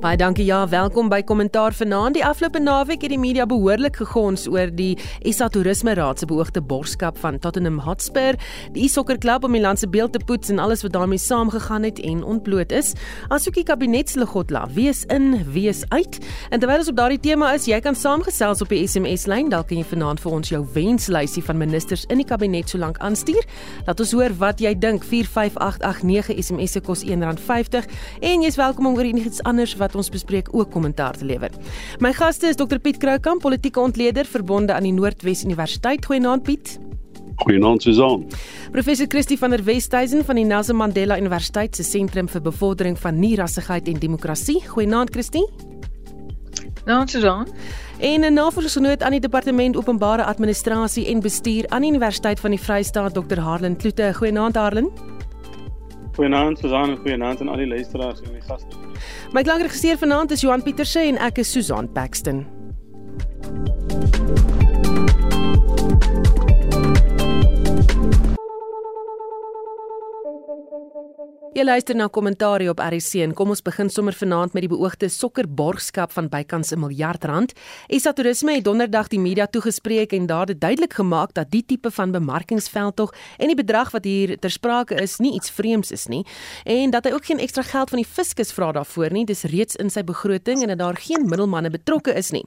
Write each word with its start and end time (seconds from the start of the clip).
Baie 0.00 0.16
dankie 0.16 0.44
ja, 0.44 0.68
welkom 0.68 1.08
by 1.08 1.22
Kommentaar 1.26 1.74
vanaand. 1.74 2.14
Die 2.14 2.24
afgelope 2.24 2.60
naweek 2.62 3.02
het 3.02 3.10
die 3.10 3.18
media 3.18 3.46
behoorlik 3.48 3.96
gegons 3.98 4.44
oor 4.48 4.70
die 4.70 4.94
SA 5.32 5.48
Toerisme 5.50 5.94
Raad 5.96 6.20
se 6.20 6.28
beoogde 6.28 6.60
borgskap 6.62 7.16
van 7.18 7.38
Tottenham 7.42 7.80
Hotspur, 7.82 8.38
die 8.76 8.88
sokkerklub 8.92 9.44
om 9.48 9.56
die 9.56 9.62
land 9.64 9.80
se 9.80 9.88
beeld 9.90 10.12
te 10.14 10.20
poets 10.22 10.52
en 10.52 10.60
alles 10.62 10.84
wat 10.84 10.94
daarmee 10.94 11.18
saamgegaan 11.18 11.86
het 11.88 11.98
en 12.06 12.22
ontbloot 12.24 12.74
is. 12.76 12.92
Asook 13.34 13.56
die 13.58 13.64
kabinetslugotla, 13.66 14.66
wie 14.76 14.88
is 14.92 15.04
in, 15.12 15.42
wie 15.52 15.66
is 15.72 15.82
uit. 15.88 16.20
En 16.50 16.62
terwyl 16.62 16.84
ons 16.84 16.92
op 16.92 17.00
daardie 17.00 17.20
tema 17.20 17.50
is, 17.56 17.66
jy 17.66 17.80
kan 17.84 17.98
saamgesels 17.98 18.62
op 18.62 18.70
die 18.70 18.82
SMS 18.86 19.26
lyn, 19.26 19.50
dalk 19.50 19.72
kan 19.72 19.80
jy 19.80 19.88
vanaand 19.90 20.22
vir 20.22 20.38
ons 20.38 20.54
jou 20.54 20.62
wenslysie 20.76 21.42
van 21.48 21.58
ministers 21.60 22.06
in 22.12 22.22
die 22.22 22.28
kabinet 22.28 22.70
so 22.70 22.78
lank 22.78 23.00
aanstuur. 23.02 23.42
Laat 23.88 24.04
ons 24.04 24.14
hoor 24.14 24.36
wat 24.44 24.62
jy 24.62 24.76
dink. 24.78 25.02
45889 25.06 26.36
SMS 26.46 26.76
se 26.78 26.84
kos 26.84 27.02
R1.50 27.06 27.90
en 28.22 28.46
jy's 28.46 28.60
welkom 28.60 28.92
om 28.92 29.00
oor 29.00 29.08
enigiets 29.08 29.42
anders 29.42 29.65
wat 29.74 29.94
ons 29.94 30.10
bespreek 30.10 30.48
ook 30.52 30.70
kommentaar 30.70 31.16
te 31.16 31.24
lewer. 31.24 31.50
My 31.98 32.12
gaste 32.12 32.46
is 32.46 32.56
Dr 32.56 32.78
Piet 32.78 32.96
Kroukamp, 32.96 33.42
politieke 33.42 33.80
ontleder 33.80 34.24
verbonde 34.24 34.72
aan 34.72 34.82
die 34.82 34.92
Noordwes 34.92 35.44
Universiteit. 35.44 36.06
Goeienaand 36.06 36.42
Piet. 36.42 36.78
Goeienaand 37.36 37.82
Susan. 37.82 38.26
Professor 38.72 39.06
Christie 39.08 39.38
van 39.38 39.50
der 39.50 39.64
Westhuizen 39.64 40.24
van 40.24 40.34
die 40.34 40.44
Nelson 40.44 40.76
Mandela 40.76 41.18
Universiteit 41.18 41.76
se 41.76 41.82
sentrum 41.82 42.28
vir 42.28 42.40
bevordering 42.40 42.98
van 42.98 43.18
nie-rassigheid 43.18 43.88
en 43.88 43.98
demokrasie. 44.00 44.62
Goeienaand 44.68 45.10
Christie. 45.10 45.44
Nou 46.86 47.06
Susan. 47.06 47.48
En 47.98 48.20
'n 48.20 48.32
navorsingsgenoot 48.32 49.02
aan 49.02 49.10
die 49.10 49.20
departement 49.20 49.76
openbare 49.76 50.24
administrasie 50.24 51.06
en 51.06 51.20
bestuur 51.20 51.68
aan 51.68 51.80
die 51.80 51.90
Universiteit 51.90 52.40
van 52.40 52.50
die 52.50 52.60
Vrystaat 52.60 53.14
Dr 53.14 53.38
Harlan 53.38 53.76
Kloete. 53.76 54.14
Goeienaand 54.14 54.56
Harlan. 54.56 54.90
Goeienaand 56.14 56.58
Susan 56.58 56.90
en 56.90 56.96
goeienaand 56.96 57.40
aan 57.40 57.48
al 57.48 57.56
die 57.56 57.66
luisteraars 57.66 58.20
en 58.20 58.32
die 58.32 58.40
gaste. 58.40 58.85
My 59.36 59.42
klankregisseur 59.44 59.98
vanaand 60.00 60.30
is 60.30 60.40
Johan 60.40 60.62
Pieterse 60.64 61.02
en 61.04 61.18
ek 61.20 61.42
is 61.42 61.50
Susan 61.52 61.90
Paxton. 61.92 62.38
Jy 71.56 71.62
luister 71.64 71.96
na 71.96 72.04
kommentaar 72.12 72.60
op 72.68 72.82
RC 72.84 73.22
en 73.24 73.30
kom 73.32 73.48
ons 73.48 73.62
begin 73.64 73.88
sommer 73.88 74.12
vanaand 74.12 74.52
met 74.52 74.66
die 74.66 74.68
beoogde 74.68 75.08
sokkerborgskap 75.08 76.10
van 76.12 76.26
bykans 76.28 76.72
'n 76.72 76.78
miljard 76.78 77.24
rand. 77.24 77.52
SA 77.88 78.12
Toerisme 78.12 78.52
het 78.52 78.64
donderdag 78.64 79.08
die 79.08 79.18
media 79.18 79.46
toegespreek 79.46 80.12
en 80.12 80.26
daar 80.26 80.46
dit 80.46 80.60
duidelik 80.60 80.92
gemaak 80.92 81.32
dat 81.32 81.50
die 81.50 81.64
tipe 81.66 81.90
van 81.90 82.12
bemarkingsveldtog 82.12 83.14
en 83.38 83.46
die 83.46 83.56
bedrag 83.56 83.90
wat 83.90 84.04
hier 84.04 84.38
ter 84.38 84.50
sprake 84.50 84.94
is 84.94 85.16
nie 85.18 85.32
iets 85.32 85.50
vreemds 85.50 85.90
is 85.90 86.06
nie 86.06 86.26
en 86.64 86.90
dat 86.90 87.04
hy 87.04 87.12
ook 87.12 87.24
geen 87.24 87.38
ekstra 87.38 87.62
geld 87.62 87.88
van 87.88 87.98
die 87.98 88.08
fiskus 88.08 88.52
vra 88.52 88.72
daarvoor 88.72 89.12
nie. 89.12 89.24
Dis 89.24 89.42
reeds 89.42 89.76
in 89.76 89.90
sy 89.90 90.04
begroting 90.04 90.62
en 90.62 90.68
dat 90.68 90.78
daar 90.78 90.96
geen 90.96 91.24
middelmanne 91.28 91.70
betrokke 91.70 92.14
is 92.14 92.30
nie. 92.30 92.44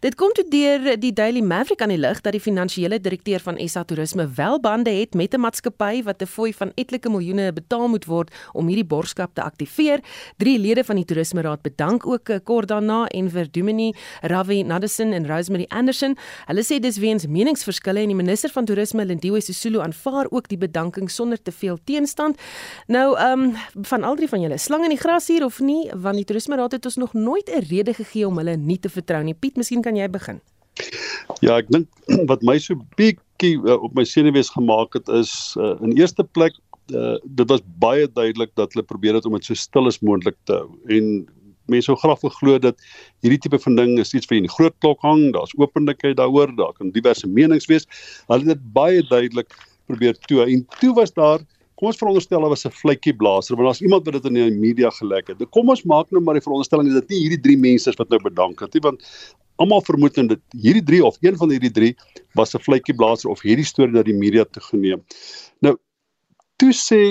Dit 0.00 0.14
kom 0.14 0.32
toe 0.32 0.44
deur 0.48 1.00
die 1.00 1.12
Daily 1.12 1.40
Maverick 1.40 1.82
aan 1.82 1.88
die 1.88 1.98
lig 1.98 2.20
dat 2.20 2.32
die 2.32 2.40
finansiële 2.40 3.00
direkteur 3.00 3.40
van 3.40 3.68
SA 3.68 3.82
Toerisme 3.82 4.28
wel 4.34 4.60
bande 4.60 4.90
het 4.90 5.14
met 5.14 5.34
'n 5.34 5.40
maatskappy 5.40 6.02
wat 6.02 6.22
'n 6.22 6.26
fooi 6.26 6.52
van 6.52 6.72
etlike 6.74 7.08
miljoene 7.08 7.52
betaal 7.52 7.88
moet 7.88 8.04
word 8.04 8.30
om 8.54 8.68
hierdie 8.70 8.86
borgskap 8.88 9.34
te 9.34 9.42
aktiveer. 9.42 10.02
Drie 10.38 10.58
lede 10.58 10.84
van 10.84 10.96
die 11.00 11.04
toerisme 11.04 11.42
raad 11.42 11.62
bedank 11.62 12.06
ook 12.06 12.28
eh, 12.28 12.40
kort 12.44 12.68
daarna 12.68 13.06
en 13.14 13.30
vir 13.30 13.50
Dumini, 13.52 13.92
Ravi 14.22 14.62
Nadesin 14.62 15.12
en 15.12 15.26
Rosemary 15.26 15.66
Anderson. 15.68 16.16
Hulle 16.46 16.64
sê 16.66 16.80
dis 16.80 16.98
weens 17.02 17.26
meningsverskille 17.26 18.02
en 18.02 18.12
die 18.12 18.18
minister 18.18 18.52
van 18.54 18.68
toerisme 18.68 19.04
Lindiwe 19.04 19.40
Sisulu 19.40 19.80
aanvaar 19.80 20.30
ook 20.30 20.48
die 20.48 20.58
bedanking 20.58 21.10
sonder 21.10 21.42
te 21.42 21.52
veel 21.52 21.78
teenstand. 21.84 22.40
Nou, 22.86 23.12
ehm 23.16 23.48
um, 23.48 23.84
van 23.88 24.04
al 24.04 24.16
drie 24.16 24.28
van 24.28 24.40
julle, 24.40 24.58
slang 24.58 24.84
in 24.84 24.94
die 24.94 25.00
gras 25.00 25.26
hier 25.28 25.44
of 25.44 25.60
nie, 25.60 25.90
want 25.94 26.16
die 26.16 26.24
toerisme 26.28 26.56
raad 26.56 26.72
het 26.76 26.86
ons 26.86 26.96
nog 26.96 27.12
nooit 27.14 27.48
'n 27.48 27.64
rede 27.68 27.94
gegee 27.94 28.26
om 28.26 28.36
hulle 28.38 28.56
nie 28.56 28.78
te 28.78 28.88
vertrou 28.88 29.22
nie. 29.22 29.34
Piet, 29.34 29.56
miskien 29.56 29.82
kan 29.82 29.96
jy 29.96 30.08
begin. 30.08 30.40
Ja, 31.40 31.58
ek 31.58 31.70
dink 31.72 31.88
wat 32.30 32.42
my 32.42 32.58
so 32.58 32.78
bietjie 32.96 33.56
uh, 33.60 33.78
op 33.82 33.94
my 33.94 34.04
senuwees 34.08 34.52
gemaak 34.54 34.94
het 34.98 35.08
is 35.08 35.54
uh, 35.58 35.74
in 35.80 35.96
eerste 35.98 36.24
plek 36.24 36.56
uh, 36.94 37.18
dit 37.24 37.48
was 37.48 37.62
baie 37.82 38.08
duidelik 38.08 38.52
dat 38.54 38.72
hulle 38.72 38.86
probeer 38.86 39.14
het 39.18 39.26
om 39.28 39.36
dit 39.38 39.44
so 39.44 39.54
stil 39.54 39.86
as 39.90 40.00
moontlik 40.00 40.36
te 40.48 40.58
hou. 40.60 40.68
En 40.88 41.26
mense 41.70 41.88
sou 41.88 41.96
graag 41.96 42.20
geglo 42.22 42.58
dat 42.58 42.78
hierdie 43.22 43.40
tipe 43.44 43.58
van 43.64 43.78
ding 43.78 43.96
is 44.02 44.14
iets 44.14 44.28
vir 44.30 44.40
in 44.40 44.46
die 44.48 44.54
groot 44.54 44.74
klok 44.84 45.02
hang 45.06 45.30
daar's 45.36 45.54
openlikheid 45.60 46.18
daaroor 46.18 46.52
daar 46.58 46.72
kan 46.78 46.92
diverse 46.94 47.28
menings 47.28 47.68
wees. 47.70 47.86
Hulle 48.28 48.46
het 48.46 48.54
dit 48.56 48.64
baie 48.74 49.02
duidelik 49.10 49.52
probeer 49.90 50.18
toe 50.28 50.44
en 50.46 50.64
toe 50.80 50.94
was 50.98 51.14
daar 51.14 51.44
kom 51.78 51.90
ons 51.90 51.98
veronderstel 51.98 52.40
daar 52.40 52.54
was 52.54 52.66
'n 52.66 52.74
vletjie 52.82 53.14
blaser 53.16 53.56
want 53.56 53.68
daar's 53.68 53.82
iemand 53.82 54.04
wat 54.06 54.22
dit 54.22 54.26
in 54.30 54.34
die 54.34 54.58
media 54.58 54.90
gelek 54.90 55.28
het. 55.28 55.50
Kom 55.50 55.68
ons 55.68 55.84
maak 55.84 56.10
nou 56.10 56.22
maar 56.22 56.34
die 56.34 56.46
veronderstelling 56.46 56.92
dat 56.92 57.06
dit 57.06 57.10
nie 57.10 57.22
hierdie 57.28 57.42
drie 57.42 57.58
mense 57.58 57.90
is 57.90 57.96
wat 57.96 58.08
nou 58.08 58.20
bedank 58.22 58.60
het 58.60 58.74
nie 58.74 58.82
want 58.82 59.02
almal 59.56 59.82
vermoed 59.82 60.14
dat 60.14 60.40
hierdie 60.50 60.82
drie 60.82 61.04
of 61.04 61.16
een 61.20 61.36
van 61.36 61.50
hierdie 61.50 61.70
drie 61.70 61.96
was 62.34 62.54
'n 62.54 62.58
vletjie 62.58 62.94
blaser 62.94 63.30
of 63.30 63.42
hierdie 63.42 63.64
storie 63.64 63.92
dat 63.92 64.04
die 64.04 64.14
media 64.14 64.44
te 64.44 64.60
geneem 64.60 65.02
nou 65.60 65.76
toe 66.62 66.72
sê 66.76 67.02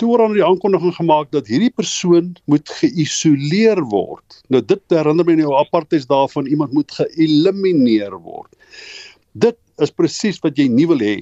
toe 0.00 0.08
word 0.08 0.24
aan 0.24 0.36
die 0.36 0.44
aankondiging 0.44 0.94
gemaak 0.96 1.28
dat 1.32 1.48
hierdie 1.48 1.72
persoon 1.76 2.32
moet 2.48 2.68
geïsoleer 2.80 3.80
word. 3.92 4.38
Nou 4.52 4.62
dit 4.64 4.80
herinner 4.92 5.28
my 5.28 5.36
nou 5.40 5.52
apartheid 5.60 6.06
daarvan 6.08 6.48
iemand 6.48 6.72
moet 6.76 6.92
geëlimineer 6.96 8.16
word. 8.24 8.52
Dit 9.32 9.56
is 9.80 9.92
presies 9.92 10.40
wat 10.44 10.60
jy 10.60 10.68
nie 10.72 10.88
wil 10.88 11.04
hê 11.04 11.20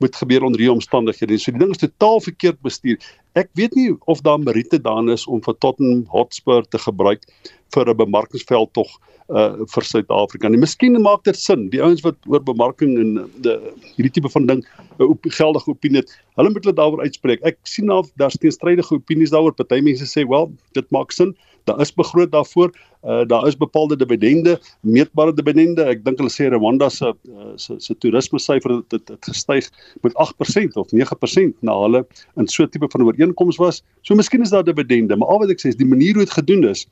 moet 0.00 0.16
gebeur 0.16 0.44
onder 0.46 0.60
hierdie 0.60 0.72
omstandighede. 0.72 1.38
So 1.38 1.52
die 1.52 1.60
ding 1.60 1.74
is 1.74 1.82
totaal 1.82 2.20
verkeerd 2.24 2.60
bestuur. 2.64 2.98
Ek 3.38 3.50
weet 3.58 3.76
nie 3.78 3.92
of 4.10 4.22
daar 4.26 4.40
meriete 4.40 4.80
daan 4.80 5.10
is 5.12 5.26
om 5.26 5.42
vir 5.44 5.56
Tottenham 5.60 6.06
Hotspur 6.12 6.64
te 6.68 6.80
gebruik 6.80 7.26
vir 7.74 7.88
'n 7.88 7.96
bemarkingsveld 7.96 8.72
tog 8.72 8.88
uh 9.30 9.64
vir 9.72 9.84
Suid-Afrika. 9.86 10.48
En 10.48 10.58
miskien 10.58 10.96
maak 11.02 11.22
dit 11.24 11.36
sin. 11.36 11.68
Die 11.70 11.82
ouens 11.82 12.02
wat 12.02 12.16
oor 12.26 12.42
bemarking 12.42 12.96
en 12.98 13.30
die 13.44 13.56
hierdie 13.96 14.12
tipe 14.16 14.28
van 14.28 14.46
ding 14.46 14.64
'n 14.98 15.06
op, 15.06 15.20
geldige 15.22 15.70
opinie 15.70 16.00
het, 16.00 16.10
hulle 16.36 16.50
moet 16.50 16.64
hulle 16.64 16.74
daaroor 16.74 17.04
uitspreek. 17.04 17.44
Ek 17.44 17.58
sien 17.62 17.86
nou 17.86 18.02
daar's 18.16 18.38
teenstrydige 18.40 18.94
opinies 18.94 19.30
daaroor. 19.30 19.54
Party 19.54 19.80
mense 19.80 20.04
sê, 20.04 20.26
"Wel, 20.26 20.50
dit 20.72 20.90
maak 20.90 21.12
sin. 21.12 21.36
Daar 21.64 21.80
is 21.80 21.92
begroot 21.94 22.32
daarvoor. 22.32 22.70
Uh 23.02 23.26
daar 23.26 23.46
is 23.46 23.56
bepaalde 23.56 23.96
dividende, 23.96 24.60
meetbare 24.80 25.34
dividende. 25.34 25.84
Ek 25.88 26.04
dink 26.04 26.18
hulle 26.20 26.32
sê 26.32 26.50
Rwanda 26.52 26.88
se 26.88 27.12
uh, 27.12 27.52
se 27.56 27.74
se 27.78 27.96
toerisme 27.98 28.38
syfer 28.38 28.76
het, 28.76 28.92
het, 28.92 29.08
het 29.08 29.30
gestyg 29.30 29.70
met 30.04 30.12
8% 30.12 30.76
of 30.80 30.92
9% 30.92 31.56
na 31.60 31.76
hulle 31.80 32.04
in 32.36 32.48
so 32.48 32.64
'n 32.64 32.68
tipe 32.68 32.88
van 32.90 33.02
ooreenkoms 33.06 33.56
was. 33.56 33.82
So 34.02 34.14
miskien 34.14 34.42
is 34.42 34.50
daar 34.50 34.64
dividende, 34.64 35.16
maar 35.16 35.28
al 35.28 35.38
wat 35.38 35.50
ek 35.50 35.60
sê 35.60 35.68
is 35.68 35.80
die 35.80 35.88
manier 35.88 36.14
hoe 36.14 36.24
dit 36.24 36.38
gedoen 36.38 36.68
is 36.68 36.86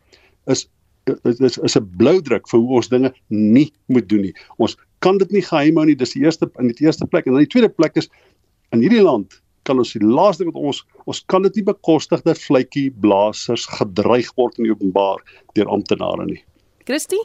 is 0.47 0.69
is 1.25 1.41
is, 1.41 1.59
is 1.59 1.77
'n 1.77 1.91
blou 1.97 2.21
druk 2.21 2.49
vir 2.49 2.61
hoe 2.61 2.77
ons 2.77 2.89
dinge 2.89 3.13
nie 3.29 3.73
moet 3.87 4.09
doen 4.09 4.21
nie. 4.21 4.35
Ons 4.57 4.77
kan 4.99 5.19
dit 5.19 5.31
nie 5.31 5.43
geheim 5.43 5.77
hou 5.77 5.87
nie. 5.87 5.97
Dis 5.97 6.13
die 6.13 6.25
eerste 6.25 6.51
in 6.59 6.69
die 6.69 6.85
eerste 6.85 7.07
plek 7.07 7.27
en 7.27 7.33
dan 7.33 7.45
die 7.45 7.53
tweede 7.53 7.69
plek 7.69 7.97
is 7.97 8.09
in 8.73 8.81
hierdie 8.81 9.03
land 9.03 9.41
kan 9.69 9.81
ons 9.81 9.95
die 9.95 10.05
laaste 10.05 10.49
wat 10.49 10.59
ons 10.59 10.83
ons 11.07 11.23
kan 11.33 11.45
dit 11.47 11.61
nie 11.61 11.67
bekostig 11.71 12.25
dat 12.27 12.41
vletjie 12.43 12.89
blaasers 13.05 13.69
gedreig 13.79 14.31
word 14.41 14.59
in 14.59 14.69
die 14.69 14.75
openbaar 14.75 15.25
deur 15.59 15.75
amptenare 15.79 16.29
nie. 16.29 16.41
Christie 16.89 17.25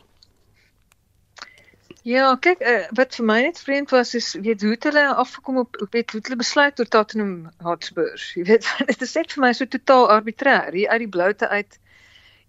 Ja, 2.03 2.33
kyk, 2.35 2.59
uh, 2.67 2.81
wat 2.99 3.15
vir 3.15 3.25
my 3.29 3.37
net 3.45 3.59
vreemd 3.63 3.93
was 3.95 4.09
is 4.17 4.33
weet 4.43 4.63
hoe 4.65 4.75
hulle 4.75 5.03
afgekom 5.21 5.61
op 5.61 5.77
weet 5.95 6.11
hoe 6.11 6.19
hulle 6.25 6.35
besluit 6.41 6.75
tot 6.75 6.89
Tottenham 6.91 7.47
Hotspur. 7.63 8.19
Jy 8.35 8.43
weet, 8.49 8.67
dit 8.91 9.05
is 9.05 9.15
net 9.15 9.31
vir 9.31 9.43
my 9.45 9.51
so 9.55 9.69
totaal 9.71 10.09
arbitrêr 10.11 10.75
hier 10.75 10.91
uit 10.91 11.05
die 11.05 11.13
bloute 11.15 11.47
uit 11.47 11.79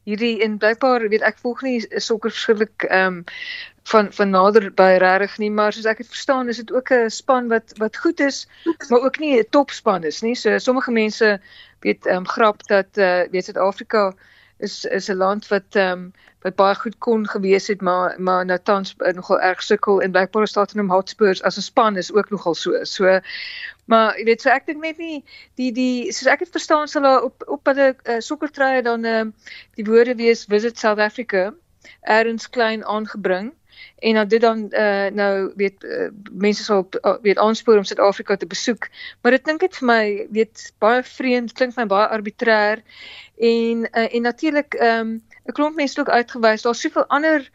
hierdie 0.05 0.43
en 0.45 0.59
blykbaar 0.59 1.09
weet 1.09 1.23
ek 1.23 1.39
volg 1.43 1.63
nie 1.63 1.79
sokker 1.97 2.31
verskillik 2.31 2.89
ehm 2.89 3.07
um, 3.07 3.25
van 3.85 4.13
van 4.17 4.31
nader 4.31 4.71
by 4.73 4.97
regtig 5.01 5.39
nie 5.43 5.51
maar 5.53 5.73
soos 5.77 5.89
ek 5.91 5.99
het 6.01 6.09
verstaan 6.09 6.49
is 6.49 6.61
dit 6.63 6.73
ook 6.73 6.91
'n 6.91 7.11
span 7.11 7.49
wat 7.49 7.73
wat 7.79 7.97
goed 7.97 8.21
is 8.21 8.47
maar 8.89 9.05
ook 9.05 9.19
nie 9.19 9.39
'n 9.39 9.51
topspan 9.51 10.05
is 10.05 10.23
nie. 10.23 10.35
So 10.35 10.59
sommige 10.59 10.91
mense 10.91 11.41
weet 11.81 12.07
ehm 12.07 12.17
um, 12.17 12.29
grap 12.29 12.67
dat 12.67 12.97
eh 12.97 13.25
uh, 13.25 13.31
weet 13.31 13.45
Suid-Afrika 13.45 14.15
is 14.59 14.85
is 14.85 15.09
'n 15.09 15.17
land 15.17 15.49
wat 15.49 15.69
ehm 15.71 15.93
um, 15.93 16.13
wat 16.45 16.55
baie 16.55 16.75
goed 16.75 16.99
kon 16.99 17.29
gewees 17.29 17.67
het 17.67 17.81
maar 17.81 18.15
maar 18.19 18.45
nou 18.45 18.59
tans 18.63 18.95
uh, 18.99 19.13
nogal 19.13 19.41
erg 19.41 19.63
sukkel 19.63 20.03
en 20.03 20.13
blykbaar 20.13 20.49
staat 20.49 20.75
in 20.75 20.85
'n 20.85 20.91
Hotspurs 20.91 21.43
as 21.43 21.57
'n 21.57 21.61
span 21.61 21.97
is 21.97 22.13
ook 22.13 22.31
nogal 22.31 22.55
so. 22.55 22.85
So 22.85 23.21
Maar 23.85 24.19
jy 24.19 24.25
weet 24.25 24.45
so 24.45 24.51
ek 24.51 24.67
dink 24.67 24.81
net 24.83 24.99
nie 24.99 25.25
die 25.61 25.73
die 25.73 26.13
soos 26.13 26.31
ek 26.33 26.47
het 26.47 26.55
verstaan 26.55 26.89
sal 26.89 27.09
op 27.25 27.45
op 27.47 27.67
hulle 27.69 27.93
uh, 27.95 28.21
sokkertreie 28.21 28.83
dan 28.83 29.05
uh, 29.05 29.25
die 29.77 29.85
woorde 29.85 30.17
wees 30.17 30.47
visit 30.49 30.79
South 30.79 30.99
Africa 30.99 31.51
erns 32.01 32.49
klein 32.49 32.85
aangebring 32.85 33.53
en 33.99 34.15
dan 34.15 34.29
dit 34.29 34.41
dan 34.41 34.67
uh, 34.71 35.07
nou 35.13 35.53
weet 35.57 35.85
uh, 35.85 36.09
mense 36.33 36.65
sal 36.65 36.87
uh, 37.01 37.17
weet 37.23 37.39
aanspoor 37.39 37.77
om 37.77 37.85
Suid-Afrika 37.85 38.37
te 38.37 38.47
besoek. 38.47 38.89
Maar 39.21 39.37
dit 39.37 39.43
klink 39.43 39.61
dit 39.61 39.77
vir 39.77 39.87
my 39.87 40.05
weet 40.31 40.73
baie 40.79 41.03
vreemd, 41.03 41.53
klink 41.53 41.77
my 41.77 41.87
baie 41.87 42.09
arbitrêr 42.09 42.83
en 43.37 43.87
uh, 43.91 44.09
en 44.15 44.23
natuurlik 44.23 44.75
ehm 44.75 45.01
um, 45.01 45.23
'n 45.45 45.53
klomp 45.53 45.77
mense 45.77 46.01
het 46.01 46.09
ook 46.09 46.15
uitgewys 46.15 46.63
daar's 46.63 46.81
soveel 46.81 47.07
ander 47.07 47.51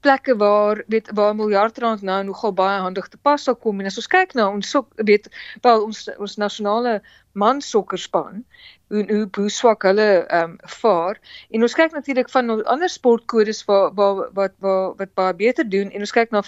plekke 0.00 0.36
waar 0.36 0.82
weet 0.86 1.10
waar 1.14 1.34
miljard 1.34 1.78
rand 1.78 2.02
nou 2.02 2.24
nogal 2.24 2.52
baie 2.52 2.80
handig 2.80 3.08
te 3.08 3.16
pas 3.22 3.42
sal 3.42 3.56
kom. 3.56 3.80
En 3.80 3.86
as 3.86 3.98
ons 4.00 4.10
kyk 4.10 4.34
na 4.34 4.48
ons 4.50 4.70
sok 4.70 4.90
weet 4.96 5.28
wel 5.62 5.84
ons 5.84 6.08
ons 6.18 6.36
nasionale 6.36 6.98
man 7.32 7.60
sokkerspan 7.60 8.44
hoe 8.88 9.28
hoe 9.32 9.50
swak 9.50 9.82
hulle 9.82 10.06
ehm 10.26 10.50
um, 10.50 10.56
vaar. 10.80 11.18
En 11.50 11.62
ons 11.62 11.74
kyk 11.74 11.92
natuurlik 11.92 12.30
van 12.30 12.64
ander 12.64 12.88
sportkodes 12.88 13.64
waar 13.64 13.90
waar 13.94 14.30
wat 14.32 14.54
wat 14.64 14.96
wat 14.96 15.14
baie 15.14 15.34
beter 15.34 15.68
doen 15.68 15.90
en 15.90 16.00
ons 16.00 16.12
kyk 16.12 16.30
na 16.30 16.42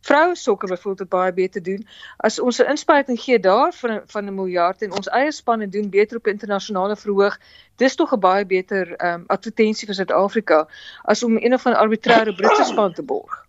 vroue 0.00 0.34
sokker 0.34 0.68
byvoorbeeld 0.68 0.98
wat 0.98 1.18
baie 1.18 1.32
beter 1.32 1.62
doen. 1.62 1.86
As 2.16 2.40
ons 2.40 2.58
'n 2.58 2.70
inspuiting 2.74 3.20
gee 3.20 3.38
daar 3.38 3.72
van 3.72 4.02
van 4.06 4.26
'n 4.26 4.34
miljard 4.34 4.82
en 4.82 4.92
ons 4.92 5.08
eie 5.08 5.32
spanne 5.32 5.68
doen 5.68 5.90
beter 5.90 6.16
op 6.16 6.26
internasionale 6.26 6.96
verhoog 6.96 7.38
dis 7.76 7.94
tog 7.94 8.12
'n 8.12 8.20
baie 8.20 8.44
beter 8.46 8.96
ehm 8.96 9.20
um, 9.20 9.24
advertensie 9.26 9.86
vir 9.86 9.94
Suid-Afrika 9.94 10.66
as 11.04 11.22
om 11.22 11.36
een 11.36 11.54
of 11.54 11.64
'n 11.64 11.80
arbitreëre 11.84 12.34
Britse 12.34 12.64
span 12.64 12.92
te 12.92 13.02
borg 13.02 13.43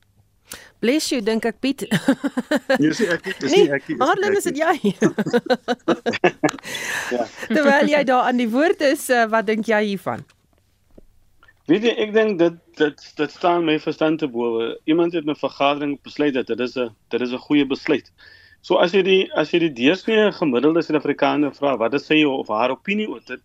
Bless 0.83 1.11
you 1.11 1.21
dink 1.21 1.45
ek 1.45 1.59
Piet. 1.63 1.85
Jy 2.81 2.91
sê 2.93 3.07
ek 3.15 3.27
dis 3.39 3.51
nie 3.51 3.69
ek 3.73 3.87
nie. 3.89 3.97
Hartlik 4.01 4.37
is 4.39 4.47
dit 4.49 4.59
jy. 4.59 4.75
ja. 7.15 7.27
Terwyl 7.55 7.91
jy 7.91 8.03
daar 8.07 8.29
aan 8.29 8.41
die 8.41 8.49
woord 8.51 8.81
is, 8.85 9.07
uh, 9.09 9.25
wat 9.31 9.47
dink 9.47 9.69
jy 9.71 9.81
hiervan? 9.93 10.25
Weet 11.71 11.83
jy, 11.87 11.93
ek 12.03 12.13
dink 12.13 12.37
dit 12.41 12.55
dit 12.77 13.05
dit 13.17 13.31
staan 13.31 13.65
my 13.65 13.79
verstand 13.81 14.19
te 14.21 14.27
bowe. 14.29 14.75
Iemand 14.91 15.15
het 15.17 15.25
'n 15.25 15.39
vergadering 15.39 15.97
besluit 16.03 16.33
dat 16.35 16.47
dit 16.47 16.59
is 16.59 16.77
'n 16.77 16.91
dit 17.09 17.21
is 17.21 17.31
'n 17.31 17.45
goeie 17.47 17.65
besluit. 17.65 18.11
So 18.61 18.77
as 18.81 18.93
jy 18.93 19.01
die 19.01 19.31
as 19.33 19.53
jy 19.53 19.59
die 19.59 19.73
deursnee 19.73 20.31
gemiddelde 20.31 20.83
Suid-Afrikaner 20.83 21.53
vra 21.53 21.77
wat 21.77 21.93
is 21.93 22.05
sy 22.05 22.23
of 22.23 22.47
haar 22.47 22.71
opinie 22.71 23.09
oor 23.09 23.21
dit, 23.25 23.41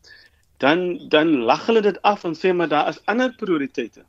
dan 0.58 1.08
dan 1.08 1.44
lag 1.48 1.66
hulle 1.66 1.80
dit 1.80 2.02
af 2.02 2.24
en 2.24 2.34
sê 2.34 2.52
maar 2.52 2.68
daar 2.68 2.88
is 2.88 3.00
ander 3.06 3.32
prioriteite. 3.36 4.04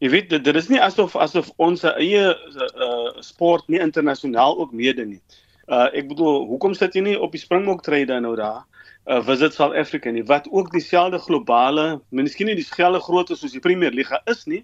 Jy 0.00 0.08
weet 0.08 0.30
dit, 0.32 0.44
dit 0.44 0.56
is 0.56 0.68
nie 0.72 0.80
asof 0.80 1.12
asof 1.20 1.50
ons 1.60 1.82
eie 1.84 2.22
uh, 2.24 3.10
sport 3.20 3.66
nie 3.68 3.82
internasionaal 3.84 4.56
ook 4.56 4.72
meeding 4.72 5.10
nie. 5.12 5.22
Uh 5.68 5.90
ek 5.94 6.08
bedoel, 6.08 6.46
hoekom 6.48 6.72
sit 6.74 6.96
jy 6.96 7.02
nie 7.04 7.18
op 7.20 7.34
die 7.36 7.42
Springbok 7.42 7.84
trade 7.84 8.16
nou 8.24 8.32
daar? 8.38 8.62
Uh 9.04 9.20
visit 9.26 9.52
South 9.54 9.76
Africa 9.76 10.10
nie 10.10 10.24
wat 10.24 10.48
ook 10.48 10.72
dieselfde 10.72 11.20
globale, 11.20 12.00
miskien 12.16 12.48
nie 12.48 12.56
dieselfde 12.56 13.02
grootte 13.04 13.36
soos 13.36 13.52
die 13.52 13.60
Premier 13.60 13.92
Liga 13.92 14.22
is 14.32 14.46
nie, 14.48 14.62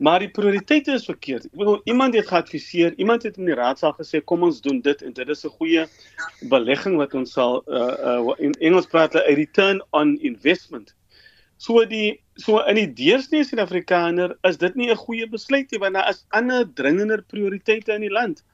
maar 0.00 0.24
die 0.24 0.30
prioriteite 0.32 0.96
is 0.96 1.04
verkeerd. 1.04 1.50
Ek 1.52 1.60
bedoel, 1.60 1.78
iemand 1.92 2.16
het 2.16 2.32
geadviseer, 2.32 2.96
iemand 2.96 3.28
het 3.28 3.36
in 3.36 3.52
die 3.52 3.58
raadsaal 3.60 3.92
gesê 4.00 4.22
kom 4.24 4.48
ons 4.48 4.64
doen 4.64 4.80
dit 4.80 5.04
en 5.04 5.12
dit 5.20 5.36
is 5.36 5.44
'n 5.44 5.52
goeie 5.60 5.84
belegging 6.48 6.96
wat 6.96 7.12
ons 7.14 7.36
sal 7.36 7.60
uh 7.68 7.92
uh 8.16 8.34
in 8.40 8.56
Engels 8.64 8.88
praat 8.88 9.20
'n 9.20 9.36
return 9.36 9.84
on 9.92 10.16
investment. 10.32 10.96
So 11.58 11.84
die 11.84 12.22
so 12.40 12.60
in 12.68 12.78
die 12.78 12.88
deursnee 12.96 13.44
Suid-Afrikaner 13.44 14.36
is 14.48 14.58
dit 14.58 14.74
nie 14.76 14.90
'n 14.90 14.96
goeie 14.96 15.26
besluit 15.28 15.70
nie 15.70 15.80
want 15.80 15.94
daar 15.94 16.08
is 16.08 16.24
ander 16.30 16.64
dringender 16.64 17.22
prioriteite 17.22 17.92
in 17.92 18.00
die 18.00 18.12
land. 18.12 18.44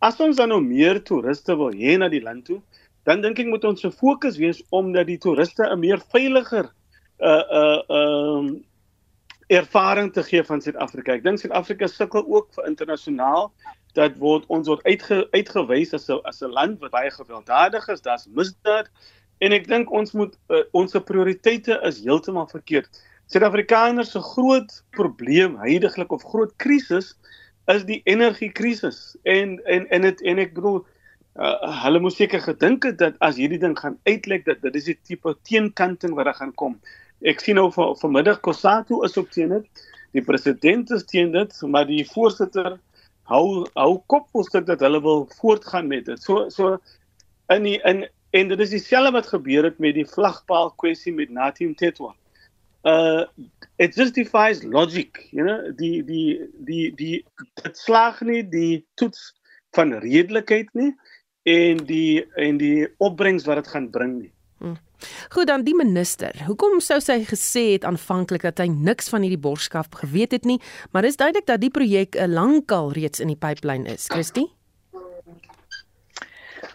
As 0.00 0.20
ons 0.20 0.36
dan 0.36 0.48
nou 0.48 0.60
meer 0.60 1.02
toeriste 1.02 1.56
wil 1.56 1.72
hê 1.72 1.98
na 1.98 2.08
die 2.08 2.22
land 2.22 2.44
toe, 2.44 2.60
dan 3.04 3.20
dink 3.20 3.38
ek 3.38 3.46
moet 3.46 3.64
ons 3.64 3.80
se 3.80 3.90
fokus 3.90 4.36
wees 4.36 4.62
om 4.70 4.92
dat 4.92 5.06
die 5.06 5.18
toeriste 5.18 5.64
'n 5.64 5.80
meer 5.80 6.00
veiliger 6.12 6.70
uh 7.20 7.44
uh 7.60 7.82
um 7.88 8.64
ervaring 9.48 10.12
te 10.12 10.22
gee 10.22 10.42
van 10.42 10.60
Suid-Afrika. 10.60 11.12
Ek 11.12 11.24
dink 11.24 11.38
Suid-Afrika 11.38 11.86
sukkel 11.86 12.24
ook 12.26 12.52
vir 12.54 12.66
internasionaal 12.66 13.52
dat 13.94 14.16
word 14.18 14.44
ons 14.48 14.68
word 14.68 14.84
uitge, 14.84 15.28
uitgewys 15.32 15.94
as 15.94 16.08
'n 16.08 16.20
as 16.24 16.42
'n 16.42 16.50
land 16.50 16.80
wat 16.80 16.90
baie 16.90 17.10
gewelddadig 17.10 17.88
is, 17.88 18.00
daar's 18.00 18.26
misdaad 18.26 18.88
En 19.42 19.54
ek 19.54 19.66
dink 19.66 19.90
ons 19.90 20.12
moet 20.14 20.34
uh, 20.54 20.62
ons 20.78 20.94
prioriteite 21.06 21.78
is 21.88 21.98
heeltemal 22.04 22.46
verkeerd. 22.50 23.00
Suid-Afrikaners 23.32 24.10
se 24.12 24.20
groot 24.20 24.72
probleem 24.96 25.56
heidaglik 25.62 26.12
of 26.12 26.24
groot 26.28 26.52
krisis 26.60 27.14
is 27.72 27.86
die 27.88 28.00
energiekrisis. 28.04 29.16
En 29.22 29.56
en 29.64 29.86
en 29.88 30.04
dit 30.08 30.22
en 30.28 30.42
ek 30.42 30.52
bedoel 30.56 30.82
uh, 31.40 31.54
hulle 31.84 32.02
moes 32.04 32.18
seker 32.20 32.42
gedink 32.44 32.84
het 32.88 32.98
dat 33.00 33.16
as 33.24 33.38
hierdie 33.40 33.60
ding 33.62 33.76
gaan 33.78 33.96
uitlek 34.08 34.44
dat 34.48 34.60
dit 34.64 34.76
is 34.80 34.90
die 34.90 34.98
tipe 35.00 35.36
teenkanting 35.48 36.14
wat 36.18 36.28
daar 36.28 36.40
gaan 36.42 36.54
kom. 36.60 36.78
Ek 37.24 37.40
sien 37.40 37.56
nou 37.56 37.70
van 37.72 37.96
vanmiddag 38.02 38.42
Kosatu 38.44 39.00
is 39.06 39.16
ook 39.16 39.30
teen 39.32 39.54
dit. 39.56 39.84
Die 40.12 40.24
president 40.24 40.90
is 40.92 41.06
teen 41.08 41.32
dit, 41.32 41.54
maar 41.64 41.88
die 41.88 42.04
voorsitter 42.04 42.76
hou 43.32 43.64
hou 43.78 43.92
kop 44.12 44.28
op 44.36 44.66
dat 44.66 44.80
hulle 44.84 45.00
wil 45.00 45.28
voortgaan 45.40 45.88
met 45.88 46.04
dit. 46.04 46.20
So 46.20 46.50
so 46.50 46.76
in 47.48 47.64
die, 47.64 47.78
in 47.88 48.04
En 48.32 48.48
dit 48.48 48.60
is 48.64 48.70
dieselfde 48.72 49.10
wat 49.12 49.26
gebeur 49.28 49.64
het 49.64 49.78
met 49.78 49.92
die 49.94 50.06
vlagpaal 50.08 50.70
kwessie 50.80 51.12
met 51.12 51.28
Natim 51.28 51.74
Tetwa. 51.76 52.14
Uh 52.82 53.24
it 53.78 53.94
justifies 53.94 54.62
logic, 54.62 55.28
you 55.30 55.44
know, 55.44 55.72
die 55.76 56.02
die 56.04 56.40
die 56.58 56.92
die 56.94 57.24
dit 57.62 57.78
slaag 57.78 58.20
nie 58.26 58.42
die 58.42 58.84
toets 58.94 59.32
van 59.74 59.94
redelikheid 60.02 60.70
nie 60.74 60.92
en 61.48 61.82
die 61.86 62.22
en 62.38 62.58
die 62.58 62.86
opbrengs 62.98 63.46
wat 63.48 63.62
dit 63.62 63.72
gaan 63.74 63.90
bring 63.90 64.16
nie. 64.20 64.32
Hm. 64.62 64.78
Goed 65.34 65.46
dan 65.50 65.64
die 65.66 65.74
minister. 65.74 66.36
Hoekom 66.46 66.80
sou 66.80 67.00
sy 67.02 67.22
gesê 67.26 67.72
het 67.72 67.86
aanvanklik 67.88 68.44
dat 68.46 68.62
hy 68.62 68.68
niks 68.70 69.10
van 69.10 69.24
hierdie 69.26 69.40
borskaf 69.40 69.90
geweet 70.02 70.36
het 70.36 70.46
nie, 70.46 70.60
maar 70.90 71.02
dis 71.02 71.18
duidelik 71.18 71.46
dat 71.46 71.62
die 71.62 71.72
projek 71.74 72.18
'n 72.18 72.34
lankal 72.34 72.92
reeds 72.92 73.20
in 73.20 73.32
die 73.34 73.38
pipeline 73.38 73.88
is, 73.90 74.06
Christie? 74.06 74.50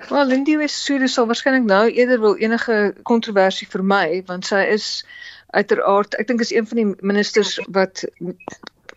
Wel, 0.09 0.25
Lindy 0.25 0.57
Wessude 0.57 1.07
sal 1.07 1.25
waarskynlik 1.27 1.65
nou 1.67 1.89
eerder 1.91 2.19
wil 2.19 2.35
enige 2.35 2.95
kontroversie 3.03 3.67
vermy 3.67 4.23
want 4.27 4.45
sy 4.45 4.61
is 4.71 5.05
uiteraard, 5.47 6.17
ek 6.19 6.27
dink 6.27 6.41
is 6.43 6.51
een 6.51 6.67
van 6.67 6.81
die 6.81 6.89
ministers 7.01 7.57
wat 7.71 8.03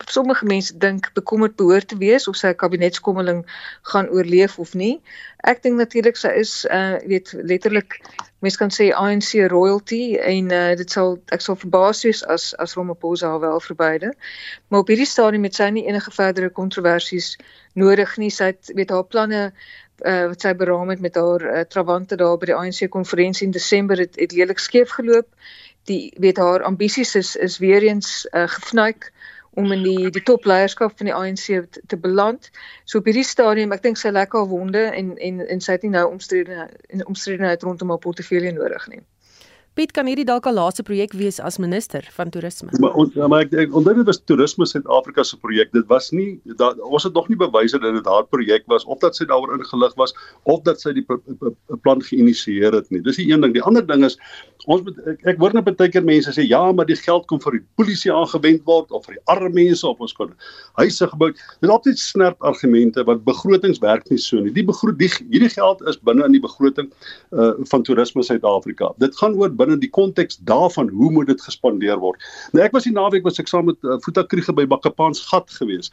sommige 0.08 0.44
mense 0.44 0.76
dink 0.79 1.11
bekommerd 1.12 1.56
behoort 1.56 1.88
te 1.88 1.97
wees 1.97 2.29
of 2.29 2.37
sy 2.37 2.52
kabinetskommeling 2.56 3.44
gaan 3.93 4.08
oorleef 4.08 4.58
of 4.58 4.75
nie. 4.75 5.00
Ek 5.44 5.62
dink 5.62 5.76
natuurlik 5.76 6.17
sy 6.17 6.32
is 6.41 6.64
uh 6.70 6.97
weet 7.06 7.32
letterlik 7.37 7.99
mense 8.41 8.58
kan 8.58 8.73
sê 8.73 8.91
ANC 8.97 9.35
royalty 9.52 10.17
en 10.17 10.50
uh 10.56 10.73
dit 10.81 10.91
sal 10.91 11.19
ek 11.35 11.44
sal 11.44 11.58
verbaas 11.61 12.02
wees 12.06 12.25
as 12.25 12.50
as 12.55 12.76
Ramaphosa 12.79 13.35
haar 13.35 13.44
wel 13.44 13.61
verbyde. 13.61 14.14
Maar 14.69 14.87
op 14.87 14.93
hierdie 14.93 15.08
stadium 15.08 15.44
het 15.49 15.61
sy 15.61 15.70
nie 15.70 15.87
enige 15.88 16.14
verdere 16.17 16.50
kontroversies 16.50 17.37
nodig 17.75 18.17
nie. 18.17 18.31
Sy 18.31 18.52
het 18.55 18.73
weet 18.75 18.91
haar 18.91 19.05
planne 19.05 19.50
uh, 20.05 20.26
wat 20.32 20.41
sy 20.41 20.55
beraam 20.56 20.91
het 20.91 21.00
met 21.00 21.14
haar 21.14 21.44
uh, 21.44 21.64
trawante 21.69 22.17
daar 22.17 22.38
by 22.41 22.50
die 22.50 22.56
ANC 22.56 22.88
konferensie 22.91 23.47
in 23.47 23.55
Desember 23.55 23.99
het, 24.00 24.17
het 24.20 24.32
lelik 24.32 24.58
skeef 24.58 24.97
geloop. 24.97 25.29
Die 25.90 26.14
weet 26.22 26.38
haar 26.38 26.62
ambisies 26.69 27.14
is 27.19 27.34
is 27.37 27.58
weer 27.58 27.82
eens 27.82 28.28
uh, 28.31 28.46
gefnuik 28.48 29.10
om 29.58 29.72
in 29.75 29.82
die 29.82 30.10
die 30.14 30.22
topleierskap 30.22 30.96
van 30.96 31.10
die 31.10 31.14
ANC 31.14 31.46
te, 31.46 31.82
te 31.87 31.98
beland. 31.98 32.50
So 32.84 33.02
op 33.02 33.08
hierdie 33.10 33.26
stadium, 33.26 33.75
ek 33.75 33.82
dink 33.82 33.98
sy 33.98 34.12
lekker 34.14 34.46
wonde 34.50 34.84
en 34.94 35.16
en 35.19 35.40
en 35.46 35.64
sy 35.64 35.78
het 35.78 35.87
nie 35.87 35.94
nou 35.96 36.06
omstrede 36.12 36.69
en 36.88 37.06
omstredenheid 37.06 37.66
rondom 37.66 37.90
haar 37.90 38.04
portefeulje 38.04 38.54
nodig 38.54 38.87
nie. 38.92 39.02
Piet 39.78 39.93
kan 39.94 40.09
hierdie 40.11 40.26
dalk 40.26 40.49
al 40.50 40.56
laaste 40.59 40.83
projek 40.83 41.12
wees 41.14 41.37
as 41.47 41.61
minister 41.62 42.02
van 42.16 42.30
toerisme. 42.35 42.73
Maar 42.83 42.97
on, 42.99 43.11
maar 43.30 43.45
ek 43.45 43.52
ek 43.64 43.75
onthou 43.78 43.92
dit 44.00 44.09
was 44.09 44.18
toerisme 44.26 44.66
Suid-Afrika 44.66 45.23
se 45.23 45.37
projek. 45.38 45.71
Dit 45.76 45.87
was 45.92 46.09
nie 46.11 46.40
da, 46.59 46.73
ons 46.83 47.06
het 47.06 47.14
nog 47.14 47.28
nie 47.30 47.38
bewys 47.38 47.76
dat 47.76 47.87
dit 47.87 48.09
haar 48.11 48.26
projek 48.26 48.66
was 48.73 48.83
of 48.90 48.99
dat 49.04 49.14
sy 49.14 49.28
daaroor 49.30 49.54
ingelig 49.54 49.95
was 50.00 50.14
of 50.50 50.64
dat 50.66 50.83
sy 50.83 50.90
die 50.97 51.04
plan 51.85 52.02
geïnisieer 52.02 52.75
het 52.75 52.90
nie. 52.90 52.99
Dis 53.06 53.21
die 53.23 53.28
een 53.30 53.47
ding. 53.47 53.54
Die 53.54 53.62
ander 53.62 53.87
ding 53.87 54.02
is 54.09 54.18
ons 54.66 54.83
moet 54.88 54.99
ek, 55.14 55.23
ek 55.35 55.38
hoor 55.38 55.54
net 55.54 55.71
baie 55.71 55.92
keer 55.95 56.04
mense 56.09 56.35
sê 56.35 56.49
ja, 56.49 56.64
maar 56.75 56.90
die 56.90 56.99
geld 56.99 57.30
kom 57.30 57.38
vir 57.47 57.61
die 57.61 57.62
polisie 57.78 58.11
aangewend 58.11 58.66
word 58.66 58.90
of 58.90 59.06
vir 59.06 59.21
die 59.21 59.25
arme 59.30 59.52
mense 59.54 59.87
of 59.87 60.02
ons 60.02 60.16
kon 60.18 60.35
huise 60.83 61.11
gebou. 61.14 61.30
Dit 61.30 61.71
is 61.71 61.75
altyd 61.76 62.02
snerp 62.02 62.42
argumente 62.42 63.06
want 63.06 63.23
begrotings 63.28 63.78
werk 63.87 64.11
nie 64.11 64.18
so 64.18 64.42
nie. 64.42 64.50
Die 64.59 64.66
begroting 64.66 65.30
hierdie 65.30 65.54
geld 65.54 65.87
is 65.87 66.02
binne 66.02 66.26
in 66.26 66.35
die 66.35 66.42
begroting 66.42 66.90
uh, 67.30 67.54
van 67.71 67.87
toerisme 67.87 68.26
Suid-Afrika. 68.26 68.90
Dit 68.99 69.14
gaan 69.23 69.38
oor 69.38 69.54
binne 69.61 69.79
die 69.81 69.93
konteks 69.93 70.40
daarvan 70.49 70.90
hoe 70.97 71.11
moet 71.14 71.31
dit 71.31 71.43
gespandeer 71.45 72.00
word. 72.02 72.21
Nou 72.57 72.64
ek 72.64 72.76
was 72.76 72.88
die 72.88 72.95
naweek 72.97 73.26
was 73.29 73.40
ek 73.43 73.50
saam 73.50 73.69
met 73.71 73.79
uh, 73.85 73.99
Futa 74.05 74.25
Kriege 74.26 74.55
by 74.57 74.67
Bakkepaans 74.71 75.23
gat 75.31 75.50
gewees. 75.59 75.93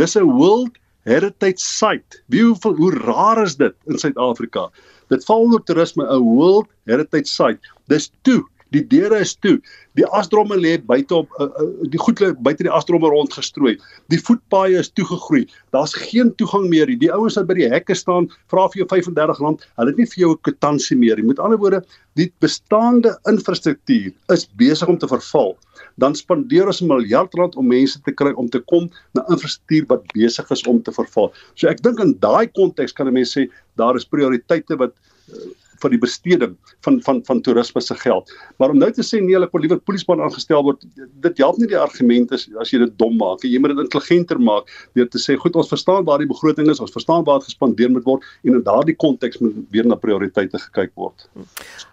Dis 0.00 0.16
'n 0.16 0.30
World 0.30 0.78
Heritage 1.08 1.60
Site. 1.60 2.22
Wie 2.30 2.44
hoe, 2.46 2.74
hoe 2.78 2.92
rar 3.02 3.42
is 3.42 3.56
dit 3.58 3.74
in 3.90 3.98
Suid-Afrika? 3.98 4.70
Dit 5.10 5.24
val 5.28 5.46
onder 5.48 5.62
toerisme 5.66 6.06
'n 6.06 6.22
World 6.22 6.70
Heritage 6.86 7.28
Site. 7.28 7.60
Dis 7.88 8.10
toe 8.22 8.42
Die 8.72 8.82
deure 8.88 9.20
is 9.20 9.34
toe. 9.36 9.58
Die 9.98 10.06
asdromme 10.16 10.56
lê 10.56 10.78
buite 10.88 11.14
op 11.18 11.32
uh, 11.38 11.48
uh, 11.60 11.66
die 11.92 12.00
goed 12.00 12.20
lê 12.22 12.30
buite 12.46 12.64
die 12.64 12.72
asdromme 12.72 13.10
rondgestrooi. 13.12 13.74
Die 14.12 14.20
voetpaaie 14.20 14.80
is 14.80 14.90
toegegroei. 14.96 15.44
Daar's 15.76 15.94
geen 15.96 16.32
toegang 16.40 16.68
meer 16.72 16.88
nie. 16.88 16.96
Die 17.02 17.12
ouens 17.12 17.36
wat 17.36 17.50
by 17.50 17.58
die 17.58 17.68
hekke 17.72 17.96
staan, 17.98 18.30
vra 18.52 18.68
vir 18.72 18.82
jou 18.82 18.88
R35. 18.88 19.66
Hulle 19.80 19.92
het 19.92 20.00
nie 20.00 20.08
vir 20.14 20.22
jou 20.24 20.32
'n 20.32 20.42
kwitansie 20.48 20.96
meer 20.96 21.20
nie. 21.20 21.28
Met 21.28 21.42
ander 21.42 21.60
woorde, 21.60 21.82
die 22.16 22.30
bestaande 22.40 23.12
infrastruktuur 23.28 24.12
is 24.32 24.48
besig 24.56 24.88
om 24.88 24.98
te 24.98 25.08
verval. 25.08 25.56
Dan 26.00 26.14
spandeer 26.14 26.66
ons 26.66 26.80
'n 26.82 26.88
miljard 26.88 27.34
rand 27.34 27.56
om 27.56 27.66
mense 27.66 28.00
te 28.00 28.12
kry 28.12 28.32
om 28.32 28.48
te 28.48 28.60
kom 28.60 28.90
na 29.14 29.24
infrastruktuur 29.28 29.86
wat 29.88 30.12
besig 30.14 30.50
is 30.50 30.66
om 30.66 30.82
te 30.82 30.92
verval. 30.92 31.32
So 31.54 31.68
ek 31.68 31.82
dink 31.82 32.00
in 32.00 32.16
daai 32.18 32.46
konteks 32.46 32.92
kan 32.92 33.08
'n 33.08 33.12
mens 33.12 33.36
sê 33.36 33.48
daar 33.76 33.96
is 33.96 34.04
prioriteite 34.04 34.76
wat 34.76 34.92
uh, 35.32 35.36
vir 35.82 35.94
die 35.94 36.00
besteding 36.02 36.56
van 36.86 37.00
van 37.06 37.20
van 37.28 37.42
toerisme 37.46 37.82
se 37.82 37.96
geld. 38.02 38.32
Maar 38.58 38.74
om 38.74 38.80
nou 38.82 38.90
te 38.94 39.04
sê 39.06 39.20
nee, 39.20 39.34
hulle 39.36 39.48
wil 39.52 39.64
liewer 39.64 39.80
polisieman 39.80 40.24
aangestel 40.24 40.64
word, 40.66 40.84
dit 41.26 41.42
help 41.44 41.60
nie 41.60 41.70
die 41.70 41.78
argument 41.78 42.32
as 42.32 42.48
as 42.62 42.72
jy 42.72 42.82
dit 42.84 42.98
dom 43.02 43.16
maak. 43.20 43.46
Jy 43.46 43.60
moet 43.62 43.74
dit 43.74 43.84
intelligenter 43.84 44.40
maak 44.40 44.70
deur 44.98 45.08
te 45.12 45.22
sê 45.22 45.36
goed, 45.38 45.56
ons 45.58 45.70
verstaan 45.72 46.06
waar 46.08 46.22
die 46.22 46.30
begroting 46.30 46.70
is, 46.72 46.82
ons 46.82 46.94
verstaan 46.94 47.26
waar 47.28 47.42
dit 47.42 47.50
gespandeer 47.52 47.92
moet 47.92 48.06
word 48.08 48.28
en 48.44 48.58
in 48.58 48.66
daardie 48.66 48.96
konteks 48.96 49.40
moet 49.42 49.56
weer 49.74 49.88
na 49.88 49.98
prioriteite 49.98 50.60
gekyk 50.68 50.94
word. 50.94 51.28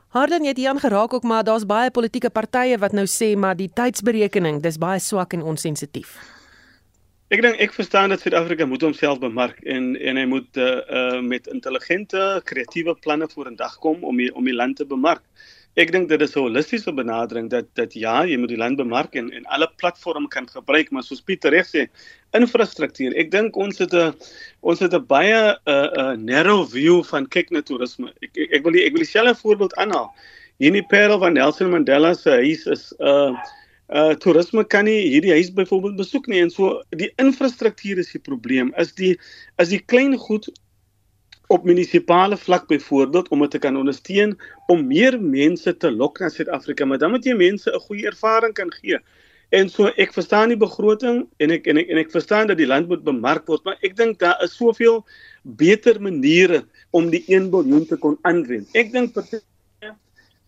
Harden 0.10 0.46
het 0.46 0.58
hier 0.58 0.72
aangeraak 0.72 1.14
ook 1.14 1.24
maar 1.24 1.44
daar's 1.44 1.66
baie 1.70 1.92
politieke 1.92 2.30
partye 2.34 2.78
wat 2.82 2.96
nou 2.98 3.06
sê 3.06 3.36
maar 3.38 3.58
die 3.58 3.70
tydsberekening 3.70 4.62
dis 4.66 4.82
baie 4.82 5.00
swak 5.00 5.38
en 5.38 5.46
onsensitief. 5.46 6.18
Ek 7.30 7.44
dink 7.46 7.60
ek 7.62 7.76
verstaan 7.78 8.10
dat 8.10 8.24
Suid-Afrika 8.24 8.66
moet 8.66 8.82
homself 8.82 9.20
bemark 9.22 9.60
en 9.70 9.92
en 10.02 10.18
hy 10.18 10.24
moet 10.26 10.58
uh, 10.58 10.80
uh 11.00 11.20
met 11.22 11.46
intelligente, 11.54 12.22
kreatiewe 12.50 12.96
planne 13.06 13.28
vorendag 13.30 13.76
kom 13.84 14.02
om 14.02 14.18
die, 14.18 14.32
om 14.34 14.50
die 14.50 14.56
land 14.56 14.80
te 14.80 14.88
bemark. 14.90 15.22
Ek 15.78 15.94
dink 15.94 16.10
dit 16.10 16.24
is 16.26 16.34
'n 16.34 16.42
holistiese 16.48 16.90
benadering 16.90 17.52
dat 17.52 17.70
dat 17.78 17.94
ja, 17.94 18.24
jy 18.26 18.40
moet 18.42 18.50
die 18.50 18.58
land 18.58 18.82
bemark 18.82 19.14
en 19.14 19.30
en 19.30 19.46
alle 19.46 19.70
platforms 19.78 20.34
kan 20.34 20.50
gebruik, 20.50 20.90
maar 20.90 21.06
soos 21.06 21.22
Pieter 21.22 21.54
reg 21.54 21.70
sê, 21.70 21.86
infrastruktuur. 22.34 23.14
Ek 23.14 23.30
dink 23.30 23.56
ons 23.56 23.78
het 23.78 23.94
'n 23.94 24.18
ons 24.62 24.80
het 24.80 24.98
'n 24.98 25.06
baie 25.06 25.54
'n 25.54 25.70
uh, 25.70 25.90
uh, 26.02 26.18
narrow 26.18 26.66
view 26.66 27.04
van 27.14 27.30
kyk 27.30 27.52
na 27.52 27.62
toerisme. 27.62 28.10
Ek 28.26 28.34
ek, 28.38 28.58
ek 28.58 28.64
wil 28.64 28.74
die, 28.74 28.86
ek 28.90 28.98
wil 28.98 29.06
dieselfde 29.06 29.38
voorbeeld 29.38 29.78
aanhaal. 29.78 30.10
Hier 30.58 30.74
in 30.74 30.82
die 30.82 30.90
Parel 30.90 31.20
van 31.20 31.34
Nelson 31.34 31.70
Mandela 31.70 32.14
se 32.14 32.32
huis 32.42 32.66
is 32.66 32.92
'n 32.98 33.06
uh, 33.06 33.38
uh 33.90 34.14
toerisme 34.22 34.64
kan 34.70 34.86
nie 34.86 35.00
hierdie 35.10 35.34
huis 35.34 35.50
byvoorbeeld 35.54 35.96
besoek 35.98 36.28
nie 36.30 36.44
en 36.44 36.52
so 36.54 36.76
die 36.94 37.10
infrastruktuur 37.22 38.02
is 38.04 38.12
die 38.14 38.22
probleem. 38.22 38.70
Is 38.78 38.94
die 38.94 39.16
is 39.58 39.72
die 39.74 39.82
klein 39.82 40.14
goed 40.18 40.50
op 41.50 41.66
munisipale 41.66 42.38
vlak 42.38 42.68
byvoorbeeld 42.70 43.32
om 43.34 43.42
dit 43.42 43.52
te 43.52 43.62
kan 43.64 43.78
ondersteun 43.78 44.36
om 44.70 44.86
meer 44.86 45.18
mense 45.22 45.74
te 45.78 45.90
lok 45.92 46.22
na 46.22 46.30
Suid-Afrika 46.30 46.86
maar 46.86 47.02
dan 47.02 47.16
moet 47.16 47.26
jy 47.26 47.34
mense 47.34 47.72
'n 47.72 47.86
goeie 47.88 48.06
ervaring 48.06 48.54
kan 48.54 48.72
gee. 48.82 49.00
En 49.50 49.70
so 49.70 49.90
ek 49.98 50.14
verstaan 50.14 50.50
die 50.54 50.58
begroting 50.58 51.26
en 51.40 51.52
ek 51.52 51.66
en 51.68 51.78
ek 51.78 51.90
en 51.90 51.98
ek 51.98 52.12
verstaan 52.12 52.48
dat 52.48 52.58
die 52.58 52.70
land 52.70 52.88
moet 52.88 53.04
bemark 53.04 53.48
word 53.48 53.66
maar 53.66 53.78
ek 53.82 53.96
dink 53.98 54.20
daar 54.20 54.38
is 54.44 54.54
soveel 54.54 55.06
beter 55.44 56.02
maniere 56.02 56.66
om 56.92 57.10
die 57.10 57.24
1 57.28 57.50
biljoen 57.50 57.86
te 57.88 57.98
kon 57.98 58.18
aanwend. 58.22 58.70
Ek 58.76 58.92
dink 58.92 59.14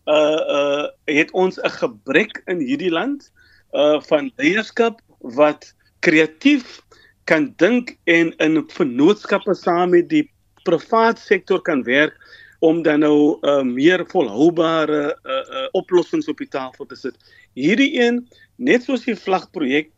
uh 0.05 0.41
uh 0.57 0.87
het 1.05 1.31
ons 1.31 1.59
'n 1.61 1.69
gebrek 1.69 2.41
in 2.45 2.59
hierdie 2.59 2.91
land 2.91 3.31
uh 3.73 4.01
van 4.01 4.31
leierskap 4.35 5.01
wat 5.19 5.73
kreatief 5.99 6.81
kan 7.23 7.53
dink 7.57 7.97
en 8.03 8.33
in 8.37 8.63
vennootskappe 8.67 9.53
saam 9.53 9.89
met 9.89 10.09
die 10.09 10.25
privaat 10.63 11.19
sektor 11.19 11.61
kan 11.61 11.83
werk 11.83 12.17
om 12.59 12.81
dan 12.81 12.99
nou 12.99 13.37
uh 13.41 13.61
meer 13.61 14.05
volhoubare 14.07 15.17
uh, 15.23 15.31
uh 15.31 15.67
oplossings 15.71 16.27
op 16.27 16.37
die 16.37 16.47
tafel 16.47 16.85
te 16.85 16.95
sit. 16.95 17.17
Hierdie 17.53 18.01
een 18.01 18.27
net 18.55 18.83
soos 18.83 19.05
die 19.05 19.15
vlagprojek 19.15 19.89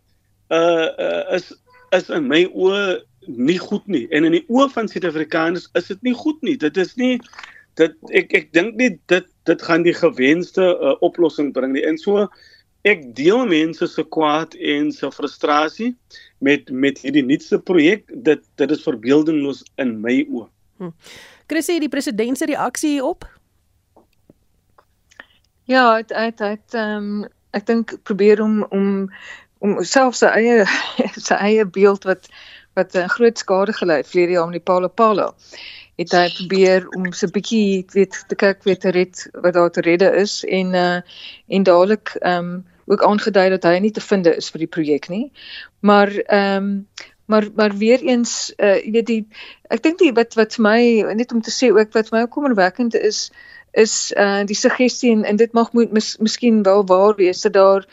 uh, 0.50 0.88
uh 1.00 1.36
is 1.36 1.51
is 1.91 2.10
in 2.10 2.27
my 2.27 2.45
oë 2.51 3.03
nie 3.27 3.60
goed 3.60 3.88
nie 3.88 4.07
en 4.12 4.27
in 4.27 4.36
die 4.39 4.45
oë 4.51 4.69
van 4.74 4.88
Suid-Afrikaners 4.88 5.69
is 5.79 5.88
dit 5.91 6.01
nie 6.07 6.15
goed 6.15 6.39
nie. 6.41 6.55
Dit 6.57 6.77
is 6.77 6.95
nie 6.95 7.19
dit 7.80 8.15
ek 8.22 8.34
ek 8.34 8.50
dink 8.53 8.75
nie 8.80 8.92
dit 9.12 9.30
dit 9.50 9.62
gaan 9.68 9.84
die 9.84 9.96
gewenste 9.96 10.63
uh, 10.63 10.96
oplossing 11.06 11.51
bring 11.53 11.74
nie. 11.75 11.84
En 11.86 11.98
so 11.98 12.27
ek 12.88 13.06
deel 13.15 13.46
mense 13.48 13.88
se 13.88 14.03
kwaad 14.15 14.56
en 14.56 14.92
se 14.92 15.12
frustrasie 15.12 15.94
met 16.44 16.72
met 16.72 17.00
hierdie 17.03 17.25
nuutste 17.25 17.60
projek. 17.60 18.08
Dit 18.27 18.44
dit 18.62 18.72
is 18.72 18.84
verbeeldingloos 18.84 19.63
in 19.82 19.96
my 20.01 20.22
oë. 20.30 20.50
Hm. 20.82 20.92
Chris, 21.48 21.70
die 21.70 21.92
president 21.92 22.38
se 22.38 22.50
reaksie 22.50 22.98
hierop? 22.98 23.27
Ja, 25.70 25.96
het 25.96 26.12
het 26.15 26.39
het 26.39 26.75
ehm 26.75 27.24
um, 27.24 27.32
ek 27.53 27.65
dink 27.70 27.94
probeer 28.03 28.42
om 28.42 28.63
om 28.74 29.10
om 29.63 29.84
self 29.84 30.18
sy 30.20 30.32
eie 30.34 30.65
sy 31.27 31.38
eie 31.39 31.65
beeld 31.65 32.03
wat 32.10 32.27
wat 32.74 32.96
'n 32.98 33.10
groot 33.15 33.38
skade 33.38 33.74
gelei 33.74 33.98
het 34.01 34.10
vlerige 34.10 34.44
om 34.44 34.51
die 34.51 34.63
Paulo 34.63 34.88
Paulo 34.88 35.36
het 35.95 36.12
hy 36.12 36.27
probeer 36.38 36.88
om 36.97 37.12
so 37.13 37.27
'n 37.27 37.35
bietjie 37.35 37.85
weet 37.93 38.23
te 38.27 38.35
kyk 38.35 38.63
weet 38.63 38.81
te 38.81 38.91
red 38.91 39.27
wat 39.33 39.53
daar 39.53 39.71
te 39.71 39.81
redde 39.81 40.09
is 40.21 40.43
en 40.43 40.73
uh 40.73 41.01
en 41.47 41.63
dadelik 41.63 42.15
ehm 42.19 42.53
um, 42.53 42.65
ook 42.85 43.03
aangedui 43.03 43.50
dat 43.50 43.63
hy 43.63 43.79
nie 43.79 43.91
te 43.91 44.01
vind 44.01 44.27
is 44.27 44.50
vir 44.51 44.59
die 44.59 44.73
projek 44.75 45.09
nie. 45.09 45.31
Maar 45.79 46.12
ehm 46.12 46.63
um, 46.63 46.88
maar 47.25 47.47
maar 47.55 47.77
weer 47.77 48.01
eens 48.01 48.53
uh 48.57 48.75
jy 48.75 48.91
weet 48.91 49.07
die 49.07 49.27
ek 49.69 49.83
dink 49.83 50.00
die 50.00 50.13
wat 50.13 50.33
wat 50.33 50.55
vir 50.55 50.63
my 50.63 51.13
net 51.15 51.31
om 51.31 51.41
te 51.41 51.51
sê 51.51 51.71
ook 51.71 51.93
wat 51.93 52.09
vir 52.09 52.19
my 52.19 52.27
kommerwekkend 52.27 52.95
is 52.95 53.29
is 53.74 54.13
uh 54.18 54.44
die 54.46 54.56
suggestie 54.56 55.12
en, 55.12 55.24
en 55.24 55.36
dit 55.36 55.51
mag 55.51 55.72
moet 55.74 55.92
mis, 55.92 56.18
miskien 56.22 56.62
wel 56.63 56.86
waar 56.86 57.15
wees 57.18 57.42
dat 57.42 57.53
daar 57.53 57.86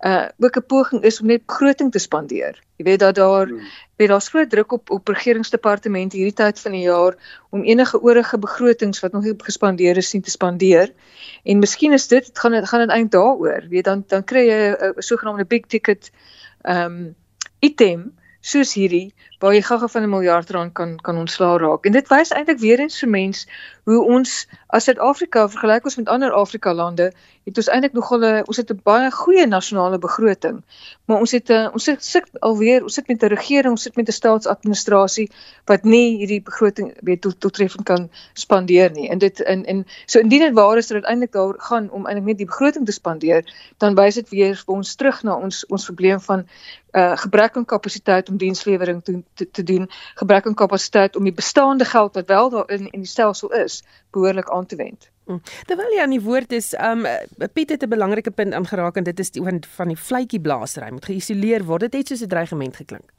uh 0.00 0.28
ook 0.38 0.56
'n 0.56 0.66
poging 0.66 1.02
is 1.02 1.20
om 1.20 1.26
net 1.26 1.46
begroting 1.46 1.90
te 1.92 1.98
spandeer. 1.98 2.62
Jy 2.76 2.84
weet 2.84 2.98
dat 2.98 3.14
daar 3.14 3.46
hmm. 3.46 3.66
weet 3.96 4.08
daar's 4.08 4.28
groot 4.28 4.50
druk 4.50 4.72
op 4.72 4.90
op 4.90 5.08
regeringsdepartemente 5.08 6.16
hierdie 6.16 6.38
tyd 6.38 6.60
van 6.60 6.72
die 6.72 6.82
jaar 6.86 7.16
om 7.50 7.62
enige 7.62 8.00
oorige 8.02 8.38
begrotings 8.38 9.00
wat 9.00 9.12
nog 9.12 9.22
nie 9.22 9.34
gespandeer 9.36 9.96
is, 9.96 10.08
sien 10.08 10.22
te 10.22 10.30
spandeer. 10.30 10.92
En 11.42 11.58
miskien 11.58 11.92
is 11.92 12.08
dit 12.08 12.30
gaan 12.32 12.52
dit 12.52 12.68
gaan 12.68 12.80
dit 12.80 12.88
eintlik 12.88 13.12
daaroor. 13.12 13.66
Weet 13.68 13.84
dan 13.84 14.04
dan 14.06 14.24
kry 14.24 14.46
jy 14.46 14.60
'n 14.70 15.02
sogenaamde 15.02 15.44
big 15.44 15.66
ticket 15.66 16.10
ehm 16.62 16.92
um, 16.92 17.14
item 17.58 18.12
soos 18.44 18.74
hierdie 18.76 19.12
waar 19.40 19.54
jy 19.56 19.62
gaga 19.64 19.88
van 19.92 20.02
'n 20.04 20.10
miljard 20.10 20.50
rand 20.50 20.72
kan 20.72 20.96
kan 20.96 21.16
ontslaa 21.16 21.56
raak. 21.58 21.86
En 21.86 21.92
dit 21.92 22.08
wys 22.08 22.30
eintlik 22.32 22.58
weer 22.58 22.80
eens 22.80 22.98
vir 23.00 23.08
mens 23.08 23.46
hoe 23.84 24.00
ons 24.04 24.46
as 24.68 24.84
Suid-Afrika 24.84 25.48
vergelyk 25.48 25.84
ons 25.84 25.96
met 25.96 26.08
ander 26.08 26.32
Afrika 26.32 26.74
lande, 26.74 27.12
het 27.44 27.56
ons 27.56 27.68
eintlik 27.68 27.92
nogal 27.92 28.24
'n 28.24 28.44
ons 28.46 28.56
het 28.56 28.70
'n 28.70 28.80
baie 28.84 29.10
goeie 29.10 29.46
nasionale 29.46 29.98
begroting. 29.98 30.62
Maar 31.04 31.18
ons 31.18 31.32
het 31.32 31.50
'n 31.50 31.70
ons 31.72 31.84
sit, 31.84 32.04
sit 32.04 32.40
alweer, 32.40 32.82
ons 32.82 32.94
sit 32.94 33.08
met 33.08 33.22
'n 33.22 33.34
regering, 33.36 33.70
ons 33.70 33.82
sit 33.82 33.96
met 33.96 34.08
'n 34.08 34.12
staatsadministrasie 34.12 35.30
wat 35.66 35.84
nie 35.84 36.16
hierdie 36.16 36.42
begroting 36.42 36.94
weet 37.00 37.20
tot 37.20 37.40
toetreffend 37.40 37.84
kan 37.84 38.10
spandeer 38.32 38.90
nie. 38.90 39.08
En 39.08 39.18
dit 39.18 39.40
in 39.40 39.64
en 39.64 39.86
so 40.06 40.18
indien 40.18 40.40
dit 40.40 40.54
waar 40.54 40.76
is 40.76 40.86
dat 40.86 41.04
eintlik 41.04 41.32
daar 41.32 41.54
gaan 41.56 41.90
om 41.90 42.06
eintlik 42.06 42.26
net 42.26 42.38
die 42.38 42.46
begroting 42.46 42.86
te 42.86 42.92
spandeer, 42.92 43.44
dan 43.78 43.94
wys 43.94 44.14
dit 44.14 44.28
weer 44.28 44.56
vir 44.56 44.74
ons 44.74 44.94
terug 44.94 45.22
na 45.22 45.34
ons 45.34 45.66
ons 45.66 45.84
probleem 45.84 46.20
van 46.20 46.46
uh 46.94 47.16
gebrek 47.16 47.56
aan 47.56 47.64
kapasiteit 47.64 48.28
om 48.28 48.36
dienslewering 48.36 49.02
te, 49.04 49.22
te 49.34 49.50
te 49.50 49.62
doen, 49.62 49.88
gebrek 50.14 50.46
aan 50.46 50.54
kapasiteit 50.54 51.16
om 51.16 51.24
die 51.24 51.34
bestaande 51.34 51.84
geld 51.84 52.14
wat 52.14 52.26
wel 52.26 52.50
daar 52.50 52.70
in 52.70 52.86
in 52.90 53.00
die 53.00 53.10
stelsel 53.10 53.52
is, 53.52 53.82
behoorlik 54.10 54.50
aan 54.50 54.66
te 54.66 54.76
wend. 54.76 55.10
Mm. 55.24 55.40
Terwyl 55.66 55.94
jy 55.96 56.02
aan 56.02 56.14
die 56.14 56.22
woord 56.22 56.52
is, 56.52 56.74
um 56.78 57.06
Piet 57.52 57.70
het 57.70 57.82
'n 57.82 57.88
belangrike 57.88 58.30
punt 58.30 58.54
aangeraak 58.54 58.96
en 58.96 59.04
dit 59.04 59.18
is 59.18 59.30
die 59.30 59.42
van 59.76 59.88
die 59.88 59.98
vletjie 59.98 60.40
blaasery 60.40 60.90
moet 60.90 61.04
geïsoleer 61.04 61.64
word. 61.64 61.80
Dit 61.80 61.94
het 61.94 62.08
soos 62.08 62.22
'n 62.22 62.28
dreigement 62.28 62.76
geklink. 62.76 63.10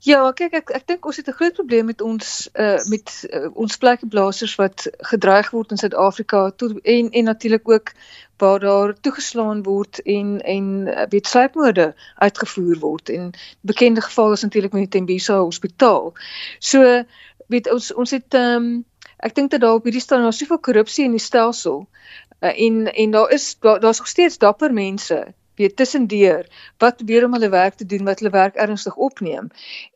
Ja, 0.00 0.20
kyk 0.32 0.54
ek 0.56 0.70
ek 0.72 0.84
dink 0.88 1.04
ons 1.04 1.18
het 1.20 1.26
'n 1.28 1.36
groot 1.36 1.52
probleem 1.52 1.84
met 1.84 2.00
ons 2.00 2.48
uh 2.54 2.80
met 2.88 3.08
uh, 3.28 3.48
ons 3.52 3.76
vletjieblassers 3.76 4.54
wat 4.56 4.86
gedreig 5.12 5.50
word 5.52 5.70
in 5.70 5.76
Suid-Afrika 5.76 6.52
en 6.82 7.10
en 7.10 7.24
natuurlik 7.24 7.68
ook 7.68 7.92
waar 8.40 8.60
daar 8.60 8.94
toegeslaan 9.00 9.62
word 9.62 10.00
en 10.02 10.40
en 10.40 10.64
uh, 10.86 11.04
weet 11.08 11.26
sluipmoorde 11.26 11.94
uitgevoer 12.16 12.78
word 12.78 13.08
en 13.08 13.30
bekende 13.60 14.00
geval 14.00 14.32
is 14.32 14.42
natuurlik 14.42 14.72
met 14.72 14.80
die 14.80 14.98
Tembisa 14.98 15.38
Hospitaal. 15.38 16.14
So 16.58 17.04
weet 17.46 17.70
ons 17.72 17.92
ons 17.94 18.10
het 18.10 18.34
ehm 18.34 18.56
um, 18.56 18.84
ek 19.16 19.34
dink 19.34 19.50
dat 19.50 19.60
daar 19.60 19.76
op 19.76 19.84
hierdie 19.84 20.00
staan 20.00 20.22
daar 20.22 20.32
soveel 20.32 20.60
korrupsie 20.60 21.04
in 21.04 21.10
die 21.10 21.20
stelsel 21.20 21.88
uh, 22.40 22.60
en 22.66 22.86
en 22.92 23.10
daar 23.10 23.30
is 23.30 23.56
daar's 23.60 23.80
daar 23.80 24.00
nog 24.00 24.08
steeds 24.08 24.38
dapper 24.38 24.72
mense 24.72 25.34
weet 25.60 25.76
tussendeur 25.76 26.48
wat 26.82 26.96
probeer 27.00 27.28
om 27.28 27.36
hulle 27.36 27.52
werk 27.52 27.78
te 27.80 27.86
doen 27.86 28.04
wat 28.08 28.20
hulle 28.22 28.32
werk 28.34 28.58
ernstig 28.66 28.96
opneem. 28.96 29.50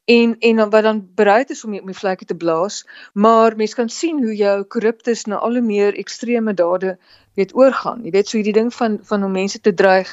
En 0.05 0.37
en 0.39 0.57
dan 0.57 0.71
wat 0.71 0.83
dan 0.83 1.09
bereid 1.15 1.51
is 1.51 1.65
om 1.65 1.79
om 1.79 1.93
die 1.93 2.01
vlekke 2.03 2.25
te 2.25 2.37
blaas 2.37 2.85
maar 3.13 3.57
mense 3.57 3.75
kan 3.75 3.89
sien 3.89 4.23
hoe 4.25 4.37
jou 4.37 4.57
korruptes 4.65 5.25
na 5.25 5.37
al 5.37 5.61
hoe 5.61 5.67
meer 5.75 5.97
ekstreme 6.05 6.55
dade 6.55 6.99
weet 7.35 7.55
oorgaan. 7.55 8.03
Jy 8.05 8.11
weet 8.15 8.29
so 8.29 8.39
hierdie 8.39 8.55
ding 8.55 8.71
van 8.75 8.99
van 9.03 9.25
om 9.27 9.33
mense 9.33 9.61
te 9.61 9.75
dreig 9.75 10.11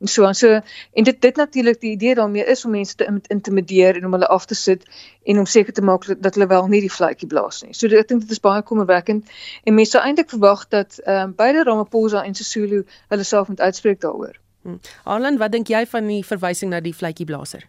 en 0.00 0.10
so 0.10 0.24
aan. 0.26 0.34
So 0.34 0.60
en 0.92 1.08
dit 1.08 1.20
dit 1.22 1.36
natuurlik 1.36 1.80
die 1.80 1.90
idee 1.90 2.14
daarmee 2.14 2.46
is 2.54 2.64
om 2.64 2.74
mense 2.74 2.96
te 2.96 3.08
intimideer 3.36 3.96
en 3.96 4.06
om 4.06 4.16
hulle 4.18 4.30
af 4.36 4.46
te 4.46 4.54
sit 4.58 4.86
en 5.22 5.38
om 5.38 5.46
seker 5.46 5.72
te 5.72 5.82
maak 5.82 6.06
dat 6.18 6.34
hulle 6.34 6.48
wel 6.50 6.66
nie 6.66 6.80
die 6.80 6.92
vletjie 6.92 7.28
blaas 7.28 7.62
nie. 7.62 7.74
So 7.74 7.86
ek 7.86 8.08
dink 8.08 8.26
dit 8.26 8.30
is 8.30 8.42
baie 8.42 8.62
kommerwekkend 8.62 9.30
en 9.64 9.74
mense 9.74 9.96
sou 9.96 10.02
eintlik 10.02 10.32
verwag 10.34 10.68
dat 10.68 10.98
ehm 11.04 11.28
um, 11.28 11.36
beide 11.36 11.62
Ramaphosa 11.62 12.24
en 12.24 12.34
Sisulu 12.34 12.84
hulle 13.08 13.28
self 13.34 13.48
moet 13.48 13.60
uitspreek 13.60 14.00
daaroor 14.00 14.43
Hm. 14.64 14.80
Arlen, 15.04 15.38
wat 15.38 15.52
dink 15.52 15.68
jy 15.68 15.84
van 15.86 16.08
die 16.08 16.22
verwysing 16.24 16.72
na 16.72 16.80
die 16.80 16.94
vletjieblaser? 16.96 17.66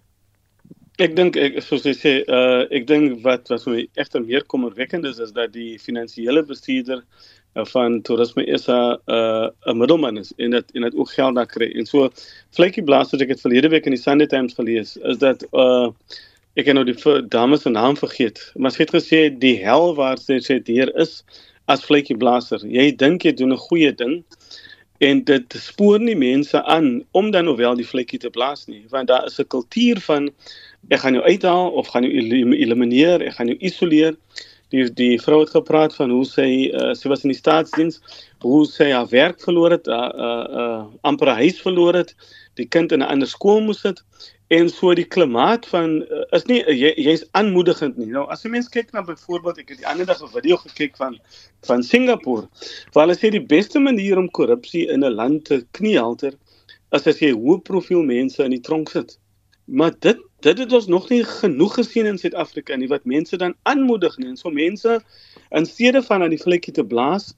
Ek 1.04 1.16
dink 1.16 1.36
ek 1.36 1.58
soos 1.60 1.84
jy 1.84 1.92
sê, 1.92 2.12
uh 2.32 2.64
ek 2.72 2.86
dink 2.88 3.18
wat 3.26 3.50
wat 3.52 3.66
my 3.68 3.82
egter 4.00 4.24
meer 4.24 4.46
kommerwekkend 4.54 5.08
is 5.10 5.20
is 5.20 5.34
dat 5.36 5.52
die 5.52 5.76
finansiële 5.84 6.46
bestuurder 6.48 7.02
uh, 7.04 7.66
van 7.74 7.98
toerisme 8.08 8.46
is 8.48 8.70
'n 8.70 8.96
uh, 9.12 9.50
'n 9.68 9.78
middelman 9.78 10.22
is 10.22 10.32
en 10.38 10.56
dit 10.56 10.72
en 10.72 10.88
dit 10.88 10.96
ook 10.96 11.12
geld 11.12 11.36
daar 11.36 11.52
kry. 11.52 11.68
En 11.76 11.86
so 11.86 12.10
vletjieblaser 12.56 13.22
ek 13.22 13.36
het 13.36 13.44
verlede 13.44 13.70
week 13.76 13.86
in 13.86 13.98
die 13.98 14.02
Sunday 14.02 14.28
Times 14.28 14.56
gelees 14.56 14.96
is 14.98 15.18
dat 15.18 15.44
uh 15.52 15.92
ek 16.56 16.72
het 16.72 16.76
nou 16.76 16.86
die 16.88 17.28
dame 17.28 17.58
se 17.58 17.70
naam 17.70 17.98
vergeet, 18.00 18.40
maar 18.56 18.72
sy 18.72 18.86
het 18.88 18.96
gesê 18.96 19.20
die 19.40 19.58
hel 19.60 19.96
waar 19.96 20.18
sy 20.18 20.40
sê 20.40 20.62
hier 20.64 20.96
is 20.96 21.24
as 21.68 21.84
vletjieblaser. 21.84 22.64
Jy 22.64 22.96
dink 22.96 23.26
jy 23.28 23.34
doen 23.36 23.52
'n 23.52 23.66
goeie 23.68 23.92
ding 23.92 24.24
en 24.98 25.24
dit 25.24 25.56
spoor 25.60 26.00
nie 26.00 26.16
mense 26.16 26.64
aan 26.64 27.04
om 27.12 27.32
dan 27.32 27.46
nou 27.46 27.56
wel 27.60 27.76
die 27.76 27.88
vletjie 27.88 28.20
te 28.20 28.30
blaas 28.30 28.66
nie, 28.68 28.86
want 28.90 29.08
daar 29.08 29.26
is 29.26 29.40
'n 29.40 29.48
kultuur 29.48 30.00
van 30.00 30.30
ek 30.90 31.00
gaan 31.00 31.14
jou 31.14 31.26
uithaal 31.26 31.70
of 31.72 31.88
gaan 31.88 32.04
jou 32.04 32.14
elimineer, 32.14 33.22
ek 33.22 33.34
gaan 33.34 33.48
jou 33.48 33.58
isoleer. 33.60 34.16
Die 34.70 34.94
die 34.94 35.22
vrou 35.22 35.40
het 35.40 35.50
gepraat 35.50 35.96
van 35.96 36.10
hoe 36.10 36.26
sy 36.26 36.72
uh, 36.74 36.94
sy 36.94 37.10
was 37.10 37.24
in 37.24 37.30
die 37.30 37.38
staatsdiens, 37.38 38.00
hoe 38.42 38.66
sy 38.66 38.90
haar 38.92 39.08
werk 39.10 39.42
verloor 39.42 39.72
het, 39.72 39.88
uh, 39.88 40.10
uh, 40.16 40.46
uh, 40.62 40.84
amper 41.02 41.28
huis 41.28 41.62
verloor 41.62 41.94
het, 41.94 42.16
die 42.60 42.68
kind 42.76 42.92
in 42.92 43.04
'n 43.04 43.10
ander 43.14 43.28
skool 43.28 43.62
moes 43.62 43.82
sit 43.82 44.02
en 44.48 44.70
so 44.70 44.94
die 44.94 45.08
klimaat 45.16 45.66
van 45.66 46.02
uh, 46.04 46.24
is 46.38 46.46
nie 46.46 46.62
uh, 46.62 46.74
jy 46.74 46.92
jy's 47.02 47.24
aanmoedigend 47.40 47.98
nie. 47.98 48.12
Nou 48.14 48.26
as 48.32 48.44
jy 48.46 48.52
mens 48.54 48.70
kyk 48.70 48.94
na 48.94 49.02
byvoorbeeld 49.02 49.62
ek 49.64 49.74
het 49.74 49.82
die 49.82 49.88
ander 49.90 50.06
dag 50.06 50.22
'n 50.22 50.32
video 50.34 50.58
gekyk 50.62 50.98
van 50.98 51.20
van 51.68 51.84
Singapore 51.84 52.48
waar 52.94 53.08
hulle 53.08 53.18
sê 53.18 53.32
die 53.34 53.46
beste 53.56 53.80
manier 53.80 54.18
om 54.18 54.30
korrupsie 54.30 54.88
in 54.88 55.04
'n 55.04 55.16
land 55.16 55.46
te 55.46 55.66
kniehalter 55.72 56.34
is 56.92 57.08
as 57.08 57.20
jy 57.20 57.32
hoë 57.34 57.64
profiel 57.64 58.04
mense 58.04 58.44
in 58.44 58.52
die 58.52 58.62
tronk 58.62 58.90
sit. 58.90 59.18
Maar 59.66 59.94
dit 60.00 60.18
dit 60.46 60.58
het 60.58 60.74
ons 60.74 60.88
nog 60.88 61.10
nie 61.10 61.24
genoeg 61.24 61.74
gesien 61.74 62.06
in 62.06 62.18
Suid-Afrika 62.18 62.76
nie 62.76 62.88
wat 62.88 63.06
mense 63.06 63.38
dan 63.38 63.56
aanmoedig 63.64 64.18
nie. 64.18 64.28
En 64.30 64.38
so 64.38 64.50
mense 64.50 65.02
in 65.52 65.66
steede 65.66 66.04
van 66.04 66.22
aan 66.22 66.30
die 66.30 66.42
vlekkie 66.42 66.74
te 66.74 66.86
blaas, 66.86 67.34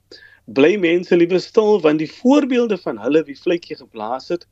bly 0.45 0.75
mense 0.75 1.15
liewe 1.15 1.39
stil 1.39 1.81
want 1.81 1.99
die 1.99 2.11
voorbeelde 2.11 2.77
van 2.77 2.99
hulle 2.99 3.23
wie 3.23 3.39
vlekkie 3.39 3.75
geblaas 3.79 4.27
het 4.27 4.45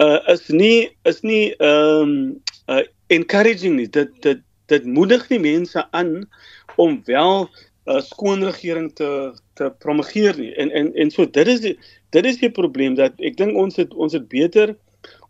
uh, 0.00 0.20
is 0.32 0.48
nie 0.48 0.90
is 1.08 1.20
nie 1.20 1.54
ehm 1.56 2.02
um, 2.02 2.42
uh, 2.68 2.84
encouraging 3.12 3.76
nie. 3.76 3.88
Dit 3.88 4.14
dit 4.22 4.42
dit 4.70 4.84
moedig 4.84 5.28
nie 5.28 5.40
mense 5.42 5.84
aan 5.90 6.28
om 6.76 7.00
wel 7.04 7.48
'n 7.86 7.96
uh, 7.96 8.00
skoon 8.00 8.44
regering 8.44 8.92
te 8.94 9.32
te 9.54 9.72
promoveer 9.78 10.38
nie. 10.38 10.54
En 10.54 10.70
en 10.70 10.94
en 10.94 11.10
so 11.10 11.26
dit 11.26 11.46
is 11.46 11.60
die 11.60 11.76
dit 12.10 12.24
is 12.24 12.38
die 12.38 12.50
probleem 12.50 12.94
dat 12.94 13.12
ek 13.18 13.36
dink 13.36 13.56
ons 13.56 13.76
het 13.76 13.94
ons 13.94 14.12
het 14.12 14.28
beter 14.28 14.76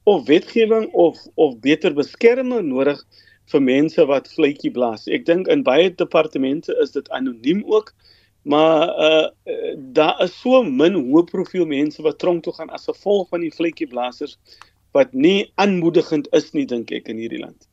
of 0.05 0.27
wetgewing 0.27 0.87
of 0.93 1.19
of 1.35 1.59
beter 1.61 1.95
beskerming 1.95 2.69
nodig 2.69 3.03
vir 3.51 3.63
mense 3.63 4.05
wat 4.07 4.31
vletjie 4.35 4.71
blaas. 4.71 5.07
Ek 5.07 5.27
dink 5.27 5.49
in 5.49 5.63
baie 5.67 5.95
departemente 5.95 6.77
is 6.83 6.95
dit 6.95 7.11
anoniem 7.11 7.65
ook. 7.67 7.95
Maar 8.43 8.89
uh 9.09 9.29
daar 9.77 10.23
is 10.25 10.35
so 10.41 10.63
min 10.63 10.97
hoë 10.97 11.25
profiel 11.29 11.67
mense 11.67 12.03
wat 12.03 12.19
tronk 12.19 12.43
toe 12.45 12.55
gaan 12.57 12.71
as 12.71 12.89
gevolg 12.89 13.29
van 13.29 13.45
die 13.45 13.53
vletjieblassers 13.55 14.39
wat 14.97 15.13
nie 15.13 15.53
aanmoedigend 15.55 16.31
is 16.35 16.53
nie 16.53 16.67
dink 16.67 16.91
ek 16.91 17.09
in 17.13 17.21
hierdie 17.21 17.43
land. 17.43 17.70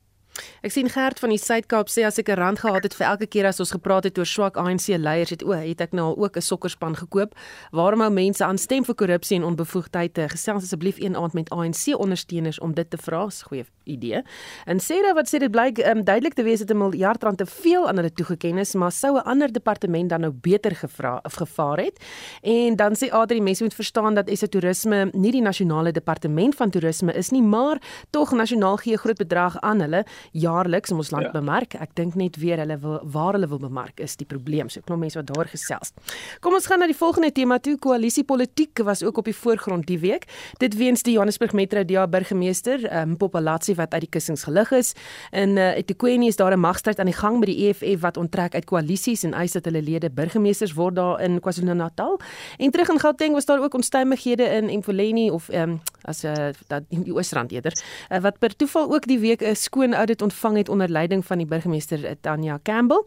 Ek 0.61 0.71
sien 0.71 0.89
Gert 0.89 1.19
van 1.19 1.29
die 1.29 1.37
Suid-Kaap 1.37 1.89
sê 1.89 2.05
as 2.05 2.17
ek 2.19 2.29
'n 2.29 2.39
rand 2.39 2.59
gehad 2.59 2.83
het 2.83 2.93
vir 2.93 3.07
elke 3.07 3.27
keer 3.27 3.45
as 3.45 3.59
ons 3.59 3.71
gepraat 3.71 4.03
het 4.03 4.17
oor 4.17 4.25
swak 4.25 4.57
ANC 4.57 4.87
leiers 4.97 5.29
het 5.29 5.43
o, 5.43 5.51
het 5.51 5.81
ek 5.81 5.93
nou 5.93 6.05
al 6.13 6.17
ook 6.17 6.37
'n 6.37 6.41
sokkerspan 6.41 6.95
gekoop. 6.95 7.35
Waarom 7.71 8.01
hou 8.01 8.11
mense 8.11 8.43
aan 8.43 8.57
stem 8.57 8.83
vir 8.85 8.95
korrupsie 8.95 9.37
en 9.37 9.43
onbevoegdheid? 9.43 10.13
Gesels 10.31 10.63
asseblief 10.63 10.99
een 10.99 11.15
aand 11.15 11.33
met 11.33 11.49
ANC 11.49 11.97
ondersteuners 11.97 12.59
om 12.59 12.73
dit 12.73 12.89
te 12.89 12.97
vra. 12.97 13.25
Dis 13.25 13.41
'n 13.41 13.47
goeie 13.47 13.65
idee. 13.83 14.21
En 14.65 14.79
Sarah 14.79 15.13
wat 15.13 15.27
sê 15.27 15.39
dit 15.39 15.51
blyk 15.51 15.77
um, 15.77 16.03
duidelik 16.03 16.33
te 16.33 16.43
wees 16.43 16.59
dat 16.59 16.69
'n 16.69 16.77
miljard 16.77 17.23
rand 17.23 17.37
te 17.37 17.45
veel 17.45 17.87
aan 17.87 17.95
hulle 17.95 18.13
toegeken 18.13 18.57
is, 18.57 18.73
maar 18.73 18.91
sou 18.91 19.17
'n 19.17 19.23
ander 19.23 19.51
departement 19.51 20.09
dan 20.09 20.21
nou 20.21 20.31
beter 20.31 20.75
gevra 20.75 21.19
of 21.23 21.33
gevaar 21.33 21.77
het? 21.77 22.03
En 22.41 22.75
dan 22.75 22.95
sê 22.95 23.09
Adri 23.11 23.41
mense 23.41 23.63
moet 23.63 23.73
verstaan 23.73 24.13
dat 24.13 24.29
SA 24.33 24.47
Toerisme 24.47 25.09
nie 25.11 25.31
die 25.31 25.41
nasionale 25.41 25.91
departement 25.91 26.55
van 26.55 26.69
toerisme 26.69 27.13
is 27.13 27.29
nie, 27.29 27.41
maar 27.41 27.81
tog 28.09 28.31
nasionaal 28.31 28.77
gee 28.77 28.97
groot 28.97 29.17
bedrag 29.17 29.59
aan 29.59 29.79
hulle 29.79 30.05
jaarliks 30.31 30.89
in 30.89 30.97
ons 30.97 31.11
land 31.11 31.29
ja. 31.29 31.31
bemark. 31.31 31.73
Ek 31.73 31.95
dink 31.95 32.15
net 32.15 32.37
weer 32.41 32.57
hulle 32.57 32.77
wil 32.81 32.99
waar 33.03 33.33
hulle 33.33 33.47
wil 33.47 33.59
bemark 33.59 33.99
is 33.99 34.15
die 34.15 34.25
probleem. 34.25 34.69
So 34.69 34.81
klop 34.81 34.99
mense 34.99 35.19
wat 35.19 35.27
daar 35.27 35.47
gesels. 35.51 35.93
Kom 36.41 36.53
ons 36.53 36.67
gaan 36.67 36.79
na 36.79 36.87
die 36.87 36.97
volgende 36.97 37.31
tema 37.31 37.59
toe. 37.59 37.77
Koalisiepolitiek 37.77 38.83
was 38.83 39.03
ook 39.03 39.17
op 39.17 39.25
die 39.25 39.35
voorgrond 39.35 39.87
die 39.87 39.99
week. 39.99 40.27
Dit 40.59 40.77
weens 40.77 41.03
die 41.03 41.13
Johannesburg 41.13 41.53
Metro 41.53 41.83
DA 41.83 42.07
burgemeester, 42.07 42.83
um, 43.01 43.17
Populasie 43.17 43.75
wat 43.75 43.93
uit 43.93 44.05
die 44.07 44.09
kussings 44.09 44.43
gelig 44.47 44.71
is. 44.71 44.93
In 45.31 45.57
uh, 45.57 45.77
eThekwini 45.77 46.27
is 46.27 46.35
daar 46.35 46.53
'n 46.53 46.59
magstryd 46.59 46.99
aan 46.99 47.11
die 47.11 47.17
gang 47.17 47.39
met 47.39 47.47
die 47.47 47.67
EFF 47.67 48.01
wat 48.01 48.17
onttrek 48.17 48.53
uit 48.53 48.65
koalisies 48.65 49.23
en 49.23 49.33
eis 49.33 49.51
dat 49.51 49.65
hulle 49.65 49.81
lede 49.81 50.09
burgemeesters 50.09 50.73
word 50.73 50.95
daar 50.95 51.21
in 51.21 51.39
KwaZulu-Natal. 51.39 52.19
En 52.57 52.71
terug 52.71 52.89
in 52.89 52.99
Gauteng 52.99 53.33
was 53.33 53.45
daar 53.45 53.63
ook 53.63 53.73
onstuimighede 53.73 54.43
in 54.43 54.77
Mfuleni 54.77 55.31
of 55.31 55.49
um, 55.49 55.81
as 56.01 56.23
'n 56.23 56.27
uh, 56.27 56.53
dat 56.67 56.83
die 56.89 57.13
Oosrand 57.13 57.51
eerder 57.51 57.73
uh, 58.11 58.19
wat 58.19 58.39
per 58.39 58.55
toeval 58.55 58.93
ook 58.93 59.05
die 59.07 59.19
week 59.19 59.41
'n 59.41 59.55
skoon 59.55 59.93
audit 59.93 60.16
ontvang 60.21 60.57
het 60.57 60.69
onder 60.69 60.89
leiding 60.89 61.25
van 61.25 61.37
die 61.37 61.47
burgemeester 61.47 62.05
eh, 62.05 62.15
Tanya 62.21 62.59
Campbell. 62.63 63.03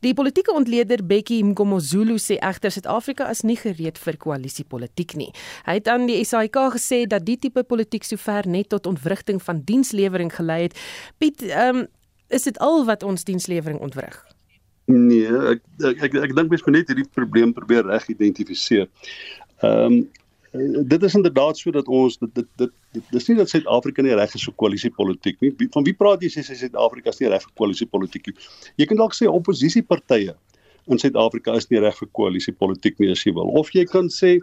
Die 0.00 0.14
politieke 0.14 0.52
ontleder 0.52 1.04
Bekkie 1.06 1.44
Mkomozulu 1.44 2.18
sê 2.18 2.38
egter 2.38 2.70
Suid-Afrika 2.70 3.28
is 3.30 3.42
nie 3.42 3.56
gereed 3.56 3.98
vir 3.98 4.16
koalisiepolitiek 4.16 5.16
nie. 5.20 5.30
Hy 5.66 5.78
het 5.80 5.88
aan 5.88 6.06
die 6.10 6.20
SAIK 6.24 6.56
gesê 6.76 7.04
dat 7.06 7.26
die 7.26 7.38
tipe 7.38 7.64
politiek 7.64 8.04
sover 8.04 8.48
net 8.48 8.68
tot 8.68 8.86
ontwrigting 8.86 9.42
van 9.42 9.62
dienslewering 9.64 10.32
gelei 10.34 10.62
het. 10.68 10.78
Piet, 11.18 11.42
ehm 11.42 11.84
um, 11.84 11.86
is 12.28 12.42
dit 12.48 12.58
al 12.58 12.84
wat 12.88 13.02
ons 13.02 13.24
dienslewering 13.24 13.78
ontwrig? 13.84 14.16
Nee, 14.90 15.28
ek 15.28 15.62
ek 15.80 16.02
ek, 16.08 16.16
ek 16.26 16.34
dink 16.36 16.50
mens 16.50 16.64
moet 16.66 16.76
net 16.76 16.90
hierdie 16.92 17.08
probleem 17.16 17.52
probeer 17.56 17.86
reg 17.88 18.08
identifiseer. 18.12 18.88
Ehm 19.62 19.92
um, 19.92 20.04
dit 20.86 21.02
is 21.02 21.14
inderdaad 21.14 21.58
so 21.58 21.70
dat 21.70 21.88
ons 21.90 22.18
dit 22.18 22.34
dit 22.34 22.46
dit, 22.56 22.70
dit 22.92 23.10
dis 23.10 23.28
nie 23.28 23.36
dat 23.36 23.50
Suid-Afrika 23.50 24.02
nie 24.02 24.14
reg 24.14 24.34
is 24.38 24.44
vir 24.46 24.54
koalisiepolitiek 24.62 25.40
nie. 25.42 25.52
Van 25.74 25.86
wie 25.86 25.94
praat 25.98 26.22
jy 26.22 26.30
sê 26.30 26.44
Suid-Afrika 26.46 27.10
is 27.10 27.20
nie 27.20 27.30
reg 27.32 27.42
vir 27.42 27.54
koalisiepolitiek 27.58 28.30
nie? 28.30 28.36
Jy 28.78 28.86
kan 28.90 29.00
dalk 29.02 29.16
sê 29.18 29.26
oppositiepartye 29.30 30.36
in 30.92 31.00
Suid-Afrika 31.00 31.56
is 31.58 31.66
nie 31.72 31.82
reg 31.82 31.98
vir 31.98 32.10
koalisiepolitiek 32.14 33.02
nie 33.02 33.10
as 33.14 33.24
jy 33.26 33.34
wil. 33.34 33.50
Of 33.58 33.72
jy 33.74 33.86
kan 33.90 34.10
sê 34.12 34.36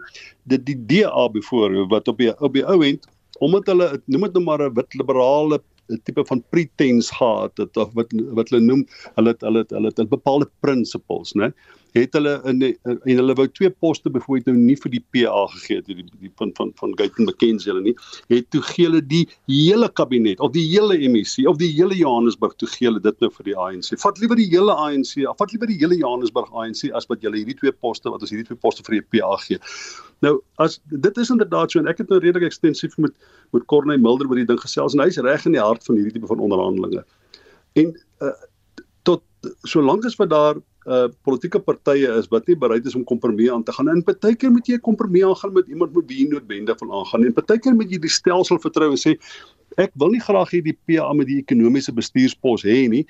dat 0.52 0.66
die 0.68 0.76
DA 0.76 1.28
byvoorbeeld 1.32 1.90
wat 1.94 2.12
op 2.12 2.20
die 2.20 2.32
op 2.40 2.56
die 2.58 2.66
ou 2.68 2.80
end 2.86 3.08
omdat 3.42 3.70
hulle 3.72 3.88
noem 4.12 4.28
dit 4.28 4.34
nou 4.36 4.44
maar 4.44 4.62
'n 4.68 4.74
wit 4.76 4.94
liberale 5.00 5.62
'n 5.90 6.00
tipe 6.04 6.24
van 6.24 6.44
pretense 6.50 7.14
gehad 7.14 7.56
het 7.56 7.76
of 7.76 7.92
wat 7.94 8.12
wat 8.36 8.50
hulle 8.50 8.64
noem 8.64 8.86
hulle 9.16 9.32
het, 9.32 9.40
hulle 9.40 9.64
het, 9.64 9.70
hulle 9.70 9.88
het, 9.88 9.96
hulle 9.96 10.06
het 10.06 10.08
bepaalde 10.08 10.50
principles, 10.60 11.32
né? 11.32 11.52
Het 11.92 12.14
hulle 12.16 12.38
in 12.48 12.60
die, 12.62 12.70
en 12.88 13.00
hulle 13.04 13.34
wou 13.36 13.44
twee 13.52 13.70
poste 13.84 14.10
byvoorbeeld 14.10 14.46
nou 14.48 14.56
nie 14.56 14.76
vir 14.80 14.92
die 14.94 15.02
PA 15.12 15.42
gegee 15.52 15.80
het 15.80 15.90
die, 15.90 16.06
die 16.22 16.30
van 16.40 16.52
van 16.56 16.70
van 16.80 16.94
Guyton 16.96 17.28
McKenzie 17.28 17.72
hulle 17.72 17.82
nie. 17.84 17.94
Het 18.32 18.48
toe 18.54 18.62
gee 18.70 18.88
hulle 18.88 19.02
die 19.04 19.26
hele 19.50 19.90
kabinet 20.00 20.40
of 20.40 20.54
die 20.56 20.64
hele 20.70 20.96
MEC 21.12 21.48
of 21.50 21.58
die 21.60 21.68
hele 21.74 21.98
Johannesburg 21.98 22.56
toe 22.60 22.70
gee 22.72 22.88
hulle 22.88 23.02
dit 23.04 23.20
nou 23.20 23.30
vir 23.36 23.50
die 23.50 23.56
ANC. 23.66 23.92
Vat 24.00 24.22
liewer 24.22 24.40
die 24.40 24.48
hele 24.54 24.76
ANC, 24.86 25.12
vat 25.42 25.52
liewer 25.52 25.68
die 25.68 25.78
hele 25.82 26.00
Johannesburg 26.00 26.48
ANC 26.56 26.88
as 26.96 27.08
wat 27.12 27.20
julle 27.26 27.42
hierdie 27.42 27.58
twee 27.60 27.76
poste 27.84 28.08
wat 28.08 28.24
ons 28.24 28.32
hierdie 28.32 28.48
twee 28.48 28.64
poste 28.64 28.86
vir 28.88 29.00
die 29.00 29.04
PA 29.12 29.36
gee. 29.44 29.60
Nou 30.24 30.38
as 30.62 30.78
dit 30.88 31.20
is 31.20 31.30
inderdaad 31.34 31.74
so 31.74 31.82
en 31.82 31.90
ek 31.90 32.00
het 32.00 32.12
nou 32.12 32.22
redelik 32.22 32.48
ekstensief 32.48 32.96
met 32.96 33.12
met 33.52 33.68
Corneil 33.68 34.00
Mulder 34.00 34.30
oor 34.30 34.40
die 34.40 34.48
ding 34.48 34.60
gesels 34.60 34.96
en 34.96 35.04
hy's 35.04 35.20
reg 35.20 35.44
in 35.44 35.58
die 35.58 35.60
hart 35.60 35.84
van 35.84 35.98
hierdie 36.00 36.16
tipe 36.16 36.30
van 36.30 36.40
onderhandelinge. 36.40 37.04
En 37.76 37.92
uh, 38.24 38.36
tot 39.04 39.22
solank 39.68 40.06
as 40.08 40.16
wat 40.20 40.30
daar 40.32 40.60
uh 40.86 41.08
politieke 41.22 41.60
partye 41.60 42.08
is 42.18 42.28
wat 42.28 42.46
nie 42.46 42.56
bereid 42.56 42.86
is 42.86 42.94
om 42.98 43.04
kompromie 43.04 43.52
aan 43.52 43.62
te 43.62 43.72
gaan. 43.72 43.88
En 43.88 44.02
partykeer 44.02 44.50
moet 44.50 44.66
jy 44.66 44.74
'n 44.74 44.80
kompromie 44.80 45.26
aangaan 45.26 45.52
met 45.52 45.68
iemand 45.68 45.94
met 45.94 46.08
wie 46.08 46.28
noodwendig 46.28 46.80
wil 46.80 46.98
aangaan. 46.98 47.24
En 47.24 47.32
partykeer 47.32 47.74
moet 47.74 47.90
jy 47.90 47.98
die 47.98 48.10
stelsel 48.10 48.58
vertrou 48.58 48.90
en 48.90 48.98
sê 48.98 49.18
ek 49.76 49.92
wil 49.94 50.10
nie 50.10 50.20
graag 50.20 50.50
hê 50.50 50.60
die 50.60 50.76
PA 50.86 51.12
met 51.12 51.26
die 51.26 51.38
ekonomiese 51.38 51.92
bestuurspos 51.92 52.62
hê 52.62 52.88
nie 52.88 53.06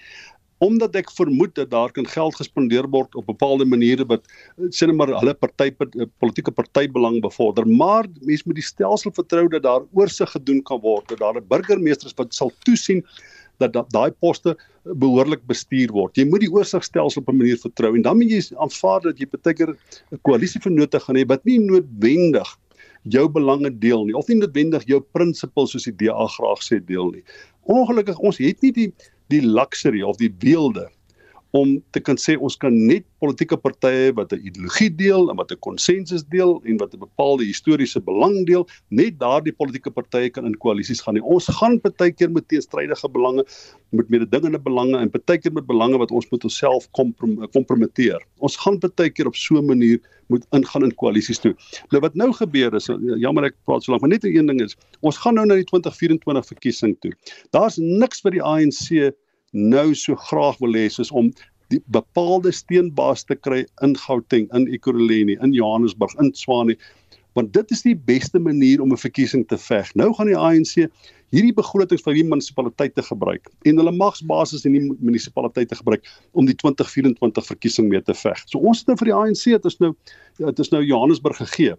omdat 0.62 0.94
ek 1.00 1.10
vermoed 1.10 1.54
dat 1.58 1.72
daar 1.72 1.90
kan 1.94 2.06
geld 2.06 2.36
gespandeer 2.38 2.86
word 2.90 3.16
op 3.18 3.26
bepaalde 3.26 3.66
maniere 3.66 4.06
wat 4.10 4.28
sê 4.70 4.86
net 4.86 4.98
maar 4.98 5.10
hulle 5.16 5.34
party 5.34 5.72
eh, 5.72 6.06
politieke 6.22 6.54
partybelang 6.54 7.18
bevorder 7.24 7.66
maar 7.66 8.06
mense 8.20 8.46
moet 8.46 8.60
die 8.60 8.66
stelsel 8.66 9.14
vertrou 9.16 9.48
dat 9.50 9.66
daar 9.66 9.86
oorsig 9.98 10.30
gedoen 10.36 10.62
kan 10.68 10.82
word 10.84 11.08
dat 11.10 11.22
daar 11.24 11.40
'n 11.40 11.48
burgemeester 11.48 12.06
is 12.06 12.18
wat 12.20 12.34
sal 12.34 12.52
toesien 12.64 13.02
dat 13.68 13.90
daai 13.92 14.10
poste 14.10 14.56
behoorlik 14.84 15.44
bestuur 15.46 15.92
word. 15.92 16.16
Jy 16.16 16.26
moet 16.30 16.40
die 16.40 16.50
oorsigstelsel 16.50 17.22
op 17.22 17.28
'n 17.28 17.38
manier 17.38 17.58
vertrou 17.58 17.94
en 17.94 18.02
dan 18.02 18.16
moet 18.16 18.30
jy 18.30 18.42
aanvaar 18.56 19.00
dat 19.00 19.18
jy 19.18 19.26
partykeer 19.26 19.76
'n 20.12 20.20
koalisievernote 20.22 21.00
gaan 21.00 21.16
hê 21.16 21.26
wat 21.26 21.44
nie 21.44 21.58
noodwendig 21.58 22.58
jou 23.04 23.28
belange 23.28 23.70
deel 23.78 24.04
nie 24.04 24.14
of 24.14 24.28
nie 24.28 24.38
noodwendig 24.38 24.84
jou 24.86 25.00
prinsipels 25.00 25.70
soos 25.70 25.84
die 25.84 26.06
DA 26.06 26.26
graag 26.26 26.62
sê 26.62 26.84
deel 26.84 27.10
nie. 27.10 27.24
Ongelukkig 27.66 28.18
ons 28.18 28.38
het 28.38 28.62
nie 28.62 28.72
die 28.72 28.92
die 29.28 29.40
luxury 29.40 30.02
of 30.02 30.16
die 30.16 30.32
weelde 30.40 30.88
om 31.52 31.74
te 31.92 32.00
kan 32.00 32.16
sê 32.16 32.34
ons 32.40 32.54
kan 32.56 32.72
net 32.72 33.04
politieke 33.20 33.58
partye 33.60 34.12
wat 34.16 34.32
'n 34.32 34.40
ideologie 34.40 34.88
deel 34.88 35.28
en 35.30 35.36
wat 35.36 35.52
'n 35.52 35.60
konsensus 35.60 36.24
deel 36.24 36.60
en 36.64 36.76
wat 36.78 36.94
'n 36.94 36.98
bepaalde 36.98 37.44
historiese 37.44 38.00
belang 38.00 38.46
deel, 38.46 38.66
net 38.88 39.18
daardie 39.18 39.52
politieke 39.52 39.90
partye 39.90 40.30
kan 40.30 40.46
in 40.46 40.56
koalisies 40.56 41.00
gaan 41.00 41.14
nie. 41.14 41.22
Ons 41.22 41.46
gaan 41.46 41.80
partykeer 41.80 42.30
met 42.30 42.48
teenstrydige 42.48 43.08
belange, 43.08 43.44
met 43.90 44.08
mededingende 44.08 44.58
belange 44.58 44.96
en 44.98 45.10
partykeer 45.10 45.52
met 45.52 45.66
belange 45.66 45.98
wat 45.98 46.10
ons 46.10 46.30
met 46.30 46.44
onsself 46.44 46.88
kompromiteer. 46.90 48.20
Ons 48.38 48.56
gaan 48.56 48.78
partykeer 48.78 49.26
op 49.26 49.36
so 49.36 49.56
'n 49.56 49.66
manier 49.66 50.00
moet 50.28 50.46
ingaan 50.50 50.84
in 50.84 50.94
koalisies 50.94 51.38
toe. 51.38 51.54
Nou 51.90 52.00
wat 52.00 52.14
nou 52.14 52.32
gebeur 52.32 52.74
is 52.74 52.88
jammer 53.20 53.44
ek 53.44 53.56
praat 53.64 53.84
so 53.84 53.92
lank, 53.92 54.00
maar 54.00 54.10
net 54.10 54.24
een 54.24 54.46
ding 54.46 54.60
is, 54.60 54.76
ons 55.00 55.16
gaan 55.16 55.34
nou 55.34 55.46
na 55.46 55.54
die 55.54 55.68
2024 55.68 56.46
verkiesing 56.46 56.96
toe. 57.00 57.12
Daar's 57.50 57.76
niks 57.76 58.20
vir 58.24 58.30
die 58.30 58.42
ANC 58.42 59.12
nou 59.52 59.94
so 59.94 60.16
graag 60.28 60.58
wil 60.60 60.76
hê 60.76 60.88
soos 60.90 61.12
om 61.12 61.30
die 61.72 61.80
bepaalde 61.92 62.52
steenbaas 62.52 63.24
te 63.24 63.36
kry 63.36 63.62
in 63.84 63.94
Gauteng, 63.96 64.48
in 64.52 64.66
Ekurhuleni, 64.68 65.38
in 65.40 65.54
Johannesburg, 65.56 66.12
in 66.20 66.32
Tshwane, 66.32 66.76
want 67.36 67.52
dit 67.56 67.70
is 67.72 67.84
die 67.86 67.96
beste 67.96 68.38
manier 68.38 68.82
om 68.82 68.92
'n 68.92 69.00
verkiesing 69.00 69.46
te 69.48 69.56
veg. 69.56 69.94
Nou 69.94 70.12
gaan 70.12 70.28
die 70.28 70.36
ANC 70.36 70.88
hierdie 71.32 71.54
begrotings 71.56 72.02
van 72.04 72.14
die 72.14 72.24
munisipaliteite 72.24 73.02
gebruik 73.02 73.48
en 73.64 73.76
hulle 73.80 73.92
magsbasis 73.92 74.66
in 74.68 74.72
die 74.76 74.96
munisipaliteite 75.00 75.74
gebruik 75.74 76.04
om 76.32 76.44
die 76.46 76.54
2024 76.54 77.46
verkiesing 77.46 77.88
mee 77.88 78.02
te 78.02 78.14
veg. 78.14 78.42
So 78.46 78.58
ons 78.58 78.82
het 78.82 78.92
nou 78.92 78.96
vir 79.00 79.10
die 79.10 79.16
ANC 79.16 79.44
het 79.44 79.64
is 79.64 79.78
nou 79.80 79.94
dit 80.36 80.58
is 80.58 80.70
nou 80.70 80.82
Johannesburg 80.84 81.36
gegee. 81.36 81.74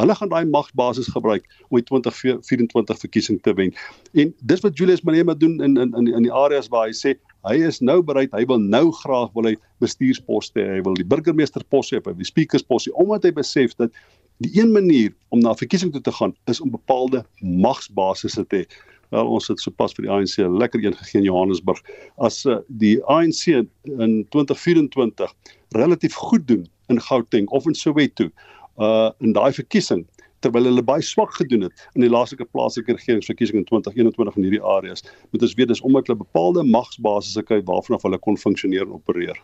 Hulle 0.00 0.14
gaan 0.16 0.30
daai 0.32 0.46
magsbasis 0.48 1.10
gebruik 1.12 1.44
om 1.68 1.76
die 1.76 1.84
2024 1.88 3.00
verkiesing 3.02 3.40
te 3.44 3.52
wen. 3.58 3.74
En 4.16 4.32
dis 4.48 4.62
wat 4.64 4.78
Julius 4.78 5.02
Malema 5.04 5.34
doen 5.34 5.58
in 5.60 5.76
in 5.76 5.92
in 5.98 6.08
in 6.08 6.28
die 6.28 6.32
areas 6.32 6.70
waar 6.72 6.88
hy 6.88 6.94
sê 6.96 7.14
hy 7.48 7.56
is 7.68 7.80
nou 7.80 8.00
bereid, 8.04 8.32
hy 8.36 8.44
wil 8.48 8.60
nou 8.60 8.90
graag 9.02 9.32
wil 9.36 9.50
hy 9.50 9.56
bestuursposte 9.84 10.60
hy 10.60 10.80
wil 10.84 10.96
die 10.96 11.06
burgemeesterpos 11.08 11.92
hê, 11.92 12.00
hy 12.00 12.04
wil 12.08 12.20
die 12.20 12.28
speakerspos 12.28 12.88
hê 12.88 12.94
omdat 13.00 13.28
hy 13.28 13.32
besef 13.36 13.76
dat 13.80 13.92
die 14.44 14.52
een 14.56 14.72
manier 14.72 15.12
om 15.28 15.40
na 15.44 15.52
verkiesing 15.56 15.92
toe 15.92 16.02
te 16.04 16.12
gaan 16.16 16.32
is 16.48 16.60
om 16.64 16.72
bepaalde 16.72 17.24
magsbasisse 17.40 18.44
te 18.48 18.62
hê. 18.62 18.80
Wel 19.10 19.26
ons 19.26 19.48
het 19.50 19.60
sopas 19.60 19.92
vir 19.96 20.06
die 20.06 20.12
ANC 20.14 20.38
'n 20.38 20.58
lekker 20.58 20.84
een 20.84 20.96
gegee 20.96 21.20
in 21.20 21.28
Johannesburg 21.28 21.80
as 22.16 22.46
uh, 22.46 22.60
die 22.68 22.96
ANC 23.04 23.48
in 23.84 24.24
2024 24.30 25.34
relatief 25.76 26.14
goed 26.14 26.46
doen 26.48 26.68
in 26.88 27.00
Gauteng 27.00 27.48
of 27.48 27.66
in 27.66 27.74
Soweto 27.74 28.30
uh 28.80 29.10
in 29.20 29.36
daai 29.36 29.52
verkiesing 29.52 30.06
terwyl 30.44 30.64
hulle 30.70 30.82
baie 30.84 31.04
swak 31.04 31.34
gedoen 31.36 31.66
het 31.66 31.86
in 31.98 32.04
die 32.04 32.10
laaste 32.10 32.36
plaaslike 32.40 32.96
regeringsverkiesing 32.96 33.60
in 33.60 33.66
2021 33.68 34.38
in 34.38 34.46
hierdie 34.48 34.62
areas. 34.64 35.04
Moet 35.30 35.44
ons 35.46 35.56
weet 35.58 35.68
dis 35.72 35.82
omdat 35.84 36.08
hulle 36.08 36.22
bepaalde 36.22 36.64
magsbasisse 36.64 37.44
kry 37.48 37.60
waarvan 37.68 37.98
af 37.98 38.06
hulle 38.08 38.20
kon 38.24 38.40
funksioneer 38.40 38.86
en 38.88 38.96
opereer. 38.96 39.40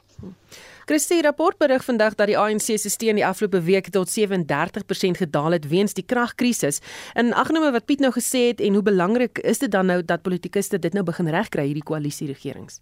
Christie 0.87 1.21
rapport 1.27 1.59
berig 1.59 1.85
vandag 1.85 2.15
dat 2.15 2.31
die 2.31 2.39
ANC 2.39 2.69
se 2.79 2.91
steun 2.93 3.19
die 3.19 3.27
afgelope 3.27 3.61
week 3.67 3.91
tot 3.93 4.11
37% 4.13 5.21
gedaal 5.21 5.59
het 5.59 5.69
weens 5.69 5.97
die 5.99 6.07
kragkrisis. 6.07 6.81
In 7.19 7.35
aggenome 7.35 7.73
wat 7.75 7.89
Piet 7.91 8.01
nou 8.01 8.13
gesê 8.15 8.49
het 8.53 8.63
en 8.63 8.79
hoe 8.79 8.87
belangrik 8.87 9.43
is 9.43 9.59
dit 9.59 9.71
dan 9.71 9.91
nou 9.91 10.03
dat 10.05 10.23
politikuste 10.23 10.79
dit 10.79 10.95
nou 10.95 11.05
begin 11.05 11.29
regkry 11.29 11.67
hierdie 11.67 11.85
koalisie 11.85 12.31
regerings? 12.31 12.81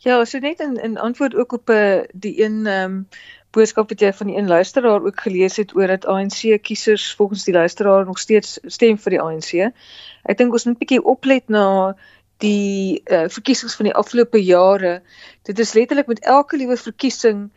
Ja, 0.00 0.24
so 0.24 0.38
net 0.38 0.60
in 0.60 0.76
in 0.80 0.98
antwoord 0.98 1.34
ook 1.34 1.52
op 1.52 1.68
'n 1.68 1.72
uh, 1.72 1.98
eh, 1.98 2.04
die 2.12 2.42
een 2.42 2.66
ehm 2.66 2.90
um, 2.90 3.08
boodskap 3.50 3.88
wat 3.88 4.00
jy 4.00 4.12
van 4.12 4.26
die 4.26 4.36
een 4.36 4.46
luisteraar 4.46 5.02
ook 5.04 5.20
gelees 5.20 5.56
het 5.56 5.74
oor 5.76 5.86
dat 5.86 6.06
ANC 6.06 6.62
kiesers 6.62 7.14
volgens 7.14 7.44
die 7.44 7.54
luisteraar 7.54 8.04
nog 8.04 8.18
steeds 8.18 8.58
stem 8.62 8.98
vir 8.98 9.10
die 9.10 9.20
ANC. 9.20 9.72
Ek 10.22 10.38
dink 10.38 10.52
ons 10.52 10.64
moet 10.64 10.74
'n 10.74 10.78
bietjie 10.78 11.02
oplet 11.04 11.48
na 11.48 11.96
die 12.36 13.02
uh, 13.04 13.28
verkiesings 13.28 13.74
van 13.74 13.84
die 13.84 13.94
afgelope 13.94 14.44
jare. 14.44 15.02
Dit 15.42 15.58
is 15.58 15.72
letterlik 15.72 16.06
met 16.06 16.24
elke 16.24 16.56
liewe 16.56 16.76
verkiesing 16.76 17.50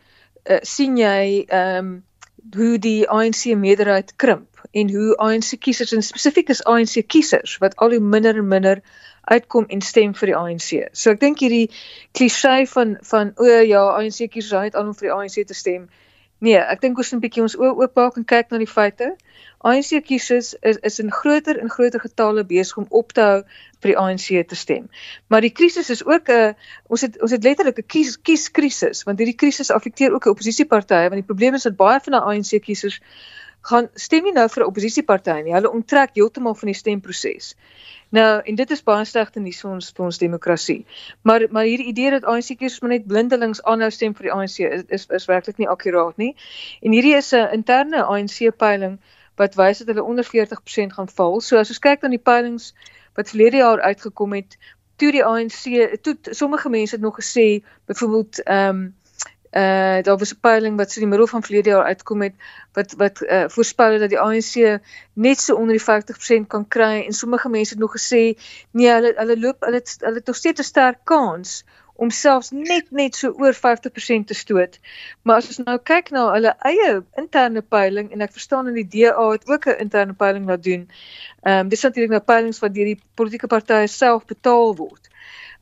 uh, 0.44 0.58
sien 0.60 0.96
jy 0.96 1.44
ehm 1.48 1.78
um, 1.78 2.04
hoe 2.56 2.78
die 2.78 3.08
ANC 3.08 3.44
meerderheid 3.56 4.16
krimp 4.16 4.66
en 4.70 4.90
hoe 4.90 5.16
ANC 5.16 5.56
kiesers 5.58 5.92
en 5.92 6.02
spesifiek 6.02 6.48
is 6.48 6.64
ANC 6.64 7.06
kiesers 7.06 7.58
wat 7.58 7.76
al 7.76 7.90
hoe 7.90 8.00
minder 8.00 8.36
en 8.36 8.48
minder 8.48 8.82
uitkom 9.24 9.66
en 9.68 9.80
stem 9.80 10.14
vir 10.14 10.32
die 10.32 10.36
ANC. 10.36 10.70
So 10.92 11.10
ek 11.10 11.20
dink 11.20 11.40
hierdie 11.40 11.70
klise 12.12 12.56
van 12.72 12.96
van 13.02 13.32
o 13.36 13.44
ja, 13.44 13.84
ANC 13.98 14.30
kiesers 14.30 14.70
het 14.70 14.74
aan 14.74 14.92
om 14.92 14.94
vir 14.94 15.08
die 15.08 15.14
ANC 15.14 15.46
te 15.46 15.54
stem. 15.54 15.88
Nee, 16.44 16.58
ek 16.58 16.80
dink 16.82 16.98
ons 16.98 17.12
moet 17.12 17.20
'n 17.20 17.24
bietjie 17.24 17.42
ons 17.42 17.56
oë 17.56 17.72
oopmaak 17.80 18.16
en 18.20 18.24
kyk 18.24 18.50
na 18.50 18.58
die 18.58 18.68
feite. 18.68 19.14
ANC 19.64 20.02
kiesers 20.04 20.54
is 20.60 20.76
is 20.82 20.98
in 21.00 21.12
groter 21.12 21.58
en 21.60 21.70
groter 21.70 22.00
getalle 22.00 22.44
besig 22.44 22.76
om 22.82 22.86
op 22.90 23.12
te 23.16 23.20
hou 23.20 23.38
vir 23.80 23.92
die 23.92 23.96
ANC 24.02 24.26
te 24.48 24.56
stem. 24.56 24.90
Maar 25.28 25.40
die 25.46 25.52
krisis 25.60 25.88
is 25.90 26.04
ook 26.04 26.28
'n 26.28 26.56
ons 26.88 27.00
het 27.00 27.16
ons 27.22 27.30
het 27.30 27.44
letterlik 27.44 27.78
'n 27.78 27.86
kies 27.86 28.20
kieskrisis 28.20 29.04
want 29.04 29.18
hierdie 29.18 29.40
krisis 29.42 29.70
affekteer 29.70 30.12
ook 30.12 30.24
die 30.24 30.32
oppositiepartye 30.32 31.08
want 31.08 31.22
die 31.22 31.30
probleem 31.32 31.54
is 31.54 31.62
dat 31.62 31.76
baie 31.76 32.00
van 32.00 32.12
die 32.12 32.20
ANC 32.20 32.60
kiesers 32.66 33.00
gaan 33.64 33.88
stem 33.94 34.26
nie 34.28 34.32
nou 34.36 34.44
vir 34.48 34.62
'n 34.62 34.68
oppositieparty 34.68 35.40
nie. 35.42 35.54
Hulle 35.56 35.70
onttrek 35.70 36.10
heeltemal 36.14 36.54
van 36.54 36.68
die 36.68 36.76
stemproses. 36.76 37.54
Nou, 38.14 38.40
en 38.44 38.54
dit 38.54 38.70
is 38.70 38.82
baie 38.82 39.04
slegte 39.04 39.40
nuus 39.40 39.60
vir 39.60 39.70
ons 39.70 39.92
vir 39.96 40.04
ons 40.04 40.18
demokrasie. 40.18 40.84
Maar 41.22 41.46
maar 41.50 41.64
hierdie 41.64 41.86
idee 41.92 42.10
dat 42.10 42.24
ANC 42.24 42.58
kiesers 42.58 42.80
maar 42.80 42.90
net 42.90 43.06
blindelings 43.06 43.62
aanhou 43.62 43.90
stem 43.90 44.14
vir 44.14 44.28
die 44.28 44.32
ANC 44.32 44.58
is 44.58 44.84
is, 44.88 45.06
is 45.08 45.26
werklik 45.26 45.58
nie 45.58 45.68
akkuraat 45.68 46.16
nie. 46.16 46.34
En 46.82 46.92
hierdie 46.92 47.16
is 47.16 47.32
'n 47.32 47.48
interne 47.52 48.04
ANC 48.04 48.56
peiling 48.56 48.98
wat 49.36 49.54
wys 49.54 49.78
dat 49.78 49.86
hulle 49.86 50.04
onder 50.04 50.24
40% 50.24 50.92
gaan 50.92 51.08
val. 51.08 51.40
So 51.40 51.58
as 51.58 51.68
ons 51.68 51.78
kyk 51.78 52.02
na 52.02 52.08
die 52.08 52.18
peilings 52.18 52.74
wat 53.14 53.30
verlede 53.30 53.56
jaar 53.56 53.80
uitgekom 53.80 54.32
het, 54.32 54.58
toe 54.96 55.10
die 55.12 55.24
ANC 55.24 55.64
toe 56.02 56.16
sommige 56.30 56.68
mense 56.68 56.94
het 56.94 57.02
nog 57.02 57.16
gesê 57.16 57.64
byvoorbeeld 57.86 58.42
ehm 58.42 58.68
um, 58.68 58.94
uh 59.54 60.02
daar 60.02 60.18
was 60.18 60.32
'n 60.34 60.40
peiling 60.40 60.76
wat 60.76 60.90
so 60.90 61.00
die 61.00 61.08
middel 61.08 61.26
van 61.26 61.42
verlede 61.42 61.70
jaar 61.70 61.84
uitkom 61.84 62.22
het 62.22 62.34
wat 62.72 62.92
wat 62.92 63.22
uh 63.22 63.44
voorspel 63.48 63.98
dat 63.98 64.10
die 64.10 64.18
ANC 64.18 64.80
net 65.12 65.40
so 65.40 65.54
onder 65.54 65.76
die 65.76 65.86
50% 66.42 66.46
kan 66.46 66.68
kry 66.68 67.04
en 67.06 67.12
sommige 67.12 67.48
mense 67.48 67.72
het 67.74 67.82
nog 67.82 67.94
gesê 67.98 68.22
nee 68.70 68.90
hulle 68.90 69.12
hulle 69.16 69.38
loop 69.38 69.60
hulle 69.60 69.76
het, 69.76 69.96
hulle 70.00 70.14
het 70.14 70.26
nog 70.26 70.36
steeds 70.36 70.60
'n 70.60 70.64
sterk 70.64 70.98
kans 71.04 71.64
om 71.94 72.10
selfs 72.10 72.50
net 72.50 72.90
net 72.90 73.14
so 73.14 73.30
oor 73.38 73.54
50% 73.54 74.26
te 74.26 74.34
stoot. 74.34 74.78
Maar 75.22 75.36
as 75.36 75.46
ons 75.46 75.58
nou 75.58 75.78
kyk 75.78 76.10
na 76.10 76.32
hulle 76.32 76.54
eie 76.70 77.02
interne 77.16 77.62
peiling 77.62 78.10
en 78.12 78.20
ek 78.20 78.32
verstaan 78.32 78.68
in 78.72 78.74
die 78.80 78.88
DA 78.96 79.30
het 79.30 79.46
ook 79.46 79.66
'n 79.66 79.78
interne 79.86 80.12
peiling 80.12 80.46
laat 80.46 80.62
doen. 80.62 80.88
Ehm 81.42 81.58
um, 81.58 81.68
dis 81.68 81.82
natuurlik 81.82 82.10
nou 82.10 82.20
peilings 82.20 82.58
wat 82.58 82.74
deur 82.74 82.84
die 82.84 83.02
politieke 83.14 83.46
partye 83.46 83.86
self 83.86 84.26
betaal 84.26 84.76
word 84.76 85.12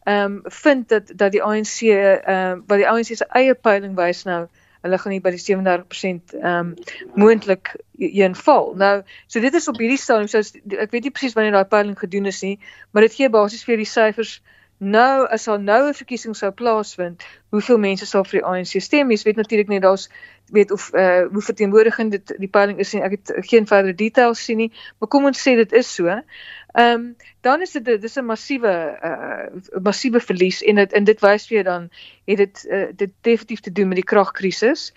ehm 0.04 0.24
um, 0.24 0.40
vind 0.44 0.88
dat 0.88 1.12
dat 1.16 1.32
die 1.32 1.42
ANC 1.42 1.80
ehm 1.80 2.34
um, 2.34 2.64
wat 2.66 2.78
die 2.78 2.88
ANC 2.88 3.14
se 3.14 3.26
eie 3.28 3.54
peiling 3.54 3.96
wys 3.96 4.24
nou 4.24 4.46
hulle 4.82 4.98
gaan 4.98 5.12
nie 5.14 5.22
by 5.22 5.30
die 5.30 5.42
37% 5.42 6.34
ehm 6.40 6.72
um, 6.72 6.74
moontlik 7.14 7.74
een 7.98 8.34
val. 8.34 8.72
Nou, 8.76 9.02
so 9.26 9.40
dit 9.40 9.54
is 9.54 9.68
op 9.68 9.78
hierdie 9.78 10.00
stadium, 10.00 10.28
so 10.28 10.42
ek 10.82 10.90
weet 10.90 11.06
nie 11.06 11.14
presies 11.14 11.36
wanneer 11.38 11.54
daai 11.54 11.70
peiling 11.70 11.98
gedoen 11.98 12.26
is 12.26 12.42
nie, 12.42 12.56
maar 12.90 13.06
dit 13.06 13.14
gee 13.14 13.30
basies 13.30 13.62
vir 13.68 13.78
die 13.78 13.86
syfers 13.88 14.40
nou 14.82 15.26
as 15.30 15.48
al 15.48 15.60
nou 15.62 15.88
'n 15.88 15.94
verkiesing 15.94 16.36
sou 16.36 16.50
plaasvind, 16.50 17.22
hoeveel 17.48 17.78
mense 17.78 18.06
sal 18.06 18.24
vir 18.24 18.40
die 18.40 18.46
ANC 18.46 18.80
stem? 18.82 19.10
Jy 19.10 19.22
weet 19.24 19.36
natuurlik 19.36 19.68
net 19.68 19.82
daar's 19.82 20.08
weet 20.50 20.72
of 20.72 20.92
eh 20.92 21.02
uh, 21.02 21.28
hoe 21.32 21.42
verteenwoordigend 21.42 22.10
dit 22.10 22.34
die 22.38 22.48
peiling 22.48 22.78
is 22.78 22.92
nie. 22.92 23.02
Ek 23.02 23.10
het 23.10 23.32
geen 23.46 23.66
verdere 23.66 23.94
details 23.94 24.44
sien 24.44 24.56
nie, 24.56 24.72
maar 24.98 25.08
kom 25.08 25.24
ons 25.24 25.48
sê 25.48 25.54
dit 25.56 25.72
is 25.72 25.94
so. 25.94 26.06
Ehm 26.72 26.94
um, 26.94 27.16
dan 27.40 27.60
is 27.60 27.70
dit 27.70 27.84
dis 28.00 28.16
'n 28.16 28.24
massiewe 28.24 28.74
uh 29.04 29.80
massiewe 29.82 30.20
verlies 30.20 30.62
en 30.62 30.74
dit 30.74 30.92
en 30.92 31.04
dit 31.04 31.20
wys 31.20 31.46
vir 31.46 31.54
jou 31.54 31.64
dan 31.64 31.90
het 32.24 32.36
dit 32.36 32.66
uh, 32.70 32.86
dit 32.96 33.10
definitief 33.20 33.60
te 33.60 33.72
doen 33.72 33.88
met 33.88 33.96
die 33.96 34.10
kragkrisis. 34.12 34.92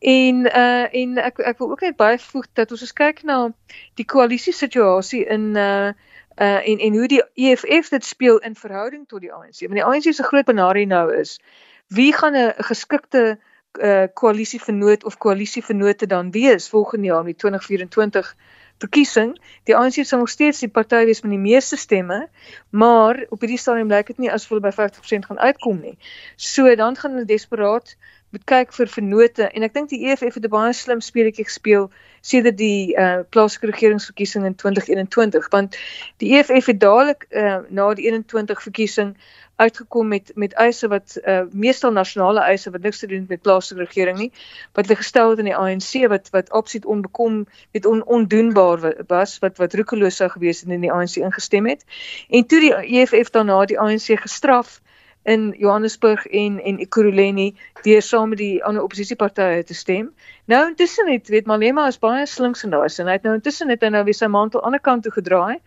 En 0.00 0.46
uh 0.46 0.94
en 1.02 1.18
ek 1.18 1.38
ek 1.38 1.58
wil 1.58 1.70
ook 1.70 1.80
net 1.80 1.96
byvoeg 1.96 2.46
dat 2.52 2.70
ons 2.70 2.82
as 2.82 2.92
kyk 2.92 3.22
na 3.22 3.52
die 3.94 4.04
koalisie 4.04 4.52
situasie 4.52 5.24
in 5.24 5.56
uh 5.56 5.92
uh 6.36 6.68
en 6.68 6.78
en 6.78 6.96
hoe 6.96 7.08
die 7.08 7.22
EFF 7.34 7.88
dit 7.88 8.04
speel 8.04 8.38
in 8.38 8.54
verhouding 8.54 9.08
tot 9.08 9.20
die 9.20 9.32
ANC. 9.32 9.60
Want 9.60 9.72
die 9.72 9.84
ANC 9.84 10.12
se 10.14 10.22
groot 10.22 10.44
benadering 10.44 10.88
nou 10.88 11.14
is 11.14 11.40
wie 11.86 12.12
gaan 12.12 12.36
'n 12.36 12.54
geskikte 12.56 13.38
uh 13.80 14.04
koalisievernoot 14.12 15.04
of 15.04 15.18
koalisievernote 15.18 16.06
dan 16.06 16.30
wees 16.30 16.68
volgende 16.68 17.06
jaar 17.06 17.28
in 17.28 17.36
2024 17.36 18.36
verkiesing. 18.78 19.36
Die 19.64 19.76
ANC 19.76 20.04
sal 20.04 20.18
nog 20.18 20.28
steeds 20.28 20.58
die 20.58 20.68
party 20.68 21.04
wees 21.04 21.22
met 21.22 21.30
die 21.30 21.40
meeste 21.40 21.76
stemme, 21.76 22.28
maar 22.70 23.24
op 23.28 23.40
hierdie 23.40 23.58
stadium 23.58 23.88
lyk 23.88 24.06
dit 24.06 24.18
nie 24.18 24.32
asof 24.32 24.48
hulle 24.48 24.64
by 24.64 24.72
50% 24.76 25.28
gaan 25.28 25.38
uitkom 25.38 25.80
nie. 25.80 25.96
So 26.36 26.74
dan 26.74 26.96
gaan 26.96 27.16
hulle 27.16 27.24
desperaat 27.24 27.96
moet 28.36 28.44
kyk 28.44 28.74
vir 28.76 28.90
vennote 28.92 29.46
en 29.48 29.64
ek 29.64 29.72
dink 29.72 29.88
die 29.88 30.02
EFF 30.10 30.36
het 30.36 30.44
'n 30.44 30.52
baie 30.52 30.72
slim 30.76 31.00
speletjie 31.00 31.46
gespeel 31.48 31.88
sedert 32.20 32.58
die 32.58 32.92
uh, 32.92 33.22
plaaslike 33.32 33.70
regeringsverkiesing 33.70 34.44
in 34.44 34.54
2021 34.54 35.48
want 35.54 35.78
die 36.20 36.34
EFF 36.36 36.68
het 36.72 36.80
dadelik 36.80 37.26
uh, 37.30 37.64
na 37.70 37.94
die 37.94 38.10
21 38.10 38.62
verkiesing 38.62 39.16
uitgekom 39.56 40.08
met 40.08 40.32
met 40.34 40.52
eise 40.52 40.88
wat 40.92 41.16
uh, 41.24 41.42
meestal 41.52 41.92
nasionale 41.96 42.44
eise 42.44 42.70
wat 42.70 42.82
niks 42.82 43.00
te 43.00 43.06
doen 43.06 43.24
met 43.28 43.42
plaaslike 43.42 43.86
regering 43.86 44.18
nie 44.18 44.30
wat 44.76 44.84
hulle 44.84 45.00
gestel 45.00 45.30
het 45.32 45.38
in 45.38 45.48
die 45.48 45.56
ANC 45.56 46.04
wat 46.12 46.28
wat 46.36 46.50
absoluut 46.50 46.86
onbekom 46.96 47.46
met 47.72 47.86
on, 47.86 48.04
ondoenbaar 48.04 49.04
was 49.08 49.38
wat 49.38 49.56
wat 49.62 49.74
roekeloos 49.74 50.20
sou 50.20 50.28
gewees 50.28 50.60
het 50.60 50.76
in 50.76 50.84
die 50.84 50.92
ANC 50.92 51.16
ingestem 51.16 51.66
het. 51.66 51.84
En 52.28 52.46
toe 52.46 52.60
die 52.60 52.74
EFF 53.00 53.30
daarna 53.30 53.64
die 53.64 53.80
ANC 53.80 54.20
gestraf 54.20 54.80
in 55.26 55.48
Johannesburg 55.58 56.26
en 56.26 56.60
en 56.62 56.78
Ekurhuleni 56.78 57.48
deur 57.82 58.02
saam 58.02 58.30
met 58.30 58.38
die 58.38 58.64
ander 58.64 58.82
oppositiepartye 58.86 59.64
te 59.66 59.74
stem. 59.74 60.12
Nou 60.46 60.62
intussen 60.68 61.10
het 61.10 61.28
weet 61.28 61.50
Malema 61.50 61.86
is 61.90 61.98
baie 61.98 62.26
slinks 62.30 62.62
en 62.62 62.70
daar 62.70 62.86
is 62.86 62.98
en 63.02 63.10
hy 63.10 63.18
het 63.18 63.26
nou 63.26 63.34
intussen 63.34 63.72
het 63.74 63.82
hy 63.82 63.90
nou 63.90 64.04
weer 64.06 64.14
sy 64.14 64.30
mantel 64.30 64.62
aan 64.62 64.76
die 64.76 64.76
ander 64.76 64.80
kant 64.80 65.02
toe 65.02 65.12
gedraai 65.12 65.58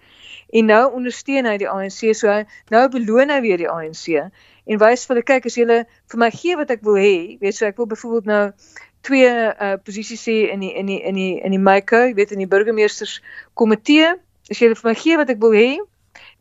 en 0.50 0.66
nou 0.66 0.84
ondersteun 0.98 1.46
hy 1.46 1.58
die 1.62 1.70
ANC 1.70 2.14
so 2.18 2.30
hy 2.30 2.44
nou 2.74 2.86
beloon 2.94 3.34
hy 3.34 3.40
weer 3.42 3.62
die 3.62 3.70
ANC 3.70 4.06
en 4.16 4.82
wys 4.82 5.06
vir 5.06 5.16
hulle 5.16 5.26
kyk 5.26 5.50
as 5.50 5.58
julle 5.58 5.80
vir 6.12 6.22
my 6.24 6.30
gee 6.34 6.58
wat 6.60 6.72
ek 6.76 6.86
wil 6.86 6.98
hê 7.02 7.38
weet 7.42 7.58
so 7.58 7.68
ek 7.68 7.78
wil 7.82 7.90
byvoorbeeld 7.92 8.30
nou 8.30 8.44
twee 9.08 9.30
uh, 9.30 9.76
posisies 9.84 10.24
sê 10.28 10.38
in 10.54 10.66
die 10.66 10.74
in 10.78 10.90
die 10.90 11.00
in 11.12 11.20
die 11.20 11.32
in 11.46 11.56
die 11.56 11.62
Meiko 11.62 12.02
weet 12.18 12.34
in 12.36 12.44
die 12.44 12.50
burgemeesters 12.50 13.20
komitee 13.54 14.16
as 14.50 14.62
julle 14.62 14.78
vir 14.80 14.92
my 14.92 14.96
gee 14.98 15.18
wat 15.22 15.32
ek 15.36 15.42
wil 15.44 15.56
hê 15.58 15.70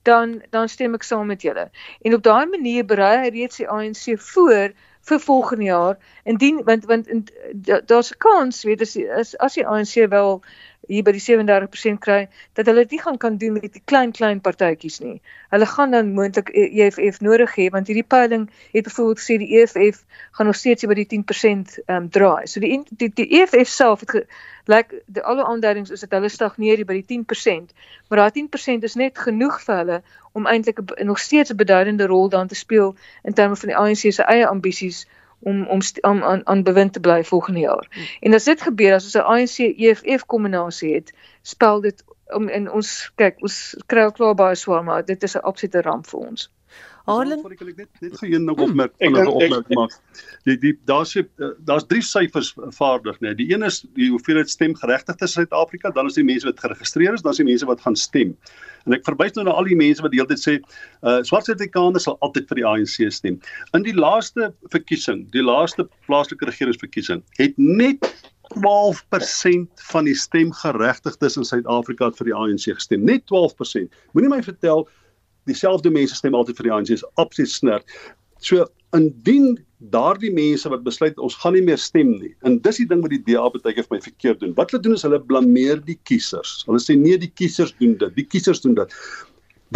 dan 0.03 0.43
dan 0.51 0.69
stem 0.69 0.95
ek 0.95 1.03
saam 1.03 1.27
met 1.27 1.43
julle. 1.43 1.71
En 2.03 2.15
op 2.15 2.23
daai 2.23 2.47
manier 2.47 2.85
berei 2.85 3.17
hy 3.25 3.29
reeds 3.35 3.57
die 3.57 3.69
ANC 3.69 4.19
voor 4.31 4.73
vir 5.09 5.21
volgende 5.21 5.65
jaar 5.65 5.97
indien 6.25 6.63
want 6.65 6.85
want 6.85 7.09
daar's 7.87 8.13
'n 8.13 8.19
kans 8.19 8.63
weet 8.65 8.83
as 9.21 9.37
as 9.37 9.55
die 9.55 9.67
ANC 9.67 10.09
wel 10.11 10.43
hier 10.87 11.03
by 11.05 11.13
die 11.13 11.23
37% 11.23 12.01
kry 12.01 12.19
dat 12.57 12.69
hulle 12.71 12.85
dit 12.87 12.97
nie 12.97 13.01
gaan 13.03 13.19
kan 13.19 13.37
doen 13.41 13.57
met 13.59 13.73
die 13.73 13.83
klein 13.85 14.13
klein 14.13 14.41
partytjies 14.41 15.01
nie. 15.05 15.19
Hulle 15.53 15.67
gaan 15.67 15.91
dan 15.91 16.13
moontlik 16.17 16.53
EFF 16.55 17.21
nodig 17.21 17.55
hê 17.59 17.69
want 17.75 17.91
hierdie 17.91 18.07
peiling 18.07 18.47
het 18.73 18.87
byvoorbeeld 18.87 19.21
gesê 19.21 19.39
die 19.43 19.51
EFF 19.61 20.05
gaan 20.39 20.47
nog 20.47 20.57
steeds 20.57 20.87
by 20.87 20.97
die 21.01 21.09
10% 21.11 21.77
ehm 21.87 21.97
um, 21.97 22.09
draai. 22.15 22.47
So 22.47 22.61
die 22.61 22.81
die, 22.91 23.11
die 23.21 23.29
EFF 23.41 23.69
self 23.69 24.07
het 24.07 24.15
lyk 24.15 24.27
like, 24.67 25.03
die 25.07 25.23
alle 25.23 25.45
aanduidings 25.45 25.91
is 25.91 26.01
dat 26.01 26.17
hulle 26.17 26.29
stagneer 26.29 26.85
by 26.85 27.01
die 27.01 27.25
10%, 27.25 27.73
maar 28.09 28.25
daai 28.25 28.33
10% 28.41 28.85
is 28.89 28.97
net 29.01 29.19
genoeg 29.19 29.61
vir 29.65 29.77
hulle 29.83 30.03
om 30.33 30.47
eintlik 30.47 30.81
nog 31.05 31.19
steeds 31.19 31.53
'n 31.53 31.57
beduidende 31.57 32.07
rol 32.07 32.29
dan 32.29 32.49
te 32.49 32.55
speel 32.55 32.97
in 33.23 33.35
terme 33.35 33.57
van 33.57 33.69
die 33.69 33.77
ANC 33.77 34.13
se 34.13 34.23
eie 34.23 34.47
ambisies 34.47 35.07
om 35.41 35.67
om 35.67 35.81
om 36.01 36.23
aan 36.23 36.47
aan 36.47 36.63
bewind 36.63 36.93
te 36.93 37.01
bly 37.01 37.25
volgende 37.25 37.61
jaar. 37.61 37.87
Hmm. 37.91 38.05
En 38.21 38.35
as 38.35 38.45
dit 38.45 38.63
gebeur 38.63 38.95
as 38.95 39.05
ons 39.05 39.15
'n 39.15 39.29
ANC 39.35 39.59
EFF 39.59 40.27
kombinasie 40.27 40.95
het, 40.95 41.13
spel 41.43 41.81
dit 41.81 42.05
om 42.35 42.49
in 42.49 42.71
ons 42.71 43.13
kyk, 43.15 43.41
ons 43.43 43.77
kry 43.87 44.03
al 44.05 44.13
klaar 44.13 44.35
baie 44.35 44.55
swaar, 44.55 44.85
maar 44.85 45.05
dit 45.05 45.23
is 45.23 45.37
'n 45.37 45.47
absolute 45.49 45.81
ramp 45.81 46.07
vir 46.07 46.21
ons. 46.21 46.51
Harlan, 47.09 47.41
ek 47.41 47.63
wil 47.63 47.71
net 47.73 48.03
net 48.05 48.17
vir 48.21 48.33
een 48.35 48.45
nog 48.45 48.61
opmerk, 48.61 48.93
hmm. 49.01 49.17
ek 49.17 49.31
opmerk 49.33 49.71
maak. 49.77 49.95
Die 50.45 50.59
die 50.61 50.75
daar's 50.91 51.15
eh, 51.17 51.25
daar's 51.69 51.87
drie 51.89 52.03
syfers 52.05 52.53
vaardig, 52.77 53.17
nee. 53.25 53.33
Die 53.39 53.49
een 53.53 53.65
is 53.65 53.81
die 53.97 54.11
hoeveelheid 54.13 54.53
stemgeregtigdes 54.53 55.39
in 55.39 55.47
Suid-Afrika, 55.47 55.93
dan 55.97 56.11
is 56.11 56.19
die 56.21 56.27
mense 56.29 56.49
wat 56.51 56.61
geregistreer 56.61 57.17
is, 57.17 57.25
dan 57.25 57.33
is 57.33 57.41
die 57.41 57.49
mense 57.49 57.69
wat 57.71 57.81
gaan 57.85 57.97
stem. 57.97 58.37
En 58.85 58.97
ek 58.97 59.07
verwys 59.09 59.37
nou 59.37 59.47
na 59.49 59.57
al 59.57 59.69
die 59.69 59.79
mense 59.79 60.05
wat 60.05 60.13
die 60.13 60.21
hele 60.21 60.31
tyd 60.35 60.45
sê, 60.45 60.57
uh 61.01 61.19
swart 61.25 61.49
Suid-Afrikaners 61.49 62.09
sal 62.09 62.21
altyd 62.25 62.51
vir 62.53 62.63
die 62.63 62.69
ANC 62.75 62.99
stem. 63.15 63.41
In 63.77 63.89
die 63.89 63.97
laaste 63.97 64.53
verkiesing, 64.75 65.25
die 65.33 65.45
laaste 65.45 65.89
plaaslike 66.07 66.51
regeringsverkiesing, 66.51 67.25
het 67.41 67.57
net 67.57 68.05
12% 68.55 69.83
van 69.91 70.09
die 70.09 70.17
stemgeregtigdes 70.17 71.37
in 71.37 71.45
Suid-Afrika 71.45 72.11
vir 72.17 72.31
die 72.31 72.37
ANC 72.37 72.71
gestem. 72.71 73.05
Net 73.05 73.27
12%. 73.33 73.93
Moenie 74.17 74.33
my 74.33 74.41
vertel 74.45 74.87
dieselfde 75.49 75.91
mense 75.91 76.17
stem 76.19 76.37
altyd 76.39 76.61
vir 76.61 76.69
die 76.69 76.75
ANC 76.77 76.93
is 76.99 77.07
absoluut 77.17 77.53
snert. 77.53 77.97
So 78.45 78.67
indien 78.97 79.59
daardie 79.93 80.31
mense 80.35 80.71
wat 80.73 80.83
besluit 80.87 81.19
ons 81.23 81.37
gaan 81.39 81.55
nie 81.55 81.63
meer 81.63 81.79
stem 81.79 82.17
nie. 82.19 82.33
En 82.47 82.59
dis 82.65 82.81
die 82.81 82.87
ding 82.91 83.03
wat 83.05 83.15
die 83.15 83.23
DA 83.27 83.47
baie 83.53 83.75
keer 83.75 83.87
vir 83.87 83.97
my 83.97 84.01
verkeerd 84.03 84.41
doen. 84.43 84.55
Wat 84.59 84.73
hulle 84.73 84.83
doen 84.83 84.97
is 84.97 85.05
hulle 85.07 85.21
blameer 85.31 85.83
die 85.87 85.99
kiesers. 86.09 86.63
Hulle 86.67 86.83
sê 86.83 86.97
nee, 86.99 87.19
die 87.21 87.31
kiesers 87.31 87.75
doen 87.79 87.95
dit. 88.01 88.15
Die 88.17 88.27
kiesers 88.27 88.63
doen 88.65 88.75
dit. 88.79 88.95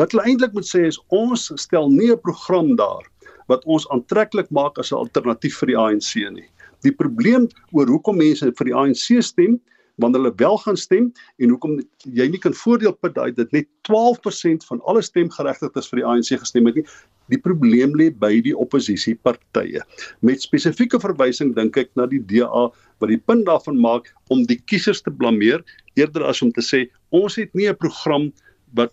Wat 0.01 0.15
hulle 0.15 0.25
eintlik 0.27 0.55
moet 0.57 0.67
sê 0.67 0.87
is 0.89 0.99
ons 1.15 1.51
stel 1.61 1.91
nie 1.93 2.11
'n 2.11 2.19
program 2.19 2.75
daar 2.77 3.07
wat 3.51 3.65
ons 3.67 3.89
aantreklik 3.91 4.51
maak 4.51 4.79
as 4.79 4.93
'n 4.93 5.03
alternatief 5.05 5.59
vir 5.61 5.67
die 5.67 5.79
ANC 5.79 6.15
nie. 6.33 6.49
Die 6.83 6.93
probleem 6.93 7.49
oor 7.73 7.87
hoekom 7.87 8.17
mense 8.17 8.53
vir 8.59 8.65
die 8.65 8.75
ANC 8.75 9.23
stem 9.23 9.61
wanneer 10.01 10.23
hulle 10.23 10.35
wel 10.37 10.59
gaan 10.59 10.77
stem 10.77 11.13
en 11.39 11.55
hoekom 11.55 11.81
jy 12.19 12.29
nie 12.31 12.41
kan 12.41 12.55
voordeel 12.57 12.95
put 13.01 13.15
daai 13.17 13.33
dit 13.37 13.53
net 13.53 13.69
12% 13.89 14.67
van 14.69 14.81
alle 14.89 15.03
stemgeregtigdes 15.03 15.91
vir 15.91 16.01
die 16.01 16.07
ANC 16.07 16.33
gestem 16.45 16.71
het 16.71 16.81
nie 16.81 16.87
die 17.33 17.41
probleem 17.41 17.95
lê 17.97 18.11
by 18.11 18.33
die 18.45 18.55
oppositiepartye. 18.59 19.83
Met 20.27 20.43
spesifieke 20.45 21.01
verwysing 21.01 21.55
dink 21.57 21.79
ek 21.81 21.93
na 21.97 22.09
die 22.11 22.21
DA 22.33 22.67
wat 23.03 23.11
die 23.11 23.21
punt 23.21 23.47
daarvan 23.49 23.79
maak 23.81 24.11
om 24.33 24.45
die 24.49 24.59
kiesers 24.71 25.03
te 25.05 25.13
blameer 25.13 25.63
eerder 26.01 26.27
as 26.29 26.43
om 26.45 26.53
te 26.53 26.65
sê 26.65 26.87
ons 27.11 27.37
het 27.37 27.53
nie 27.55 27.69
'n 27.69 27.77
program 27.77 28.33
wat 28.75 28.93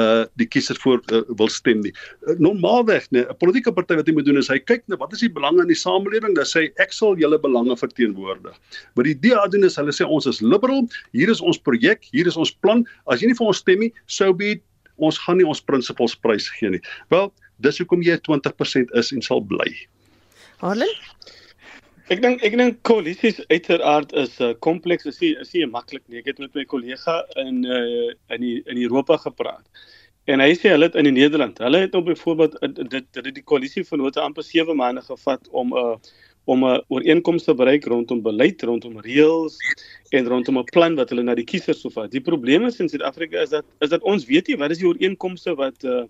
uh 0.00 0.24
die 0.40 0.46
kiesers 0.46 0.80
voor 0.82 1.02
uh, 1.12 1.22
wil 1.38 1.48
stem 1.48 1.80
nie. 1.84 1.92
Uh, 2.26 2.34
normaalweg, 2.42 3.06
nee, 3.14 3.22
'n 3.22 3.36
politieke 3.38 3.72
party 3.72 3.94
wat 3.94 4.06
jy 4.06 4.14
moet 4.14 4.26
doen 4.26 4.38
is 4.40 4.50
hy 4.50 4.58
kyk 4.58 4.82
na 4.88 4.96
wat 4.96 5.12
is 5.12 5.22
die 5.22 5.30
belange 5.30 5.62
in 5.62 5.70
die 5.70 5.78
samelewing, 5.78 6.34
dan 6.34 6.48
sê 6.48 6.66
ek 6.82 6.92
sal 6.92 7.16
julle 7.16 7.38
belange 7.38 7.76
verteenwoordig. 7.76 8.56
Wat 8.94 9.04
die 9.04 9.14
DA 9.14 9.46
doen 9.46 9.64
is 9.64 9.76
hulle 9.76 9.92
sê 9.92 10.06
ons 10.06 10.26
is 10.26 10.42
liberal, 10.42 10.88
hier 11.12 11.30
is 11.30 11.40
ons 11.40 11.58
projek, 11.58 12.04
hier 12.12 12.26
is 12.26 12.36
ons 12.36 12.52
plan. 12.52 12.86
As 13.06 13.22
jy 13.22 13.30
nie 13.30 13.38
vir 13.38 13.46
ons 13.46 13.62
stem 13.62 13.80
nie, 13.80 13.92
sou 14.06 14.32
be 14.32 14.60
ons 14.96 15.18
gaan 15.18 15.38
nie 15.38 15.46
ons 15.46 15.62
principles 15.62 16.14
prys 16.14 16.48
gee 16.58 16.70
nie. 16.70 16.82
Wel, 17.10 17.32
dis 17.58 17.78
hoekom 17.78 18.02
jy 18.02 18.18
20% 18.18 18.94
is 18.94 19.12
en 19.12 19.22
sal 19.22 19.42
bly. 19.42 19.70
Harlan 20.62 20.90
Ek 22.12 22.20
dink 22.20 22.42
ek 22.44 22.52
dink 22.60 22.82
koalisies 22.84 23.38
uiteraard 23.48 24.10
is 24.12 24.36
'n 24.36 24.50
uh, 24.52 24.54
kompleks 24.66 25.06
is 25.08 25.20
nie 25.22 25.30
is 25.40 25.54
nie 25.54 25.64
maklik 25.64 26.02
nie. 26.08 26.18
Ek 26.20 26.26
het 26.26 26.38
met 26.38 26.54
my 26.54 26.64
kollega 26.68 27.24
in 27.40 27.64
uh, 27.64 28.12
in 28.28 28.40
die 28.44 28.60
in 28.66 28.82
Europa 28.82 29.16
gepraat. 29.22 29.64
En 30.28 30.40
hy 30.40 30.52
sê 30.52 30.68
hulle 30.74 30.90
het 30.90 30.98
in 31.00 31.08
die 31.08 31.16
Nederland, 31.16 31.58
hulle 31.64 31.80
het 31.80 31.96
nou 31.96 32.02
byvoorbeeld 32.04 32.60
dit 32.92 33.08
dit 33.12 33.34
die 33.34 33.44
koalisie 33.44 33.86
vennote 33.88 34.20
amper 34.20 34.44
7 34.44 34.76
maande 34.76 35.00
gevat 35.00 35.48
om 35.48 35.72
'n 35.72 35.80
uh, 35.80 35.96
om 36.44 36.64
'n 36.64 36.84
ooreenkoms 36.92 37.44
te 37.44 37.54
bereik 37.54 37.88
rondom 37.88 38.20
beleid, 38.22 38.62
rondom 38.62 39.00
reëls 39.00 39.56
en 40.12 40.28
rondom 40.28 40.58
'n 40.58 40.70
plan 40.76 40.94
wat 40.96 41.08
hulle 41.08 41.22
na 41.22 41.34
die 41.34 41.48
kiesers 41.48 41.80
sou 41.80 41.92
vat. 41.92 42.10
Die 42.10 42.20
probleem 42.20 42.66
is 42.66 42.80
in 42.80 42.88
Suid-Afrika 42.88 43.40
is 43.40 43.50
dat 43.50 43.64
is 43.80 43.88
dat 43.88 44.02
ons 44.02 44.26
weet 44.26 44.48
nie 44.48 44.60
wat 44.60 44.70
is 44.70 44.78
die 44.78 44.88
ooreenkomste 44.92 45.56
wat 45.56 45.84
uh, 45.84 46.04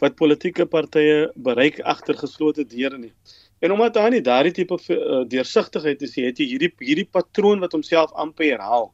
wat 0.00 0.16
politieke 0.16 0.64
partye 0.66 1.30
bereik 1.36 1.80
agter 1.80 2.16
geslote 2.16 2.64
deure 2.64 2.98
nie. 2.98 3.12
En 3.64 3.72
omdat 3.72 3.96
daar 3.96 4.12
nie 4.12 4.20
daardie 4.20 4.52
tipe 4.52 4.76
uh, 4.92 5.22
deursigtigheid 5.28 6.02
is, 6.04 6.16
het 6.20 6.40
jy 6.40 6.50
hierdie 6.52 6.72
hierdie 6.84 7.08
patroon 7.08 7.62
wat 7.64 7.72
homself 7.72 8.12
amper 8.12 8.50
herhaal. 8.50 8.90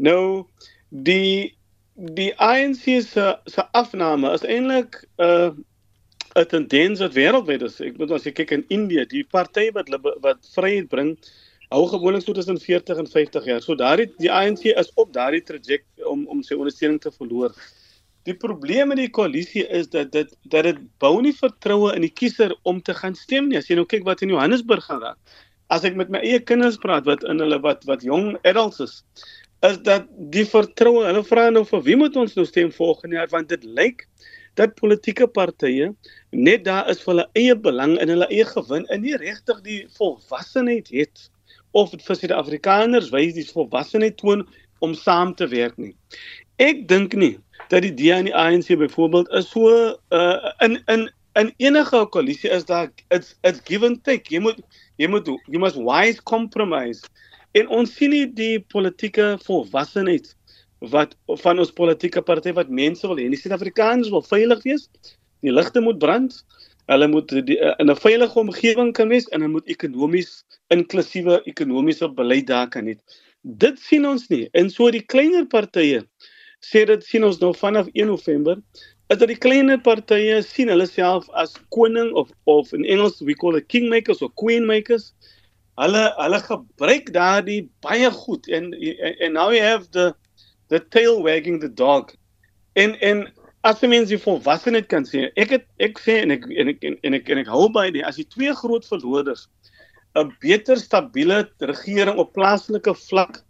Nou 0.00 0.46
die 0.88 1.58
die 1.98 2.30
ANC 2.40 2.86
se 3.04 3.26
se 3.44 3.64
afname 3.76 4.30
is 4.32 4.46
eintlik 4.46 5.02
'n 5.18 5.24
uh, 5.28 5.50
'n 6.38 6.46
tendens 6.46 7.00
wat 7.04 7.16
wêreldwyd 7.18 7.62
is. 7.68 7.80
Ek 7.80 7.98
bedoel 7.98 8.16
as 8.16 8.24
jy 8.24 8.32
kyk 8.32 8.54
in 8.56 8.64
Indië, 8.68 9.04
die 9.10 9.24
party 9.24 9.68
wat 9.76 9.90
wat 10.24 10.50
vryheid 10.54 10.88
bring, 10.88 11.16
hou 11.68 11.84
gewoonlik 11.90 12.24
so 12.24 12.32
tussen 12.32 12.60
40 12.60 13.02
en 13.02 13.10
50 13.10 13.44
jaar. 13.44 13.60
So 13.62 13.74
daardie 13.74 14.08
die 14.18 14.32
ANC 14.32 14.64
is 14.72 14.92
op 14.94 15.12
daardie 15.12 15.42
traject 15.42 16.04
om 16.04 16.26
om 16.26 16.42
sy 16.42 16.54
ondersteuning 16.54 17.00
te 17.00 17.12
verloor. 17.12 17.52
Die 18.26 18.34
probleem 18.34 18.90
met 18.92 18.98
die 19.00 19.10
koalisie 19.10 19.64
is 19.68 19.88
dat 19.92 20.12
dit 20.12 20.32
dat 20.52 20.66
dit 20.66 20.80
bou 20.98 21.20
nie 21.22 21.34
vertroue 21.36 21.94
in 21.96 22.02
die 22.04 22.12
kiezer 22.12 22.54
om 22.68 22.82
te 22.82 22.94
gaan 22.94 23.14
stem 23.14 23.48
nie. 23.48 23.58
As 23.60 23.70
jy 23.70 23.78
nou 23.78 23.86
kyk 23.88 24.04
wat 24.08 24.22
in 24.26 24.34
Johannesburg 24.34 24.84
gaan 24.84 25.02
raak. 25.04 25.36
As 25.70 25.84
ek 25.84 25.96
met 26.00 26.10
my 26.10 26.20
eie 26.24 26.40
kinders 26.40 26.80
praat 26.80 27.06
wat 27.08 27.24
in 27.28 27.40
hulle 27.44 27.60
wat 27.64 27.84
wat 27.88 28.02
jong 28.02 28.34
adults 28.48 28.80
is, 28.80 29.02
is 29.66 29.78
dat 29.86 30.06
die 30.32 30.46
vertroue, 30.46 31.06
hulle 31.06 31.24
vra 31.26 31.48
nou 31.50 31.64
vir 31.68 31.82
wie 31.86 31.96
moet 31.98 32.16
ons 32.16 32.36
nou 32.38 32.46
stem 32.46 32.70
volgende 32.74 33.18
jaar 33.18 33.30
want 33.32 33.50
dit 33.50 33.64
lyk 33.64 34.06
dat 34.58 34.76
politieke 34.78 35.26
partye 35.30 35.90
net 36.30 36.64
daar 36.66 36.88
is 36.90 37.02
vir 37.02 37.12
hulle 37.12 37.26
eie 37.38 37.56
belang 37.66 37.96
en 37.98 38.12
hulle 38.12 38.28
eie 38.30 38.46
gewin 38.48 38.86
en 38.94 39.02
nie 39.02 39.16
regtig 39.18 39.60
die 39.66 39.80
volwassenheid 39.98 40.90
het 40.94 41.28
of 41.76 41.92
vir 41.92 42.16
Suid-Afrikaners 42.16 43.10
wys 43.14 43.36
die 43.36 43.46
volwassenheid 43.46 44.18
toon 44.22 44.46
om 44.84 44.94
saam 44.94 45.34
te 45.34 45.48
werk 45.50 45.76
nie. 45.78 45.94
Ek 46.62 46.86
dink 46.90 47.14
nie 47.18 47.36
dat 47.68 47.84
die 47.84 47.94
DA 47.94 48.18
en 48.18 48.28
die 48.28 48.34
ANC 48.36 48.72
byvoorbeeld 48.80 49.28
is 49.36 49.50
so 49.50 49.70
uh, 50.10 50.52
in 50.64 50.78
in 50.86 51.08
in 51.38 51.52
enige 51.56 52.06
koalisie 52.10 52.50
is 52.50 52.64
daar 52.64 52.88
it's 53.08 53.34
it's 53.42 53.60
give 53.64 53.86
and 53.86 54.04
take. 54.04 54.32
Jy 54.32 54.40
moet 54.40 54.60
jy 54.96 55.08
moet 55.08 55.26
you 55.26 55.58
must 55.58 55.76
wise 55.76 56.22
compromise. 56.22 57.04
En 57.52 57.68
ons 57.68 57.94
sien 57.94 58.10
nie 58.10 58.26
die 58.26 58.60
politieke 58.72 59.36
volwassenheid 59.44 60.34
wat 60.92 61.14
van 61.42 61.58
ons 61.58 61.72
politieke 61.74 62.22
party 62.22 62.52
wat 62.54 62.70
mense 62.70 63.06
wil 63.06 63.18
hê. 63.18 63.28
Die 63.30 63.38
Suid-Afrikaners 63.40 64.10
wil 64.14 64.22
veilig 64.22 64.62
wees. 64.66 64.88
Die 65.42 65.52
ligte 65.54 65.82
moet 65.82 65.98
brand. 65.98 66.40
Hulle 66.88 67.08
moet 67.08 67.32
die, 67.46 67.58
in 67.58 67.90
'n 67.90 67.96
veilige 67.96 68.38
omgewing 68.38 68.92
kan 68.92 69.08
wees 69.08 69.28
en 69.28 69.42
hulle 69.42 69.52
moet 69.58 69.68
ekonomies 69.68 70.44
inklusiewe 70.72 71.42
ekonomiese 71.44 72.08
beleid 72.08 72.46
daar 72.46 72.68
kan 72.68 72.86
hê. 72.86 72.96
Dit 73.42 73.78
sien 73.78 74.06
ons 74.06 74.28
nie. 74.28 74.48
En 74.52 74.70
so 74.70 74.90
die 74.90 75.04
kleiner 75.04 75.46
partye 75.46 76.06
sê 76.64 76.84
dit 76.86 77.04
sien 77.04 77.24
ons 77.24 77.38
nou 77.40 77.52
vanaf 77.54 77.88
1 77.94 78.06
November 78.06 78.58
is 79.08 79.18
dat 79.18 79.30
die 79.30 79.38
kleiner 79.40 79.80
partye 79.80 80.40
sien 80.44 80.68
hulle 80.68 80.86
self 80.88 81.28
as 81.42 81.54
koning 81.74 82.10
of 82.18 82.30
of 82.50 82.72
in 82.76 82.84
Engels 82.84 83.20
we 83.24 83.34
call 83.34 83.56
it 83.56 83.68
kingmakers 83.68 84.20
or 84.22 84.30
queenmakers. 84.40 85.12
Hulle 85.80 86.04
hulle 86.18 86.40
gebruik 86.44 87.12
daardie 87.14 87.62
baie 87.84 88.10
goed 88.12 88.48
en 88.52 88.72
en 88.74 89.32
now 89.32 89.48
we 89.48 89.60
have 89.62 89.88
the 89.96 90.12
the 90.68 90.80
tail 90.92 91.22
wagging 91.22 91.60
the 91.60 91.72
dog. 91.72 92.12
En 92.76 92.98
en 93.00 93.24
as 93.64 93.80
mens 93.80 94.12
die 94.12 94.20
volwassenheid 94.20 94.86
kan 94.92 95.06
sê, 95.08 95.28
ek 95.40 95.56
het 95.56 95.64
ek 95.82 95.98
sê 96.04 96.20
en 96.22 96.34
ek 96.36 96.44
en 96.52 96.74
ek 96.74 96.84
en 96.84 97.16
ek 97.16 97.32
en 97.32 97.40
ek 97.42 97.50
hou 97.52 97.66
by 97.72 97.88
die 97.94 98.04
as 98.04 98.20
die 98.20 98.28
twee 98.28 98.52
groot 98.60 98.84
verloders 98.86 99.48
'n 100.18 100.32
beter 100.40 100.76
stabiele 100.76 101.46
regering 101.60 102.18
op 102.18 102.32
plaaslike 102.36 102.94
vlak 103.08 103.40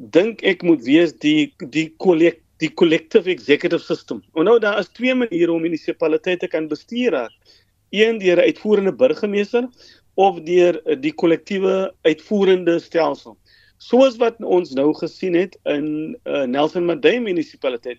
dink 0.00 0.42
ek 0.42 0.62
moet 0.64 0.80
wees 0.84 1.12
die 1.20 1.52
die 1.58 1.90
kollek 2.00 2.40
die 2.60 2.72
collective 2.76 3.30
executive 3.32 3.80
system. 3.80 4.20
En 4.36 4.44
nou 4.44 4.58
daar 4.60 4.78
is 4.80 4.90
twee 4.92 5.14
maniere 5.14 5.52
om 5.52 5.62
munisipaliteite 5.64 6.48
kan 6.48 6.68
bestuur. 6.68 7.16
Een 7.90 8.18
deur 8.18 8.36
'n 8.36 8.48
uitvoerende 8.48 8.92
burgemeester 8.92 9.68
of 10.14 10.40
deur 10.40 10.80
die 11.00 11.12
kollektiewe 11.12 11.94
uitvoerende 12.02 12.78
stelsel. 12.78 13.36
Soos 13.78 14.16
wat 14.16 14.36
ons 14.44 14.70
nou 14.70 14.92
gesien 14.94 15.34
het 15.34 15.56
in 15.64 16.16
uh, 16.24 16.44
Nelson 16.44 16.84
Mandela 16.84 17.20
munisipaliteit. 17.20 17.98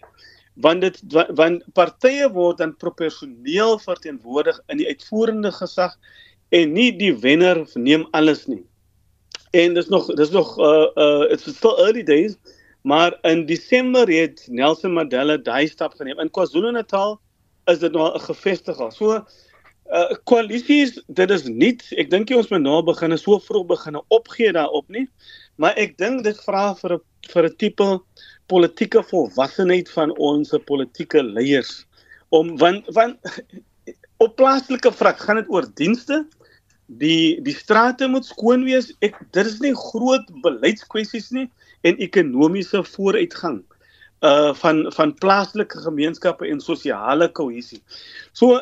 want 0.55 0.81
dit 0.81 0.97
want 1.35 1.63
partye 1.73 2.27
word 2.31 2.57
dan 2.57 2.73
proporsioneel 2.77 3.77
verteenwoordig 3.79 4.59
in 4.67 4.81
die 4.81 4.87
uitvoerende 4.87 5.51
gesag 5.51 5.95
en 6.51 6.73
nie 6.73 6.91
die 6.97 7.13
wenner 7.23 7.63
neem 7.75 8.07
alles 8.11 8.47
nie. 8.47 8.63
En 9.51 9.73
dis 9.73 9.87
nog 9.87 10.07
dis 10.15 10.29
nog 10.29 10.57
uh 10.59 10.87
uh 10.95 11.31
it's 11.31 11.55
still 11.55 11.75
early 11.77 12.03
days, 12.03 12.37
maar 12.81 13.17
in 13.21 13.45
Desember 13.45 14.07
het 14.07 14.47
Nelson 14.49 14.93
Mandela 14.93 15.37
daai 15.37 15.67
stap 15.67 15.93
geneem. 15.93 16.19
In 16.19 16.31
KwaZulu-Natal 16.31 17.19
is 17.65 17.79
dit 17.79 17.91
nou 17.91 18.13
'n 18.13 18.19
gevestigde. 18.19 18.91
So 18.91 19.25
uh 19.91 20.15
koalisies, 20.23 21.01
dit 21.07 21.29
is 21.31 21.43
nie 21.43 21.75
ek 21.99 22.09
dink 22.09 22.29
jy 22.29 22.37
ons 22.39 22.49
moet 22.49 22.63
nou 22.63 22.83
begin 22.83 23.17
so 23.17 23.39
vroeg 23.39 23.67
begin 23.67 23.99
opgee 24.07 24.51
daarop 24.51 24.87
nie. 24.87 25.07
Maar 25.55 25.75
ek 25.75 25.97
dink 25.97 26.23
dit 26.23 26.43
vra 26.47 26.75
vir 26.75 26.93
'n 26.93 27.01
vir 27.33 27.43
'n 27.45 27.55
tipe 27.57 27.99
politieke 28.47 29.03
volwassenheid 29.03 29.89
van 29.89 30.15
ons 30.17 30.55
politieke 30.65 31.23
leiers 31.23 31.85
om 32.29 32.57
want 32.57 32.87
want 32.95 33.19
op 34.23 34.35
plaaslike 34.35 34.91
vlak 34.91 35.19
gaan 35.19 35.41
dit 35.41 35.49
oor 35.49 35.67
dienste 35.75 36.25
die 36.99 37.39
die 37.45 37.55
strate 37.55 38.07
moet 38.07 38.25
skoon 38.27 38.65
wees 38.67 38.91
ek 39.05 39.15
dit 39.31 39.45
is 39.45 39.59
nie 39.63 39.73
groot 39.77 40.27
beleidskwessies 40.43 41.31
nie 41.31 41.47
en 41.87 41.99
ekonomiese 42.03 42.83
vooruitgang 42.93 43.61
uh 44.27 44.53
van 44.53 44.83
van 44.93 45.13
plaaslike 45.23 45.81
gemeenskappe 45.81 46.47
en 46.47 46.59
sosiale 46.61 47.29
kohesie. 47.31 47.81
So 48.33 48.59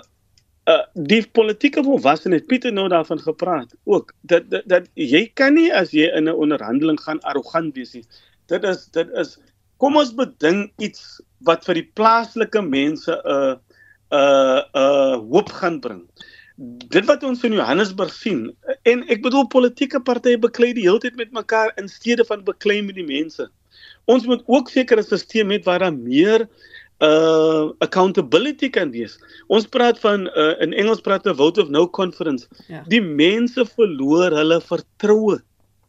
uh 0.70 0.84
die 0.94 1.22
politieke 1.26 1.84
volwassenheid 1.84 2.48
Pieter 2.48 2.74
nou 2.74 2.88
daarvan 2.88 3.20
gepraat 3.20 3.74
ook 3.84 4.13
dat 4.22 4.50
dat, 4.50 4.63
dat 4.65 4.89
jy 4.94 5.26
kan 5.34 5.54
nie 5.54 5.72
as 5.74 5.92
jy 5.92 6.08
in 6.15 6.30
'n 6.30 6.36
onderhandeling 6.36 7.00
gaan 7.00 7.22
arrogant 7.22 7.76
wees 7.76 7.94
nie. 7.94 8.06
Dit 8.48 8.63
is 8.63 8.88
dit 8.94 9.10
is 9.18 9.38
kom 9.78 9.96
ons 9.96 10.13
beding 10.15 10.72
iets 10.78 11.22
wat 11.48 11.65
vir 11.65 11.82
die 11.82 11.89
plaaslike 11.96 12.62
mense 12.62 13.12
'n 13.12 13.22
uh, 13.26 13.56
'n 14.12 14.18
uh, 14.18 14.62
'n 14.74 14.80
uh, 14.80 15.18
hoop 15.32 15.50
gaan 15.50 15.80
bring. 15.80 16.04
Dit 16.91 17.06
wat 17.08 17.24
ons 17.24 17.43
in 17.48 17.56
Johannesburg 17.56 18.12
sien 18.12 18.50
en 18.89 19.06
ek 19.08 19.22
bedoel 19.24 19.45
politieke 19.52 20.02
partye 20.04 20.39
beklei 20.41 20.74
die 20.76 20.84
hele 20.88 21.00
tyd 21.00 21.15
met 21.15 21.32
mekaar 21.32 21.72
in 21.80 21.88
steede 21.88 22.26
van 22.28 22.43
beklei 22.43 22.82
met 22.84 22.98
die 23.00 23.08
mense. 23.08 23.48
Ons 24.12 24.26
moet 24.28 24.43
ook 24.48 24.72
seker 24.74 25.00
'n 25.00 25.08
stelsel 25.08 25.54
hê 25.54 25.60
waar 25.63 25.80
daar 25.80 25.95
meer 25.95 26.48
uh 27.00 27.72
accountability 27.80 28.69
kan 28.69 28.91
wees. 28.91 29.15
Ons 29.48 29.65
praat 29.65 30.00
van 30.00 30.28
uh, 30.36 30.56
in 30.60 30.74
Engels 30.74 31.02
praat 31.02 31.26
'n 31.26 31.36
vote 31.36 31.62
of 31.62 31.69
no 31.69 31.88
conference. 31.88 32.48
Ja. 32.67 32.84
Die 32.88 33.02
mense 33.02 33.65
verloor 33.65 34.36
hulle 34.36 34.60
vertroue 34.60 35.39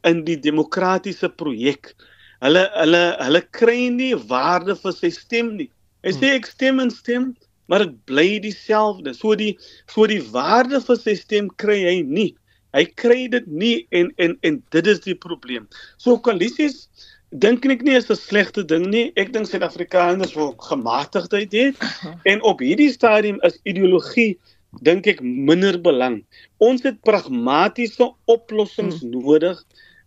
in 0.04 0.24
die 0.24 0.38
demokratiese 0.38 1.28
projek. 1.28 1.94
Hulle 2.40 2.70
hulle 2.78 3.16
hulle 3.18 3.42
kry 3.50 3.88
nie 3.88 4.14
waarde 4.14 4.76
vir 4.76 4.92
sy 4.92 5.10
stem 5.10 5.56
nie. 5.56 5.70
Hy 6.06 6.12
sê 6.14 6.36
ek 6.38 6.46
stem 6.46 6.78
en 6.80 6.90
stem, 6.90 7.34
maar 7.70 7.86
dit 7.86 7.96
bly 8.10 8.28
dieselfde. 8.42 9.14
So 9.14 9.36
die 9.38 9.54
so 9.86 10.08
die 10.10 10.22
waarde 10.34 10.82
vir 10.82 10.98
sy 10.98 11.14
stem 11.18 11.50
kry 11.62 11.78
hy 11.86 11.96
nie. 12.02 12.32
Hy 12.74 12.84
kry 12.98 13.24
dit 13.30 13.46
nie 13.46 13.86
en 13.94 14.12
en 14.18 14.36
en 14.46 14.60
dit 14.74 14.90
is 14.90 15.02
die 15.06 15.16
probleem. 15.16 15.68
So 15.98 16.18
koalisies 16.18 16.88
dink 17.30 17.66
ek 17.70 17.82
nie 17.86 17.94
is 17.94 18.10
'n 18.10 18.18
slegte 18.18 18.66
ding 18.66 18.90
nie. 18.90 19.12
Ek 19.16 19.32
dink 19.32 19.46
Suid-Afrikaners 19.46 20.34
wil 20.34 20.54
gematigdheid 20.58 21.52
hê 21.54 21.66
en 22.30 22.42
op 22.42 22.58
hierdie 22.60 22.90
stadium 22.90 23.38
is 23.46 23.58
ideologie 23.64 24.38
dink 24.82 25.06
ek 25.06 25.22
minder 25.22 25.78
belang. 25.78 26.22
Ons 26.58 26.82
het 26.86 27.00
pragmatiese 27.06 28.10
oplossings 28.26 29.00
hmm. 29.02 29.14
nodig 29.14 29.62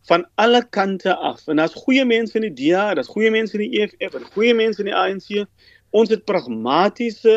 van 0.07 0.25
alle 0.35 0.63
kante 0.69 1.15
af. 1.15 1.47
En 1.47 1.59
daar's 1.59 1.75
goeie 1.85 2.05
mense 2.05 2.35
in 2.39 2.47
die 2.47 2.55
DA, 2.59 2.93
daar's 2.93 3.11
goeie 3.11 3.31
mense 3.31 3.55
in 3.57 3.63
die 3.67 3.83
EFF, 3.83 4.17
en 4.19 4.27
goeie 4.35 4.55
mense 4.55 4.83
in 4.83 4.91
die 4.91 4.95
ANC. 4.95 5.45
Ons 5.93 6.09
het 6.09 6.25
pragmatiese 6.25 7.35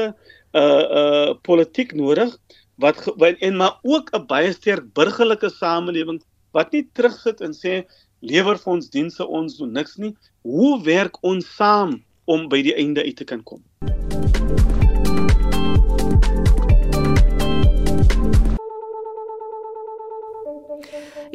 uh 0.56 0.84
uh 1.00 1.34
politiek 1.44 1.92
nodig 1.92 2.32
wat 2.80 3.04
en 3.40 3.56
maar 3.56 3.78
ook 3.82 4.10
'n 4.16 4.26
baie 4.26 4.52
sterk 4.52 4.88
burgerlike 4.96 5.50
samelewing 5.50 6.22
wat 6.52 6.72
nie 6.72 6.88
terugsit 6.92 7.40
en 7.40 7.52
sê 7.52 7.84
lewer 8.20 8.56
vir 8.58 8.72
ons 8.72 8.90
dienste 8.90 9.26
ons 9.26 9.58
doen 9.58 9.72
niks 9.72 9.96
nie. 9.96 10.16
Hoe 10.42 10.82
werk 10.82 11.22
ons 11.22 11.56
saam 11.56 12.04
om 12.24 12.48
by 12.48 12.62
die 12.62 12.74
einde 12.74 13.04
uit 13.04 13.16
te 13.16 13.24
kan 13.24 13.42
kom? 13.42 13.60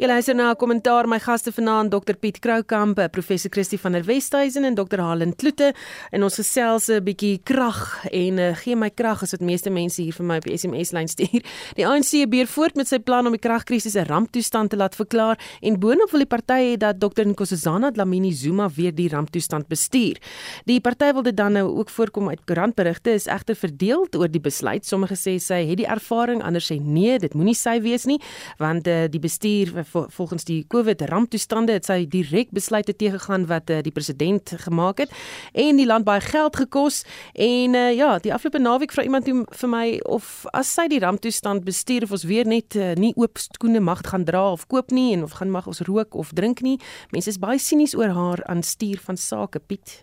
Jy 0.00 0.08
luister 0.08 0.34
na 0.34 0.50
'n 0.50 0.56
kommentaar 0.56 1.06
my 1.06 1.18
gaste 1.18 1.52
vanaand 1.52 1.90
Dr 1.90 2.16
Piet 2.16 2.38
Kroukamp, 2.38 2.96
professor 3.12 3.50
Christie 3.50 3.78
van 3.78 3.92
der 3.92 4.04
Westhuizen 4.04 4.64
en 4.64 4.74
Dr 4.74 4.98
Halen 4.98 5.36
Kloete 5.36 5.74
en 6.10 6.22
ons 6.22 6.34
gesels 6.34 6.88
'n 6.88 7.04
bietjie 7.04 7.40
krag 7.44 8.06
en 8.10 8.38
uh, 8.38 8.56
gee 8.56 8.74
my 8.74 8.88
krag 8.88 9.22
as 9.22 9.32
wat 9.32 9.40
meeste 9.40 9.70
mense 9.70 10.00
hier 10.00 10.14
vir 10.14 10.24
my 10.24 10.36
op 10.36 10.44
die 10.44 10.56
SMS 10.56 10.92
lyn 10.92 11.08
stuur. 11.08 11.42
Die 11.76 11.86
ANC 11.86 12.30
beheer 12.30 12.46
voort 12.46 12.74
met 12.74 12.88
sy 12.88 12.98
plan 13.00 13.26
om 13.26 13.32
die 13.32 13.38
kragkrisis 13.38 13.94
'n 13.94 14.06
ramptoestand 14.06 14.70
te 14.70 14.76
laat 14.76 14.94
verklaar 14.94 15.38
en 15.60 15.78
boonop 15.78 16.10
wil 16.10 16.20
die 16.20 16.26
party 16.26 16.72
hê 16.72 16.76
dat 16.78 16.98
Dr 16.98 17.24
Nkosazana 17.26 17.90
Dlamini 17.90 18.32
Zuma 18.32 18.70
weer 18.70 18.94
die 18.94 19.08
ramptoestand 19.08 19.68
bestuur. 19.68 20.16
Die 20.64 20.80
party 20.80 21.12
wil 21.12 21.22
dit 21.22 21.36
dan 21.36 21.52
nou 21.52 21.68
ook 21.78 21.90
voorkom 21.90 22.28
uit 22.28 22.40
koerantberigte 22.46 23.10
is 23.12 23.26
egter 23.26 23.54
verdeel 23.54 24.06
oor 24.16 24.28
die 24.28 24.40
besluit. 24.40 24.86
Sommige 24.86 25.16
sê 25.16 25.38
sy 25.38 25.66
het 25.68 25.76
die 25.76 25.86
ervaring, 25.86 26.42
ander 26.42 26.62
sê 26.62 26.80
nee, 26.80 27.18
dit 27.18 27.34
moenie 27.34 27.54
sy 27.54 27.80
wees 27.80 28.06
nie, 28.06 28.20
want 28.58 28.86
uh, 28.88 29.04
die 29.06 29.20
bestuur 29.20 29.81
volgens 29.86 30.44
die 30.44 30.64
COVID 30.68 31.02
ramptoestande 31.10 31.72
het 31.78 31.86
sy 31.88 32.04
direk 32.08 32.50
besluite 32.50 32.94
teëgegaan 32.96 33.46
wat 33.50 33.70
uh, 33.70 33.80
die 33.82 33.92
president 33.92 34.54
gemaak 34.64 35.04
het 35.04 35.14
en 35.52 35.76
die 35.76 35.86
land 35.86 36.04
baie 36.04 36.20
geld 36.20 36.56
gekos 36.56 37.02
en 37.34 37.74
uh, 37.74 37.88
ja 37.94 38.18
die 38.22 38.34
afgelope 38.34 38.62
naweek 38.62 38.92
vra 38.92 39.04
iemand 39.06 39.28
vir 39.28 39.70
my 39.70 39.86
of 40.04 40.44
as 40.52 40.72
sy 40.74 40.88
die 40.92 41.00
ramptoestand 41.02 41.64
bestuur 41.64 42.06
of 42.06 42.14
ons 42.18 42.28
weer 42.28 42.48
net 42.48 42.76
uh, 42.76 42.92
nie 42.98 43.12
oop 43.16 43.38
skoene 43.38 43.80
mag 43.80 44.04
gaan 44.06 44.24
dra 44.28 44.44
of 44.52 44.66
koop 44.66 44.90
nie 44.90 45.12
en 45.16 45.26
of 45.26 45.38
gaan 45.40 45.50
mag 45.50 45.66
ons 45.66 45.82
rook 45.88 46.14
of 46.14 46.32
drink 46.36 46.60
nie. 46.60 46.78
Mense 47.12 47.32
is 47.32 47.40
baie 47.42 47.58
sinies 47.58 47.96
oor 47.98 48.14
haar 48.16 48.44
aan 48.46 48.62
stuur 48.62 49.02
van 49.04 49.16
sake 49.16 49.60
Piet 49.60 50.02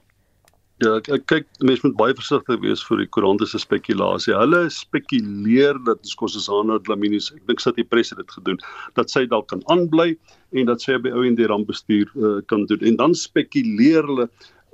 Ja, 0.79 0.93
kyk 1.03 1.47
mense 1.59 1.83
moet 1.83 1.97
baie 1.99 2.13
versigtig 2.15 2.61
wees 2.63 2.81
vir 2.87 3.01
die 3.01 3.07
koerante 3.11 3.43
se 3.49 3.59
spekulasie. 3.59 4.31
Hulle 4.37 4.61
spekuleer 4.71 5.75
dat 5.83 6.07
Skossesana 6.07 6.77
Dlamini, 6.85 7.19
ek 7.19 7.41
dink 7.49 7.59
sy 7.59 7.73
het 7.73 7.81
die 7.81 7.87
pres 7.87 8.13
dit 8.15 8.31
gedoen, 8.31 8.61
dat 8.95 9.11
sy 9.11 9.25
dalk 9.27 9.49
kan 9.51 9.65
aanbly 9.73 10.13
en 10.55 10.71
dat 10.71 10.85
sy 10.85 10.95
by 11.03 11.11
ou 11.11 11.25
en 11.27 11.35
die 11.35 11.49
rampbestuur 11.51 12.15
uh, 12.15 12.37
kan 12.47 12.63
doen. 12.71 12.85
En 12.87 12.95
dan 13.01 13.17
spekuleer 13.17 14.07
hulle 14.07 14.29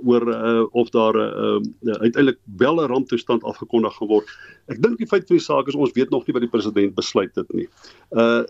oor 0.06 0.28
uh, 0.30 0.68
of 0.78 0.94
daar 0.94 1.18
'n 1.18 1.26
uh, 1.26 1.90
uh, 1.90 1.98
uiteindelik 2.06 2.38
wel 2.62 2.82
'n 2.82 2.92
ramptoestand 2.94 3.44
afgekondig 3.44 3.98
gaan 3.98 4.08
word. 4.08 4.30
Ek 4.70 4.82
dink 4.84 4.98
die 4.98 5.08
feit 5.08 5.26
van 5.26 5.38
die 5.38 5.46
saak 5.46 5.68
is 5.68 5.76
ons 5.76 5.98
weet 5.98 6.10
nog 6.10 6.28
nie 6.28 6.34
wat 6.34 6.46
die 6.46 6.54
president 6.54 6.96
besluit 6.96 7.36
het 7.36 7.54
nie. 7.54 7.68
Uh 8.12 8.44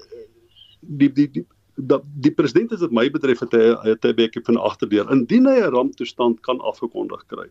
die 0.81 1.09
die 1.13 1.31
die 1.31 1.45
dat 1.75 2.03
die 2.23 2.31
president 2.31 2.71
het 2.71 2.79
wat 2.79 2.91
my 2.95 3.09
betref 3.11 3.39
het 3.43 3.51
hy 3.51 3.75
het 3.83 4.05
'n 4.05 4.15
bietjie 4.15 4.43
van 4.43 4.57
agterdeur. 4.57 5.11
Indien 5.11 5.45
hy 5.45 5.59
'n 5.59 5.71
ramptoestand 5.71 6.39
kan 6.41 6.59
afgekondig 6.59 7.25
kry, 7.27 7.47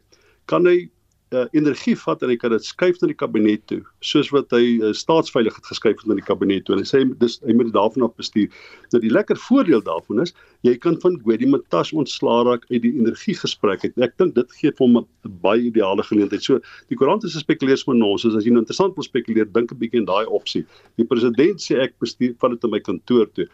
kan 0.46 0.66
hy 0.66 0.88
uh, 1.34 1.44
energie 1.52 1.94
vat 1.98 2.22
en 2.22 2.30
hy 2.32 2.36
kan 2.36 2.52
dit 2.54 2.64
skuif 2.64 3.00
na 3.00 3.08
die 3.10 3.16
kabinet 3.18 3.66
toe, 3.70 3.80
soos 4.00 4.30
wat 4.34 4.52
hy 4.54 4.78
uh, 4.78 4.92
staatsveiligheid 4.96 5.66
geskuif 5.66 5.96
het 6.00 6.06
na 6.06 6.16
die 6.18 6.26
kabinet 6.26 6.64
toe. 6.64 6.76
En 6.76 6.82
hy 6.82 6.88
sê 6.88 7.02
dis 7.20 7.40
hy 7.44 7.56
moet 7.56 7.66
dit 7.70 7.74
daarvan 7.76 8.06
af 8.06 8.14
bestuur. 8.20 8.48
Nou 8.92 9.00
die 9.02 9.12
lekker 9.12 9.36
voordeel 9.48 9.82
daarvan 9.82 10.22
is, 10.24 10.34
jy 10.66 10.76
kan 10.78 10.98
van 11.02 11.18
Gwedi 11.24 11.46
Matas 11.50 11.92
ontslaa 11.92 12.44
raak 12.48 12.64
uit 12.70 12.82
die 12.86 12.94
energiegesprek. 13.00 13.84
Ek 13.96 14.16
dink 14.20 14.34
dit 14.38 14.56
gee 14.60 14.72
hom 14.78 14.98
'n 14.98 15.06
baie 15.42 15.68
ideale 15.70 16.02
geleentheid. 16.02 16.42
So 16.42 16.60
die 16.88 16.96
koerant 16.96 17.24
is 17.24 17.34
gespekuleer 17.34 17.82
met 17.86 18.02
ons, 18.02 18.24
as 18.24 18.44
jy 18.44 18.50
nou 18.50 18.62
interessant 18.62 18.94
wil 18.94 19.04
spekuleer, 19.04 19.52
dink 19.52 19.72
'n 19.72 19.78
bietjie 19.78 20.00
in 20.00 20.06
daai 20.06 20.26
opsie. 20.26 20.64
Die 20.96 21.04
president 21.04 21.60
sê 21.60 21.82
ek 21.82 21.98
bestuur 21.98 22.34
van 22.38 22.50
dit 22.50 22.64
in 22.64 22.70
my 22.70 22.80
kantoor 22.80 23.26
toe 23.34 23.48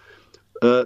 uh 0.64 0.84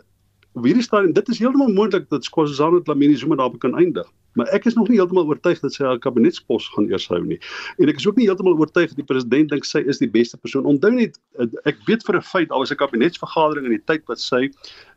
op 0.55 0.63
hierdie 0.63 0.85
stadium 0.87 1.13
dit 1.13 1.29
is 1.33 1.41
heeltemal 1.43 1.73
moontlik 1.75 2.05
dat 2.15 2.25
Skozzano 2.25 2.79
Dlamini 2.83 3.17
Zuma 3.19 3.35
daarop 3.35 3.59
kan 3.59 3.75
eindig. 3.75 4.07
Maar 4.39 4.51
ek 4.55 4.69
is 4.71 4.75
nog 4.75 4.89
nie 4.91 4.99
heeltemal 4.99 5.27
oortuig 5.27 5.59
dat 5.63 5.75
sy 5.75 5.83
haar 5.83 5.99
kabinetspos 6.03 6.69
gaan 6.75 6.87
eers 6.91 7.07
hou 7.11 7.21
nie. 7.27 7.41
En 7.83 7.91
ek 7.91 7.99
is 7.99 8.07
ook 8.07 8.19
nie 8.19 8.29
heeltemal 8.29 8.55
oortuig 8.59 8.93
dat 8.93 9.01
die 9.01 9.07
president 9.07 9.51
dink 9.51 9.67
sy 9.67 9.83
is 9.91 9.99
die 10.03 10.11
beste 10.11 10.39
persoon. 10.39 10.67
Onthou 10.71 10.93
net 10.95 11.19
uh, 11.43 11.49
ek 11.71 11.83
weet 11.89 12.07
vir 12.07 12.19
'n 12.19 12.27
feit 12.31 12.49
daar 12.51 12.63
was 12.63 12.71
'n 12.71 12.79
kabinetsvergadering 12.79 13.67
in 13.67 13.77
die 13.77 13.87
tyd 13.91 14.07
wat 14.11 14.23
sy 14.23 14.51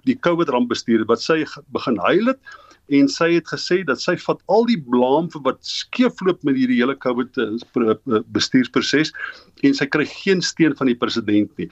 die 0.06 0.18
COVID 0.18 0.50
ramp 0.54 0.70
bestuur 0.70 1.06
het, 1.06 1.10
wat 1.10 1.22
sy 1.22 1.44
begin 1.74 1.98
huil 2.06 2.34
het 2.34 2.40
en 2.88 3.08
sy 3.12 3.30
het 3.36 3.48
gesê 3.52 3.82
dat 3.88 4.02
sy 4.02 4.16
vat 4.22 4.42
al 4.54 4.68
die 4.70 4.80
blame 4.80 5.32
vir 5.34 5.44
wat 5.48 5.60
skeefloop 5.68 6.44
met 6.48 6.58
hierdie 6.60 6.80
hele 6.80 6.96
COVID 7.04 7.40
uh, 7.44 8.20
bestuursproses 8.36 9.14
en 9.68 9.76
sy 9.76 9.88
kry 9.92 10.06
geen 10.10 10.44
steun 10.46 10.76
van 10.78 10.92
die 10.92 10.98
president 11.00 11.52
nie. 11.60 11.68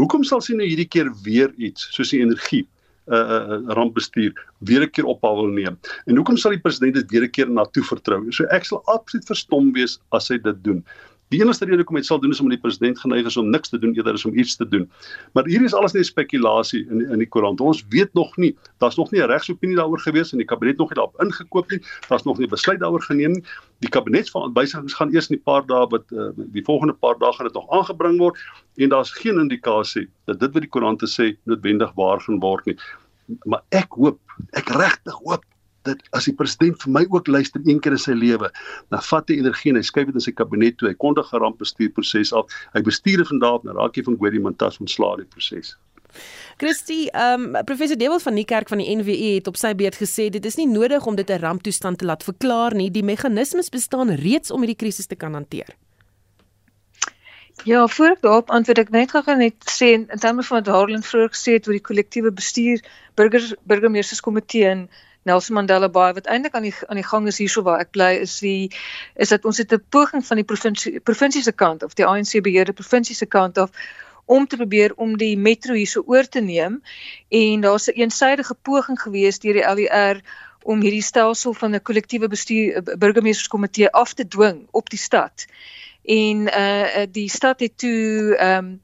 Hoekom 0.00 0.26
sal 0.26 0.42
sy 0.44 0.58
nou 0.58 0.66
hierdie 0.68 0.88
keer 0.88 1.10
weer 1.24 1.54
iets 1.56 1.88
soos 1.94 2.12
die 2.14 2.22
energie 2.24 2.64
uh, 3.08 3.16
uh 3.16 3.58
rampbestuur 3.78 4.34
weer 4.68 4.84
'n 4.84 4.92
keer 4.92 5.08
ophou 5.08 5.34
wil 5.42 5.52
neem? 5.52 5.78
En 6.06 6.16
hoekom 6.20 6.36
sal 6.36 6.56
die 6.56 6.64
president 6.64 6.94
dit 7.00 7.10
weer 7.10 7.24
'n 7.24 7.30
keer 7.32 7.48
na 7.48 7.64
toe 7.64 7.82
vertrou? 7.82 8.20
So 8.32 8.44
ek 8.52 8.64
sal 8.64 8.82
absoluut 8.86 9.26
verstom 9.26 9.72
wees 9.72 9.98
as 10.12 10.28
hy 10.28 10.38
dit 10.38 10.64
doen. 10.64 10.84
Die 11.32 11.40
enigste 11.42 11.66
rede 11.68 11.82
hoekom 11.82 11.98
hy 11.98 12.00
dit 12.00 12.08
sal 12.08 12.20
doen 12.22 12.32
is 12.32 12.40
omdat 12.40 12.56
die 12.56 12.62
president 12.62 13.00
geneig 13.02 13.26
is 13.28 13.36
om 13.36 13.50
niks 13.52 13.68
te 13.68 13.78
doen 13.80 13.92
eerder 13.96 14.16
as 14.16 14.24
om 14.24 14.36
iets 14.38 14.56
te 14.56 14.64
doen. 14.68 14.86
Maar 15.36 15.48
hier 15.50 15.64
is 15.64 15.74
alles 15.76 15.92
net 15.92 16.06
spekulasie 16.08 16.86
in 16.88 17.02
in 17.04 17.20
die 17.20 17.28
koerant. 17.28 17.60
Ons 17.60 17.82
weet 17.92 18.14
nog 18.16 18.36
nie. 18.36 18.54
Daar's 18.80 18.96
nog 18.96 19.10
nie 19.12 19.20
'n 19.20 19.28
regsopinie 19.28 19.76
daaroor 19.76 20.00
gewees 20.00 20.32
en 20.32 20.38
die 20.38 20.46
kabinet 20.46 20.78
nog 20.78 20.88
nie 20.88 20.96
daarop 20.96 21.20
ingekoop 21.20 21.70
nie. 21.70 21.80
Daar's 22.08 22.24
nog 22.24 22.38
nie 22.38 22.46
'n 22.46 22.50
besluit 22.50 22.80
daaroor 22.80 23.02
geneem 23.02 23.32
nie. 23.32 23.44
Die 23.80 23.90
kabinetswysigings 23.90 24.94
gaan 24.94 25.14
eers 25.14 25.28
in 25.28 25.36
die 25.36 25.44
paar 25.44 25.66
dae 25.66 25.86
wat 25.86 26.04
uh, 26.12 26.30
die 26.36 26.64
volgende 26.64 26.94
paar 26.94 27.18
dae 27.18 27.32
gaan 27.32 27.46
dit 27.46 27.54
nog 27.54 27.70
aangebring 27.70 28.18
word 28.18 28.36
en 28.76 28.88
daar's 28.88 29.12
geen 29.12 29.38
indikasie 29.38 30.08
dat 30.24 30.40
dit 30.40 30.52
wat 30.52 30.62
die 30.62 30.70
koerante 30.70 31.06
sê 31.06 31.36
noodwendig 31.44 31.92
waar 31.94 32.20
gaan 32.20 32.40
word 32.40 32.64
nie. 32.66 32.76
Maar 33.44 33.62
ek 33.68 33.92
hoop, 33.92 34.18
ek 34.52 34.68
regtig 34.68 35.14
hoop 35.24 35.44
dat 35.88 36.04
as 36.16 36.28
die 36.28 36.36
president 36.36 36.78
vir 36.84 36.94
my 36.94 37.04
ook 37.08 37.26
luister 37.26 37.64
een 37.64 37.80
keer 37.80 37.96
in 37.96 38.04
sy 38.04 38.16
lewe, 38.16 38.52
dan 38.92 39.04
vat 39.10 39.32
hy 39.32 39.40
energie 39.42 39.72
en 39.72 39.80
hy 39.80 39.84
skuif 39.88 40.08
dit 40.12 40.20
in 40.20 40.26
sy 40.28 40.34
kabinet 40.36 40.78
toe. 40.78 40.88
Hy 40.92 40.96
kondig 41.06 41.32
'n 41.32 41.42
rampbestuurproses 41.44 42.32
af. 42.32 42.46
Hy 42.76 42.82
bestuur 42.82 43.24
dit 43.24 43.32
vandag 43.34 43.64
na 43.64 43.76
Raakie 43.80 44.04
van 44.04 44.16
Gwedi 44.20 44.40
Mantas 44.40 44.80
ontslaa 44.80 45.16
die 45.16 45.28
proses. 45.28 45.76
Christie, 46.56 47.10
ehm 47.10 47.56
um, 47.56 47.64
professor 47.64 47.96
Dewald 47.96 48.22
van 48.22 48.34
Niekerk 48.34 48.68
van 48.68 48.78
die 48.82 48.96
NWE 48.96 49.34
het 49.34 49.46
op 49.46 49.56
sy 49.56 49.74
beurt 49.74 49.98
gesê 50.00 50.28
dit 50.30 50.44
is 50.44 50.56
nie 50.56 50.66
nodig 50.66 51.06
om 51.06 51.14
dit 51.14 51.30
'n 51.30 51.40
ramptoestand 51.40 51.98
te 51.98 52.04
laat 52.04 52.24
verklaar 52.24 52.74
nie. 52.74 52.90
Die 52.90 53.04
meganismes 53.04 53.68
bestaan 53.68 54.10
reeds 54.10 54.50
om 54.50 54.60
hierdie 54.60 54.82
krisis 54.84 55.06
te 55.06 55.16
kan 55.16 55.34
hanteer. 55.34 55.76
Ja, 57.64 57.86
voor 57.88 58.06
ek 58.06 58.20
daarop 58.22 58.50
antwoord 58.50 58.78
ek 58.78 58.90
net 58.90 59.10
gou 59.10 59.36
net 59.36 59.54
sê 59.66 59.86
in 59.94 60.06
terme 60.06 60.42
van 60.42 60.58
wat 60.58 60.66
Harlan 60.66 61.02
vroeër 61.02 61.32
gesê 61.34 61.52
het 61.58 61.66
oor 61.66 61.74
die 61.74 61.88
kollektiewe 61.88 62.30
bestuur 62.32 62.82
burgers 63.14 63.54
burgemeesterskomitee 63.66 64.66
en 64.66 64.88
Nelson 65.22 65.54
Mandela 65.54 65.88
Bay 65.88 66.12
wat 66.14 66.26
eintlik 66.26 66.54
aan 66.54 66.62
die 66.62 66.74
aan 66.86 67.00
die 67.00 67.06
gang 67.06 67.26
is 67.26 67.38
hierso 67.38 67.62
waar 67.62 67.80
ek 67.80 67.90
bly 67.90 68.12
is 68.24 68.38
die 68.38 68.70
is 69.14 69.28
dat 69.28 69.44
ons 69.44 69.58
het 69.58 69.72
'n 69.72 69.84
poging 69.88 70.26
van 70.26 70.36
die 70.36 70.44
provinsie 70.44 71.00
provinsie 71.00 71.42
se 71.42 71.52
kant 71.52 71.82
of 71.82 71.94
die 71.94 72.06
ANC 72.06 72.42
beheerde 72.42 72.72
provinsie 72.72 73.14
se 73.14 73.26
kant 73.26 73.58
af 73.58 73.70
om 74.24 74.46
te 74.46 74.56
probeer 74.56 74.92
om 74.96 75.16
die 75.16 75.36
metro 75.36 75.74
hierso 75.74 76.02
oor 76.06 76.28
te 76.28 76.40
neem 76.40 76.82
en 77.28 77.60
daar's 77.60 77.88
'n 77.88 77.90
een 77.90 78.02
eensidedige 78.02 78.54
poging 78.54 79.00
gewees 79.00 79.38
deur 79.38 79.54
die 79.54 79.74
LER 79.74 80.22
om 80.62 80.80
hierdie 80.80 81.02
stelsel 81.02 81.54
van 81.54 81.74
'n 81.74 81.82
kollektiewe 81.82 82.28
bestuur 82.28 82.82
burgemeesterskomitee 82.98 83.90
af 83.90 84.12
te 84.14 84.28
dwing 84.28 84.66
op 84.70 84.90
die 84.90 84.98
stad. 84.98 85.46
En 86.04 86.36
uh 86.64 87.06
die 87.12 87.28
stad 87.28 87.60
het 87.60 87.78
toe 87.78 88.36
ehm 88.36 88.64
um, 88.64 88.82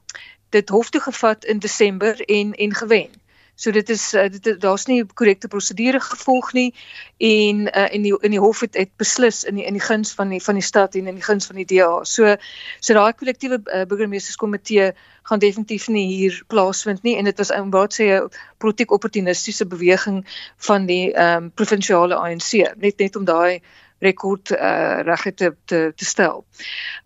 dit 0.49 0.69
hof 0.69 0.89
toe 0.89 1.01
gevat 1.01 1.45
in 1.45 1.59
Desember 1.59 2.21
en 2.21 2.53
en 2.53 2.73
gewen. 2.73 3.09
So 3.55 3.71
dit 3.71 3.89
is 3.89 4.13
uh, 4.13 4.27
daar's 4.59 4.85
nie 4.85 5.05
korrekte 5.05 5.47
prosedure 5.47 5.99
gevolg 6.03 6.51
nie 6.53 6.73
en 7.17 7.67
uh, 7.69 7.87
en 7.87 8.03
die 8.03 8.11
in 8.27 8.35
die 8.35 8.41
hof 8.43 8.59
het, 8.65 8.75
het 8.75 8.91
beslis 8.99 9.43
in 9.47 9.55
die 9.55 9.65
in 9.65 9.77
die 9.79 9.83
guns 9.83 10.11
van 10.13 10.33
die 10.33 10.41
van 10.43 10.59
die 10.59 10.65
stad 10.65 10.95
en 10.95 11.07
in 11.07 11.19
die 11.21 11.23
guns 11.23 11.47
van 11.47 11.61
die 11.61 11.67
DA. 11.69 12.03
So 12.03 12.35
so 12.79 12.97
daai 12.97 13.13
kollektiewe 13.15 13.61
uh, 13.63 13.85
burgemeesterskomitee 13.87 14.91
gaan 15.25 15.39
definitief 15.39 15.87
nie 15.87 16.05
hier 16.11 16.43
plaasvind 16.51 17.03
nie 17.03 17.15
en 17.17 17.25
dit 17.31 17.37
was 17.37 17.53
om 17.55 17.71
wat 17.71 17.95
sê 17.95 18.11
'n 18.19 18.29
politiek 18.57 18.91
opportunistiese 18.91 19.65
beweging 19.65 20.25
van 20.67 20.85
die 20.85 21.13
ehm 21.13 21.43
um, 21.43 21.51
provinsiale 21.51 22.15
ANC 22.15 22.75
net 22.75 22.99
net 22.99 23.15
om 23.15 23.25
daai 23.25 23.61
rekord 24.03 24.51
uh, 24.51 25.01
reg 25.07 25.23
te 25.35 25.53
te 25.65 25.79
te 25.95 26.05
stel. 26.05 26.43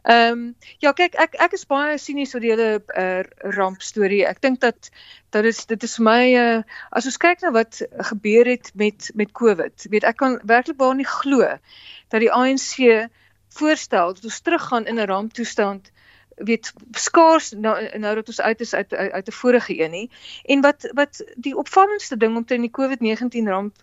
Ehm 0.03 0.31
um, 0.31 0.55
ja 0.81 0.93
kyk 0.93 1.15
ek 1.15 1.37
ek 1.39 1.53
is 1.53 1.65
baie 1.69 1.97
sinies 2.01 2.33
oor 2.33 2.41
die 2.41 2.51
hele 2.53 2.69
uh, 2.79 3.23
ramp 3.57 3.81
storie. 3.85 4.25
Ek 4.25 4.41
dink 4.41 4.59
dat 4.61 4.89
dat 5.29 5.45
is 5.45 5.65
dit 5.69 5.83
is 5.83 5.95
vir 5.99 6.05
my 6.09 6.23
uh, 6.33 6.63
as 6.91 7.05
ons 7.05 7.21
kyk 7.21 7.45
na 7.45 7.53
wat 7.53 7.81
gebeur 8.11 8.49
het 8.49 8.71
met 8.73 9.11
met 9.15 9.31
COVID. 9.31 9.89
Weet 9.89 10.07
ek 10.09 10.17
kan 10.17 10.39
werklik 10.43 10.77
baie 10.77 10.97
nie 10.97 11.07
glo 11.07 11.45
dat 12.09 12.21
die 12.25 12.33
ANC 12.33 13.07
voorstel 13.53 14.13
dat 14.13 14.25
ons 14.25 14.41
teruggaan 14.41 14.85
in 14.85 14.99
'n 14.99 15.09
ramptoestand 15.09 15.91
weet 16.39 16.73
skaars 16.91 17.51
nou 17.51 17.97
nou 17.97 18.15
dat 18.15 18.27
ons 18.27 18.41
uit 18.41 18.61
is 18.61 18.73
uit 18.73 18.93
uit 18.93 19.27
'n 19.27 19.31
vorige 19.41 19.81
een 19.81 19.91
nie 19.91 20.09
en 20.43 20.61
wat 20.61 20.91
wat 20.93 21.23
die 21.35 21.57
opvallendste 21.57 22.17
ding 22.17 22.35
om 22.35 22.45
teen 22.45 22.61
die 22.61 22.75
COVID-19 22.79 23.47
ramp 23.47 23.75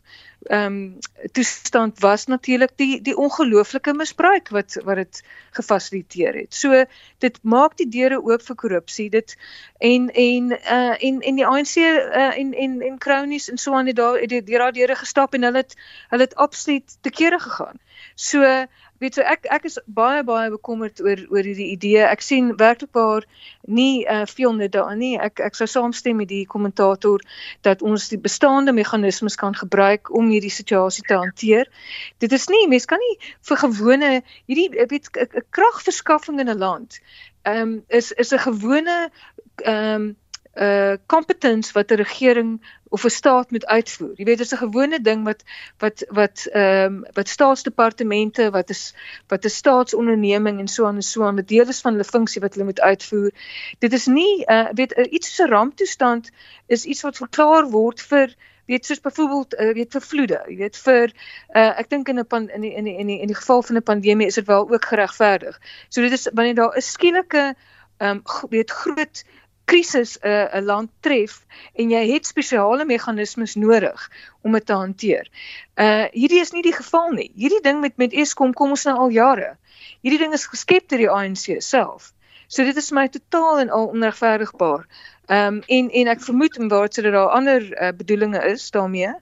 ehm 0.43 0.65
um, 0.65 0.99
toestand 1.33 2.01
was 2.01 2.27
natuurlik 2.27 2.71
die 2.77 3.01
die 3.03 3.17
ongelooflike 3.17 3.93
misbruik 3.93 4.49
wat 4.49 4.79
wat 4.85 4.97
dit 4.97 5.23
gefasiliteer 5.51 6.35
het. 6.35 6.55
So 6.55 6.85
dit 7.19 7.39
maak 7.43 7.77
die 7.77 7.89
deure 7.89 8.21
oop 8.23 8.43
vir 8.43 8.57
korrupsie. 8.57 9.09
Dit 9.11 9.37
en 9.79 10.11
en 10.11 10.53
uh 10.53 10.95
en 11.09 11.21
en 11.21 11.41
die 11.41 11.47
ANC 11.47 11.77
uh, 11.77 12.39
en 12.39 12.53
en 12.55 12.81
en 12.81 12.99
kronies 12.99 13.51
en 13.51 13.59
so 13.59 13.75
aan 13.75 13.87
het 13.87 13.97
daar 13.97 14.21
het 14.21 14.29
die 14.29 14.43
deure 14.47 14.95
gestap 14.95 15.35
en 15.35 15.43
hulle 15.43 15.65
het 15.65 15.75
hulle 16.09 16.23
het 16.23 16.35
absoluut 16.35 16.97
te 17.01 17.11
kere 17.11 17.41
gegaan. 17.41 17.81
So 18.15 18.67
weet 19.03 19.19
so 19.19 19.23
ek 19.23 19.47
ek 19.53 19.67
is 19.69 19.79
baie 19.87 20.23
baie 20.27 20.51
bekommerd 20.51 21.01
oor 21.05 21.23
oor 21.31 21.49
hierdie 21.49 21.71
idee. 21.75 22.03
Ek 22.07 22.25
sien 22.25 22.53
werklikbaar 22.61 23.27
nie 23.67 24.07
uh, 24.07 24.25
veel 24.31 24.57
net 24.61 24.73
daarin 24.77 24.99
nie. 25.03 25.15
Ek 25.19 25.41
ek 25.41 25.59
sou 25.59 25.69
saamstem 25.71 26.17
met 26.23 26.31
die 26.33 26.45
kommentator 26.47 27.23
dat 27.67 27.83
ons 27.83 28.09
die 28.13 28.21
bestaande 28.21 28.73
meganismes 28.77 29.37
kan 29.37 29.55
gebruik 29.55 30.11
om 30.15 30.31
hierdie 30.33 30.55
situasie 30.55 31.05
te 31.07 31.19
hanteer. 31.19 31.71
Dit 32.19 32.33
is 32.33 32.49
nie 32.53 32.67
mens 32.69 32.87
kan 32.87 33.03
nie 33.03 33.17
vir 33.49 33.63
gewone 33.65 34.13
hierdie 34.47 34.71
weet 34.91 35.11
kragverskaffing 35.51 36.41
in 36.41 36.51
'n 36.51 36.59
land 36.59 37.01
ehm 37.47 37.63
um, 37.63 37.85
is 37.89 38.13
is 38.13 38.33
'n 38.33 38.39
gewone 38.39 39.11
ehm 39.57 39.95
um, 39.95 40.17
uh 40.57 40.97
competence 41.07 41.73
wat 41.73 41.91
'n 41.91 41.95
regering 41.95 42.61
of 42.89 43.05
'n 43.05 43.11
staat 43.11 43.51
moet 43.51 43.67
uitvoer. 43.67 44.13
Jy 44.17 44.25
weet 44.25 44.39
dit 44.39 44.47
is 44.47 44.53
'n 44.53 44.65
gewone 44.65 45.01
ding 45.01 45.25
wat 45.25 45.45
wat 45.79 46.05
wat 46.09 46.47
ehm 46.53 46.85
um, 46.85 47.05
wat 47.13 47.29
staatsdepartemente, 47.29 48.51
wat 48.51 48.71
is 48.71 48.95
wat 49.29 49.45
'n 49.45 49.49
staatsonderneming 49.49 50.59
en 50.59 50.69
so 50.69 50.87
aan 50.87 50.95
en 50.95 51.03
so 51.03 51.25
aan 51.25 51.35
met 51.35 51.49
deel 51.49 51.69
is 51.69 51.81
van 51.81 51.93
hulle 51.93 52.05
funksie 52.05 52.41
wat 52.41 52.55
hulle 52.55 52.65
moet 52.65 52.81
uitvoer. 52.81 53.31
Dit 53.79 53.93
is 53.93 54.07
nie 54.07 54.45
uh 54.47 54.69
weet 54.73 54.99
uh, 54.99 55.13
iets 55.13 55.35
so 55.35 55.45
'n 55.45 55.51
ramptoestand 55.51 56.31
is 56.67 56.85
iets 56.85 57.03
wat 57.03 57.17
verklaar 57.17 57.71
word 57.71 58.01
vir 58.01 58.35
weet 58.67 58.87
soos 58.87 59.01
byvoorbeeld 59.01 59.55
uh, 59.55 59.73
weet 59.73 59.93
vir 59.93 60.01
vloede, 60.01 60.43
jy 60.49 60.57
weet 60.57 60.77
vir 60.77 61.13
uh 61.55 61.79
ek 61.79 61.91
dink 61.91 62.09
in 62.09 62.19
'n 62.19 62.49
in 62.55 62.61
die 62.61 62.75
in 62.75 62.85
die 62.85 62.97
in 62.99 63.07
die 63.07 63.21
in 63.21 63.27
die 63.27 63.41
geval 63.41 63.63
van 63.63 63.77
'n 63.77 63.83
pandemie 63.83 64.27
is 64.27 64.35
dit 64.35 64.47
wel 64.47 64.71
ook 64.71 64.85
geregverdig. 64.85 65.61
So 65.89 66.01
dit 66.01 66.13
is 66.13 66.29
wanneer 66.33 66.55
daar 66.55 66.77
'n 66.77 66.81
skielike 66.81 67.55
ehm 67.99 68.11
um, 68.11 68.49
weet 68.51 68.71
groot 68.71 69.25
krisis 69.67 70.17
'n 70.23 70.29
uh, 70.29 70.59
'n 70.61 70.65
land 70.65 70.91
tref 71.01 71.45
en 71.75 71.91
jy 71.91 72.03
het 72.13 72.27
spesiale 72.27 72.85
meganismes 72.85 73.55
nodig 73.55 74.11
om 74.43 74.53
dit 74.53 74.67
te 74.67 74.73
hanteer. 74.73 75.31
Uh 75.75 76.07
hierdie 76.13 76.41
is 76.41 76.53
nie 76.55 76.63
die 76.63 76.77
geval 76.77 77.11
nie. 77.11 77.31
Hierdie 77.35 77.63
ding 77.63 77.81
met 77.81 77.97
met 77.97 78.13
Eskom 78.13 78.53
kom 78.53 78.71
ons 78.71 78.85
nou 78.85 78.97
al 78.97 79.11
jare. 79.11 79.57
Hierdie 80.03 80.23
ding 80.23 80.33
is 80.33 80.47
geskep 80.47 80.89
deur 80.89 81.03
die 81.03 81.11
ANC 81.11 81.61
self. 81.63 82.13
So 82.47 82.63
dit 82.63 82.77
is 82.77 82.93
my 82.95 83.09
totaal 83.09 83.59
en 83.59 83.71
al 83.71 83.87
onregverdigbaar. 83.87 84.87
Ehm 85.27 85.55
um, 85.55 85.63
en 85.67 85.91
en 85.91 86.09
ek 86.15 86.21
vermoed 86.23 86.59
en 86.59 86.69
waar 86.69 86.89
dit 86.89 87.05
daar 87.05 87.35
ander 87.35 87.63
uh, 87.83 87.89
bedoelings 87.97 88.39
is 88.39 88.71
daarmee. 88.71 89.15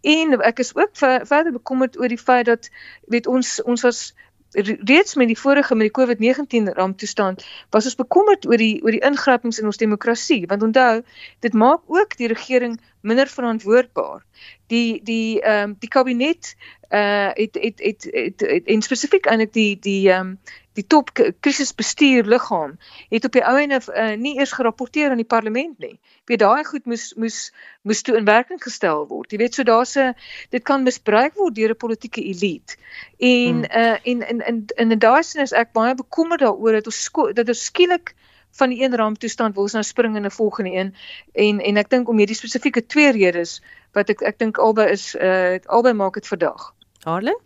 En 0.00 0.40
ek 0.40 0.58
is 0.58 0.74
ook 0.76 0.90
ver, 0.92 1.26
verder 1.26 1.52
bekommerd 1.52 1.98
oor 1.98 2.08
die 2.08 2.18
feit 2.18 2.46
dat 2.46 2.70
weet 3.06 3.26
ons 3.26 3.62
ons 3.62 3.82
was 3.82 4.14
reeds 4.52 5.14
met 5.14 5.26
die 5.26 5.38
vorige 5.38 5.74
met 5.74 5.88
die 5.88 5.96
COVID-19 5.98 6.72
ramptoestand 6.76 7.44
was 7.70 7.84
ons 7.84 7.94
bekommerd 7.94 8.46
oor 8.46 8.56
die 8.60 8.82
oor 8.82 8.94
die 8.94 9.04
ingrapings 9.04 9.58
in 9.58 9.68
ons 9.70 9.80
demokrasie 9.80 10.44
want 10.46 10.62
onthou 10.62 11.02
dit 11.40 11.52
maak 11.52 11.80
ook 11.86 12.16
die 12.16 12.28
regering 12.28 12.80
minder 13.02 13.26
verantwoordbaar. 13.26 14.22
Die 14.66 15.00
die 15.02 15.40
ehm 15.40 15.70
um, 15.70 15.76
die 15.78 15.88
kabinet 15.88 16.54
uh 16.90 17.30
het 17.34 17.58
het 17.60 17.80
het, 17.80 18.08
het, 18.10 18.40
het 18.40 18.64
en 18.64 18.82
spesifiek 18.82 19.26
eintlik 19.26 19.52
die 19.52 19.78
die 19.78 20.10
ehm 20.10 20.20
um, 20.20 20.38
die 20.78 20.84
top 20.86 21.10
krisisbestuur 21.44 22.24
liggaam 22.24 22.78
het 23.12 23.26
op 23.28 23.34
die 23.36 23.44
ou 23.44 23.56
ene 23.60 23.80
uh, 23.80 24.14
nie 24.16 24.34
eers 24.38 24.54
gerapporteer 24.56 25.12
aan 25.12 25.20
die 25.20 25.28
parlement 25.28 25.78
nie. 25.78 25.98
Ek 26.24 26.32
weet 26.32 26.42
daai 26.42 26.64
goed 26.64 26.88
moes 26.88 27.12
moes 27.20 27.38
moes 27.82 28.02
toe 28.02 28.16
in 28.16 28.28
werking 28.28 28.60
gestel 28.62 29.04
word. 29.10 29.32
Jy 29.32 29.40
weet 29.42 29.58
so 29.58 29.66
daar's 29.68 29.96
'n 29.98 30.14
dit 30.50 30.64
kan 30.64 30.82
misbruik 30.82 31.36
word 31.36 31.54
deur 31.54 31.76
'n 31.76 31.82
politieke 31.84 32.24
elite. 32.24 32.76
En 33.18 33.64
hmm. 33.64 33.82
uh 33.82 33.98
en 34.02 34.28
in 34.28 34.40
in 34.40 34.66
in 34.76 34.98
daai 34.98 35.22
sin 35.22 35.42
is 35.42 35.52
ek 35.52 35.72
baie 35.72 35.94
bekommerd 35.94 36.40
daaroor 36.40 36.72
dat 36.72 36.86
ons 36.86 37.10
dat 37.34 37.48
ons 37.48 37.64
skielik 37.64 38.14
van 38.52 38.68
die 38.68 38.82
een 38.84 38.96
ramptoestand 38.96 39.54
wil 39.54 39.62
ons 39.62 39.72
nou 39.72 39.84
spring 39.84 40.16
in 40.16 40.24
'n 40.24 40.30
volgende 40.30 40.72
een 40.72 40.94
en 41.32 41.60
en 41.60 41.76
ek 41.76 41.90
dink 41.90 42.08
om 42.08 42.18
hierdie 42.18 42.36
spesifieke 42.36 42.86
twee 42.86 43.12
redes 43.12 43.62
wat 43.92 44.08
ek 44.08 44.22
ek 44.22 44.38
dink 44.38 44.58
albei 44.58 44.90
is 44.90 45.14
uh 45.14 45.58
albei 45.66 45.92
maak 45.92 46.14
dit 46.14 46.26
verdag. 46.26 46.74
Harlan? 47.04 47.40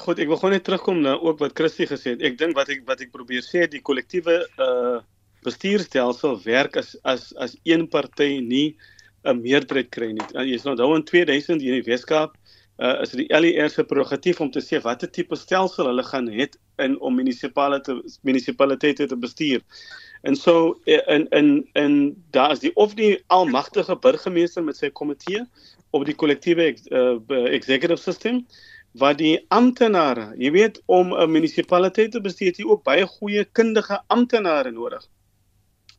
Goed, 0.00 0.18
ek 0.18 0.30
wil 0.30 0.38
gou 0.40 0.50
net 0.50 0.64
terugkom 0.64 1.02
na 1.04 1.12
ook 1.20 1.38
wat 1.42 1.52
Christie 1.58 1.86
gesê 1.86 2.14
het. 2.14 2.22
Ek 2.24 2.38
dink 2.40 2.56
wat 2.56 2.70
ek 2.72 2.86
wat 2.88 3.02
ek 3.04 3.12
probeer 3.12 3.44
sê, 3.44 3.66
die 3.70 3.82
kollektiewe 3.84 4.42
uh 4.58 5.00
bestuurstelsel 5.42 6.36
werk 6.44 6.76
as 6.78 6.92
as 7.02 7.32
as 7.42 7.56
een 7.66 7.88
party 7.90 8.38
nie 8.38 8.76
'n 9.26 9.40
meerderheid 9.42 9.90
kry 9.90 10.12
nie. 10.12 10.26
Jy 10.34 10.54
is 10.54 10.64
nou 10.64 10.76
daar 10.76 10.94
in 10.94 11.04
2000 11.04 11.62
in 11.62 11.82
die 11.82 11.86
Weskaap 11.86 12.36
uh 12.78 13.02
is 13.02 13.10
die 13.10 13.26
LER 13.28 13.68
se 13.70 13.84
prerogatief 13.84 14.40
om 14.40 14.50
te 14.50 14.60
sê 14.60 14.80
watter 14.82 15.10
tipe 15.10 15.36
stelsel 15.36 15.86
hulle 15.86 16.02
gaan 16.02 16.28
hê 16.28 16.48
in 16.78 16.98
om 17.00 17.14
munisipaliteite 17.14 18.02
munisipaliteite 18.22 19.06
te 19.06 19.16
bestuur. 19.16 19.60
En 20.22 20.36
so 20.36 20.80
in 20.86 21.26
in 21.30 21.68
in 21.74 22.24
daar 22.30 22.52
is 22.52 22.60
die 22.60 22.74
of 22.76 22.94
die 22.94 23.18
almagtige 23.26 23.96
burgemeester 23.96 24.62
met 24.62 24.76
sy 24.76 24.90
komitee 24.90 25.42
op 25.90 26.04
die 26.04 26.14
kollektiewe 26.14 26.72
uh, 26.90 27.18
executive 27.52 28.00
system 28.00 28.46
wat 29.00 29.18
die 29.18 29.38
amptenare, 29.48 30.32
jy 30.36 30.50
weet 30.52 30.80
om 30.86 31.14
'n 31.14 31.30
munisipaliteit 31.30 32.12
te 32.12 32.20
bestuur, 32.20 32.52
jy 32.56 32.64
ook 32.64 32.84
baie 32.84 33.06
goeie 33.06 33.44
kundige 33.44 34.02
amptenare 34.06 34.70
nodig. 34.70 35.08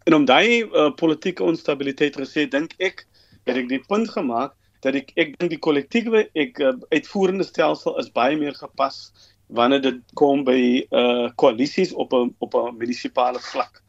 En 0.05 0.13
om 0.13 0.25
daai 0.25 0.63
uh, 0.63 0.91
politieke 0.95 1.43
onstabiliteit 1.43 2.15
gesê, 2.15 2.45
dink 2.49 2.73
ek 2.77 3.05
het 3.45 3.57
ek 3.57 3.69
die 3.69 3.83
punt 3.87 4.09
gemaak 4.09 4.53
dat 4.83 4.95
ek 4.95 5.11
ek 5.15 5.37
dink 5.39 5.49
die 5.49 5.59
kollektiewe 5.59 6.27
ek 6.35 6.59
uh, 6.59 6.73
uitvoerende 6.91 7.43
stelsel 7.47 7.97
is 7.99 8.11
baie 8.11 8.37
meer 8.37 8.53
gepas 8.53 9.11
wanneer 9.47 9.81
dit 9.81 9.99
kom 10.13 10.43
by 10.43 10.85
uh 10.91 11.29
koalisies 11.35 11.93
op 11.93 12.13
'n 12.13 12.35
op 12.39 12.53
'n 12.55 12.77
munisipale 12.77 13.39
vlak. 13.39 13.83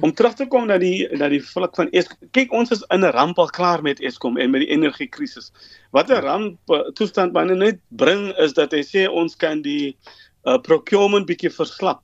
Om 0.00 0.12
terug 0.12 0.34
te 0.34 0.46
kom 0.46 0.66
na 0.66 0.78
die 0.78 1.08
na 1.16 1.28
die 1.28 1.42
vlak 1.42 1.74
van 1.74 1.90
Eskom. 1.90 2.28
Kyk, 2.30 2.52
ons 2.52 2.70
is 2.70 2.84
in 2.88 3.04
'n 3.04 3.12
ramp 3.12 3.38
al 3.38 3.50
klaar 3.50 3.82
met 3.82 4.00
Eskom 4.00 4.36
en 4.36 4.50
met 4.50 4.60
die 4.60 4.70
energiekrisis. 4.70 5.52
Wat 5.90 6.10
'n 6.10 6.22
ramp 6.22 6.58
uh, 6.68 6.90
toestand 6.94 7.32
binne 7.32 7.54
net 7.54 7.78
bring 7.88 8.32
is 8.38 8.52
dat 8.52 8.72
hy 8.72 8.82
sê 8.82 9.08
ons 9.08 9.36
kan 9.36 9.62
die 9.62 9.96
uh 10.44 10.58
procurement 10.58 11.26
bietjie 11.26 11.50
verslap. 11.50 12.02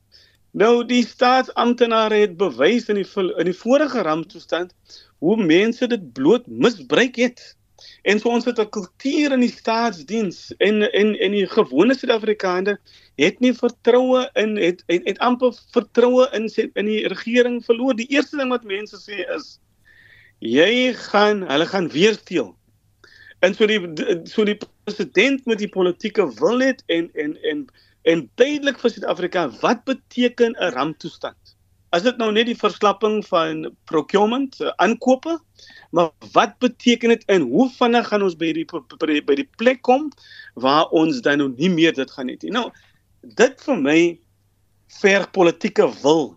Nou 0.56 0.84
die 0.84 1.04
staatsamptenare 1.04 2.14
het 2.14 2.36
bewys 2.36 2.88
in 2.88 2.96
die 2.96 3.08
in 3.36 3.44
die 3.44 3.58
vorige 3.58 4.02
ramptoestand 4.02 4.74
hoe 5.18 5.36
mense 5.36 5.86
dit 5.86 6.12
bloot 6.12 6.46
misbruik 6.46 7.16
het. 7.16 7.56
En 8.06 8.20
so 8.22 8.30
ons 8.30 8.44
het 8.46 8.58
'n 8.62 8.70
kultuur 8.70 9.32
in 9.34 9.40
die 9.42 9.50
staatsdiens 9.50 10.54
en 10.56 10.76
en 10.92 11.08
en 11.18 11.32
die 11.34 11.46
gewone 11.46 11.94
Suid-Afrikaner 11.94 12.76
het 13.18 13.40
nie 13.40 13.52
vertroue 13.54 14.20
in 14.42 14.56
het 14.56 14.84
het, 14.86 15.02
het 15.08 15.18
amper 15.18 15.56
vertroue 15.74 16.28
in 16.38 16.46
in 16.74 16.86
die 16.86 17.08
regering 17.08 17.64
verloor. 17.64 17.96
Die 17.98 18.06
eerste 18.14 18.36
ding 18.36 18.52
wat 18.54 18.62
mense 18.64 19.00
sê 19.02 19.24
is 19.36 19.58
jy 20.38 20.92
gaan 21.08 21.42
hulle 21.50 21.66
gaan 21.66 21.88
weer 21.88 22.14
steel. 22.14 22.54
En 23.40 23.54
so 23.54 23.66
die 23.66 23.80
so 24.24 24.44
die 24.44 24.58
president 24.84 25.46
met 25.46 25.58
die 25.58 25.72
politieke 25.78 26.28
wil 26.38 26.62
het 26.62 26.82
en 26.86 27.10
en 27.14 27.36
en 27.42 27.66
en 28.02 28.30
duidelik 28.34 28.78
vir 28.78 28.90
Suid-Afrika 28.90 29.48
wat 29.60 29.84
beteken 29.84 30.54
'n 30.54 30.72
ramptoestand? 30.78 31.45
Is 31.96 32.04
dit 32.04 32.18
nou 32.20 32.28
net 32.34 32.48
die 32.50 32.58
verslapping 32.58 33.22
van 33.24 33.62
procurement, 33.88 34.56
uh, 34.60 34.72
aankope? 34.82 35.38
Maar 35.96 36.10
wat 36.34 36.58
beteken 36.60 37.14
dit 37.14 37.22
en 37.32 37.46
hoe 37.48 37.68
vinnig 37.72 38.08
gaan 38.10 38.24
ons 38.26 38.36
by 38.36 38.50
die 38.52 38.64
by, 38.68 39.20
by 39.24 39.36
die 39.38 39.48
plek 39.56 39.80
kom 39.86 40.10
waar 40.60 40.90
ons 40.96 41.22
dan 41.24 41.40
nou 41.40 41.48
nie 41.54 41.70
meer 41.72 41.94
dit 41.96 42.10
gaan 42.12 42.28
hê 42.28 42.36
nie. 42.42 42.52
Nou, 42.52 42.66
dit 43.38 43.64
vir 43.68 43.80
my 43.80 44.00
verg 44.98 45.30
politieke 45.32 45.86
wil. 46.02 46.34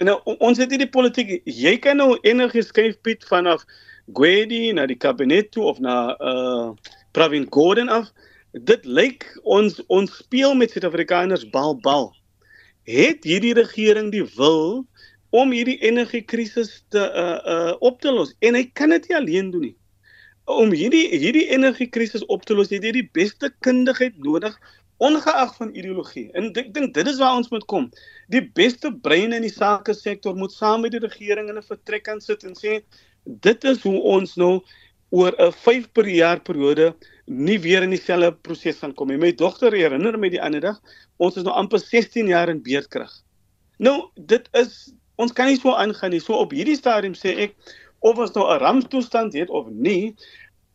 En 0.00 0.08
nou 0.08 0.16
ons 0.38 0.58
het 0.58 0.72
hierdie 0.72 0.90
politiek, 0.90 1.34
jy 1.44 1.76
kan 1.82 2.00
nou 2.00 2.14
enige 2.22 2.64
skryf 2.64 2.96
Piet 3.04 3.26
vanaf 3.28 3.66
Gwedi 4.16 4.72
na 4.74 4.86
die 4.88 4.98
kabinet 4.98 5.52
toe 5.52 5.68
of 5.74 5.82
na 5.82 6.16
uh 6.18 6.72
Pravin 7.12 7.44
Gordhan 7.52 7.92
af. 7.92 8.08
Dit 8.56 8.86
lyk 8.88 9.28
ons 9.44 9.82
ons 9.92 10.18
speel 10.24 10.56
met 10.56 10.72
Suid-Afrikaners 10.72 11.44
bal 11.52 11.76
bal 11.84 12.12
het 12.88 13.24
hierdie 13.24 13.54
regering 13.54 14.10
die 14.12 14.24
wil 14.36 14.84
om 15.30 15.52
hierdie 15.54 15.78
energiekrisis 15.80 16.82
te 16.92 17.00
uh 17.00 17.38
uh 17.54 17.74
op 17.80 18.00
te 18.00 18.12
los 18.12 18.34
en 18.40 18.58
hy 18.58 18.66
kan 18.74 18.90
dit 18.90 19.08
nie 19.08 19.16
alleen 19.16 19.50
doen 19.50 19.66
nie. 19.70 19.76
Om 20.50 20.74
hierdie 20.74 21.06
hierdie 21.14 21.48
energiekrisis 21.54 22.26
op 22.26 22.44
te 22.44 22.54
los, 22.54 22.70
het 22.74 22.84
jy 22.84 22.92
die 22.98 23.08
beste 23.14 23.52
kundigheid 23.64 24.18
nodig 24.18 24.58
ongeag 25.02 25.54
van 25.56 25.72
ideologie. 25.74 26.28
En 26.38 26.50
ek 26.52 26.70
dink 26.74 26.92
dit 26.94 27.08
is 27.10 27.18
waar 27.18 27.38
ons 27.40 27.50
moet 27.50 27.64
kom. 27.70 27.88
Die 28.30 28.42
beste 28.54 28.92
breine 28.92 29.38
in 29.38 29.46
die 29.46 29.54
sake 29.54 29.94
sektor 29.98 30.36
moet 30.38 30.54
saam 30.54 30.84
met 30.84 30.94
die 30.94 31.02
regering 31.02 31.48
in 31.50 31.58
'n 31.58 31.70
vertrek 31.70 32.04
kan 32.10 32.20
sit 32.20 32.44
en 32.44 32.54
sê 32.54 32.82
dit 33.24 33.64
is 33.64 33.82
hoe 33.82 34.00
ons 34.00 34.36
nou 34.36 34.60
oor 35.10 35.32
'n 35.38 35.52
5 35.52 35.92
per 35.92 36.08
jaar 36.08 36.40
periode 36.40 36.94
nie 37.26 37.58
weer 37.60 37.82
in 37.82 37.90
dieselfde 37.94 38.32
proses 38.44 38.78
gaan 38.78 38.94
kom 38.94 39.08
nie. 39.08 39.18
My 39.20 39.32
dogter 39.32 39.72
herinner 39.72 40.18
my 40.18 40.30
die 40.32 40.42
ander 40.42 40.60
dag, 40.60 40.80
ons 41.22 41.36
is 41.36 41.46
nou 41.46 41.54
amper 41.54 41.78
16 41.78 42.26
jaar 42.32 42.48
in 42.48 42.62
beerdkrag. 42.62 43.12
Nou, 43.78 44.10
dit 44.16 44.48
is 44.58 44.92
ons 45.20 45.32
kan 45.32 45.46
nie 45.46 45.60
so 45.60 45.74
aangaan 45.76 46.10
nie. 46.14 46.20
So 46.22 46.38
op 46.40 46.54
hierdie 46.56 46.78
stadium 46.78 47.14
sê 47.18 47.34
ek 47.46 47.54
of 48.02 48.18
ons 48.18 48.34
nou 48.34 48.48
'n 48.50 48.58
ramptoestand 48.58 49.34
het 49.34 49.50
of 49.50 49.68
nie, 49.70 50.14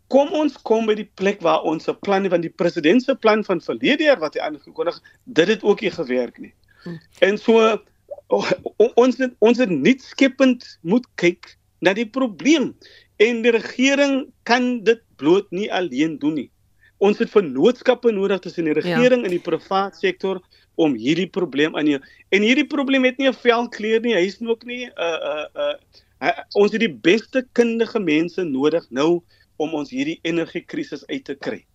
kom 0.08 0.32
ons 0.32 0.56
kom 0.64 0.86
by 0.88 0.96
die 0.96 1.10
plek 1.20 1.42
waar 1.42 1.64
ons 1.64 1.88
'n 1.90 2.00
plan 2.02 2.30
van 2.30 2.42
die 2.42 2.50
president 2.50 3.04
se 3.04 3.16
plan 3.16 3.44
van 3.44 3.62
verlede 3.62 4.04
jaar 4.04 4.20
wat 4.20 4.36
hy 4.36 4.42
aangekondig, 4.42 5.02
dit 5.26 5.48
het 5.48 5.64
ook 5.64 5.82
nie 5.82 5.92
gewerk 5.92 6.40
nie. 6.40 6.54
Hmm. 6.84 7.00
En 7.20 7.38
so 7.38 7.80
oh, 8.28 8.52
ons 8.96 9.18
het, 9.18 9.34
ons 9.40 9.58
het 9.58 9.70
nie 9.70 9.98
skepend 10.00 10.80
moet 10.82 11.06
kyk 11.16 11.58
na 11.80 11.94
die 11.94 12.08
probleem 12.10 12.76
en 13.18 13.42
die 13.42 13.52
regering 13.52 14.28
kan 14.44 14.84
dit 14.84 15.02
bloot 15.18 15.52
nie 15.52 15.68
alleen 15.74 16.18
doen 16.22 16.34
nie. 16.34 16.50
Ons 16.98 17.20
het 17.22 17.30
vennootskappe 17.30 18.12
nodig 18.12 18.42
tussen 18.42 18.66
die 18.66 18.74
ja. 18.74 18.82
regering 18.82 19.22
ja. 19.22 19.30
en 19.30 19.36
die 19.36 19.44
privaat 19.44 19.98
sektor 20.00 20.42
om 20.78 20.94
hierdie 20.98 21.30
probleem 21.30 21.76
aan 21.78 21.90
jou. 21.90 22.00
En 22.34 22.46
hierdie 22.46 22.68
probleem 22.70 23.06
het 23.06 23.18
nie 23.18 23.30
'n 23.30 23.34
velkleur 23.34 24.02
nie. 24.02 24.16
Hy 24.16 24.26
is 24.26 24.38
ook 24.42 24.66
nie 24.66 24.86
'n 24.86 24.92
uh, 24.98 25.18
'n 25.18 25.50
uh, 25.58 25.74
uh, 25.74 25.76
uh, 26.22 26.44
ons 26.54 26.72
het 26.72 26.82
die 26.82 26.94
beste 26.94 27.48
kundige 27.54 28.00
mense 28.00 28.44
nodig 28.44 28.86
nou 28.90 29.22
om 29.58 29.74
ons 29.74 29.90
hierdie 29.90 30.20
energiekrisis 30.22 31.06
uit 31.08 31.24
te 31.26 31.36
kry. 31.36 31.66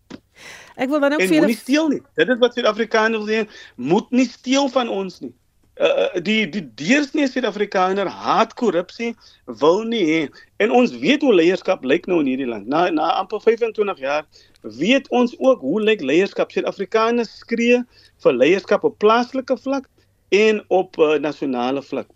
Ek 0.77 0.89
wil 0.89 1.01
dan 1.01 1.13
ook 1.13 1.21
vir 1.21 1.37
julle 1.37 1.51
nie 1.51 1.59
steel 1.59 1.89
nie. 1.89 2.01
Dit 2.17 2.29
is 2.29 2.41
wat 2.41 2.55
Suid-Afrikaners 2.55 3.27
sê, 3.29 3.45
moet 3.77 4.11
nie 4.11 4.27
steel 4.27 4.69
van 4.73 4.89
ons 4.89 5.21
nie. 5.21 5.35
Uh, 5.83 6.21
die 6.23 6.45
die 6.47 6.63
deursnee 6.79 7.27
Suid-Afrikaner 7.27 8.07
haat 8.07 8.53
korrupsie, 8.55 9.17
wil 9.59 9.81
nie 9.91 10.03
hê. 10.07 10.21
En 10.63 10.71
ons 10.71 10.93
weet 11.03 11.25
hoe 11.27 11.33
leierskap 11.35 11.83
lyk 11.83 12.07
nou 12.07 12.21
in 12.23 12.29
hierdie 12.31 12.47
land. 12.47 12.69
Na 12.71 12.85
na 12.95 13.09
amper 13.19 13.43
25 13.43 13.99
jaar 13.99 14.23
weet 14.79 15.09
ons 15.11 15.35
ook 15.41 15.65
hoe 15.67 15.81
lyk 15.83 16.05
leierskap. 16.07 16.55
Suid-Afrikaners 16.55 17.33
skree 17.41 17.81
vir 18.23 18.37
leierskap 18.37 18.87
op 18.87 18.95
plaaslike 19.03 19.57
vlak 19.65 19.89
en 20.31 20.63
op 20.69 20.99
uh, 21.03 21.17
nasionale 21.19 21.83
vlak. 21.83 22.07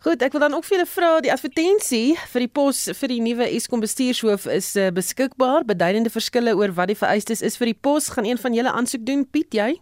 Goed, 0.00 0.22
ek 0.24 0.32
wil 0.32 0.40
dan 0.40 0.56
ook 0.56 0.64
vir 0.64 0.78
julle 0.78 0.88
vra, 0.88 1.12
die 1.20 1.32
advertensie 1.32 2.16
vir 2.32 2.46
die 2.46 2.50
pos 2.50 2.86
vir 2.96 3.12
die 3.12 3.20
nuwe 3.20 3.46
Eskom 3.52 3.82
bestuurshoof 3.84 4.48
is 4.50 4.72
uh, 4.80 4.88
beskikbaar. 4.96 5.68
Beduidende 5.68 6.10
verskille 6.10 6.56
oor 6.56 6.74
wat 6.74 6.90
die 6.90 6.98
vereistes 6.98 7.44
is 7.44 7.60
vir 7.60 7.70
die 7.70 7.76
pos 7.76 8.10
gaan 8.16 8.26
een 8.26 8.40
van 8.40 8.56
julle 8.56 8.72
aansoek 8.72 9.06
doen, 9.06 9.26
Piet, 9.28 9.54
jy? 9.54 9.76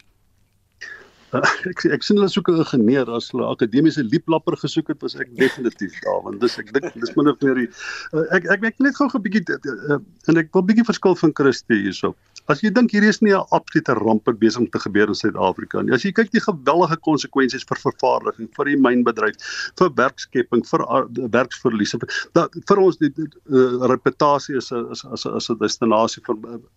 ek 1.71 1.85
ek 1.93 2.05
sien 2.05 2.17
hulle 2.17 2.29
soek 2.33 2.49
'n 2.49 2.63
ingenieur 2.63 3.11
as 3.17 3.29
hulle 3.33 3.49
akademiese 3.49 4.05
lieplapper 4.05 4.57
gesoek 4.63 4.93
het 4.95 5.03
was 5.05 5.17
ek 5.21 5.35
definitief 5.37 5.99
daar 6.07 6.23
want 6.25 6.41
dis 6.41 6.57
ek 6.63 6.73
dink 6.77 6.89
dis 6.95 7.13
min 7.17 7.29
of 7.33 7.41
meer 7.45 7.61
die 7.63 7.69
uh, 8.17 8.25
ek 8.37 8.49
ek 8.55 8.65
ek 8.73 8.81
net 8.81 8.97
gou 8.97 9.09
'n 9.09 9.25
bietjie 9.27 9.45
uh, 9.59 10.01
en 10.33 10.41
ek 10.45 10.49
wil 10.57 10.65
bietjie 10.71 10.89
verskil 10.89 11.19
van 11.25 11.35
Christie 11.41 11.83
hierso. 11.85 12.15
As 12.49 12.63
jy 12.65 12.71
dink 12.73 12.95
hier 12.97 13.05
is 13.05 13.21
nie 13.21 13.35
'n 13.37 13.45
absolute 13.53 13.93
ramp 14.01 14.25
besig 14.41 14.61
om 14.61 14.69
te 14.71 14.79
gebeur 14.81 15.09
in 15.09 15.15
Suid-Afrika 15.15 15.83
nie. 15.83 15.93
As 15.93 16.03
jy 16.03 16.13
kyk 16.13 16.31
die 16.33 16.41
geweldige 16.41 16.97
konsekwensies 17.05 17.67
vir 17.69 17.77
vervaardiging, 17.77 18.49
vir 18.57 18.65
die 18.65 18.77
mynbedryf, 18.77 19.37
vir 19.77 19.91
werkskepping, 19.91 20.65
vir 20.65 20.85
werksverliese, 21.29 22.01
dat 22.33 22.57
vir 22.69 22.79
ons 22.79 22.97
die 22.97 23.13
uh, 23.19 23.85
reputasie 23.93 24.57
is 24.57 24.73
as 24.73 25.05
as 25.05 25.27
as 25.27 25.51
'n 25.51 25.59
destinasie 25.61 26.23
vir 26.25 26.37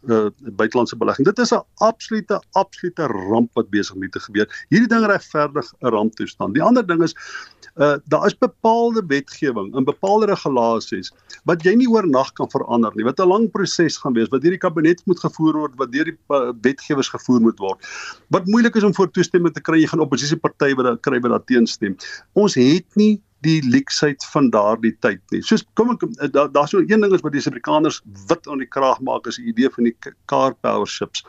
uh, 0.10 0.30
buitelandse 0.60 1.00
belegging. 1.00 1.26
Dit 1.26 1.40
is 1.40 1.54
'n 1.54 1.64
absolute 1.80 2.42
absolute 2.54 3.08
ramp 3.08 3.52
wat 3.56 3.72
besig 3.72 3.96
om 3.96 4.10
te 4.10 4.20
gebeur. 4.20 4.48
Hierdie 4.70 4.92
ding 4.92 5.06
regverdig 5.06 5.72
'n 5.82 5.88
ramptoestand. 5.88 6.54
Die 6.54 6.64
ander 6.64 6.86
ding 6.86 7.02
is 7.02 7.16
uh 7.80 7.96
daar 8.12 8.26
is 8.26 8.36
bepaalde 8.38 9.02
wetgewing 9.08 9.74
en 9.76 9.84
bepaalde 9.84 10.26
regulasies 10.26 11.14
wat 11.46 11.64
jy 11.64 11.76
nie 11.76 11.88
oornag 11.88 12.34
kan 12.34 12.50
verander 12.52 12.92
nie. 12.96 13.06
Wat 13.06 13.20
'n 13.20 13.28
lang 13.28 13.52
proses 13.52 13.98
gaan 13.98 14.14
wees, 14.14 14.28
wat 14.30 14.42
deur 14.42 14.52
die 14.52 14.60
kabinet 14.60 15.02
moet 15.06 15.20
gevoer 15.20 15.61
word, 15.62 15.80
wat 15.80 15.92
deur 15.94 16.12
die 16.12 16.18
wetgewers 16.66 17.12
gevoer 17.14 17.42
moet 17.48 17.60
word. 17.64 17.92
Wat 18.34 18.48
moeilik 18.52 18.78
is 18.80 18.88
om 18.88 18.96
voor 18.98 19.12
toestemming 19.14 19.54
te 19.56 19.64
kry, 19.64 19.82
jy 19.82 19.92
gaan 19.92 20.04
oppositiepartye 20.04 20.78
wat 20.80 21.02
kry 21.06 21.22
wat 21.24 21.38
daar 21.38 21.46
teenstem. 21.50 21.98
Ons 22.34 22.58
het 22.60 22.88
nie 23.00 23.14
die 23.42 23.58
leksheid 23.66 24.22
van 24.30 24.52
daardie 24.54 24.94
tyd 25.02 25.22
nie. 25.34 25.40
Soos 25.42 25.64
kom 25.80 25.96
ek 25.96 26.04
daar's 26.36 26.52
daar 26.54 26.68
so 26.70 26.84
een 26.84 27.02
ding 27.02 27.16
is 27.16 27.24
wat 27.26 27.34
die 27.34 27.42
Suid-Afrikaners 27.42 28.04
wit 28.30 28.46
aan 28.46 28.62
die 28.62 28.70
kraag 28.70 29.00
maak 29.02 29.26
is 29.32 29.40
die 29.42 29.50
idee 29.50 29.72
van 29.74 29.90
die 29.90 29.96
car 30.30 30.54
power 30.62 30.86
ships 30.86 31.26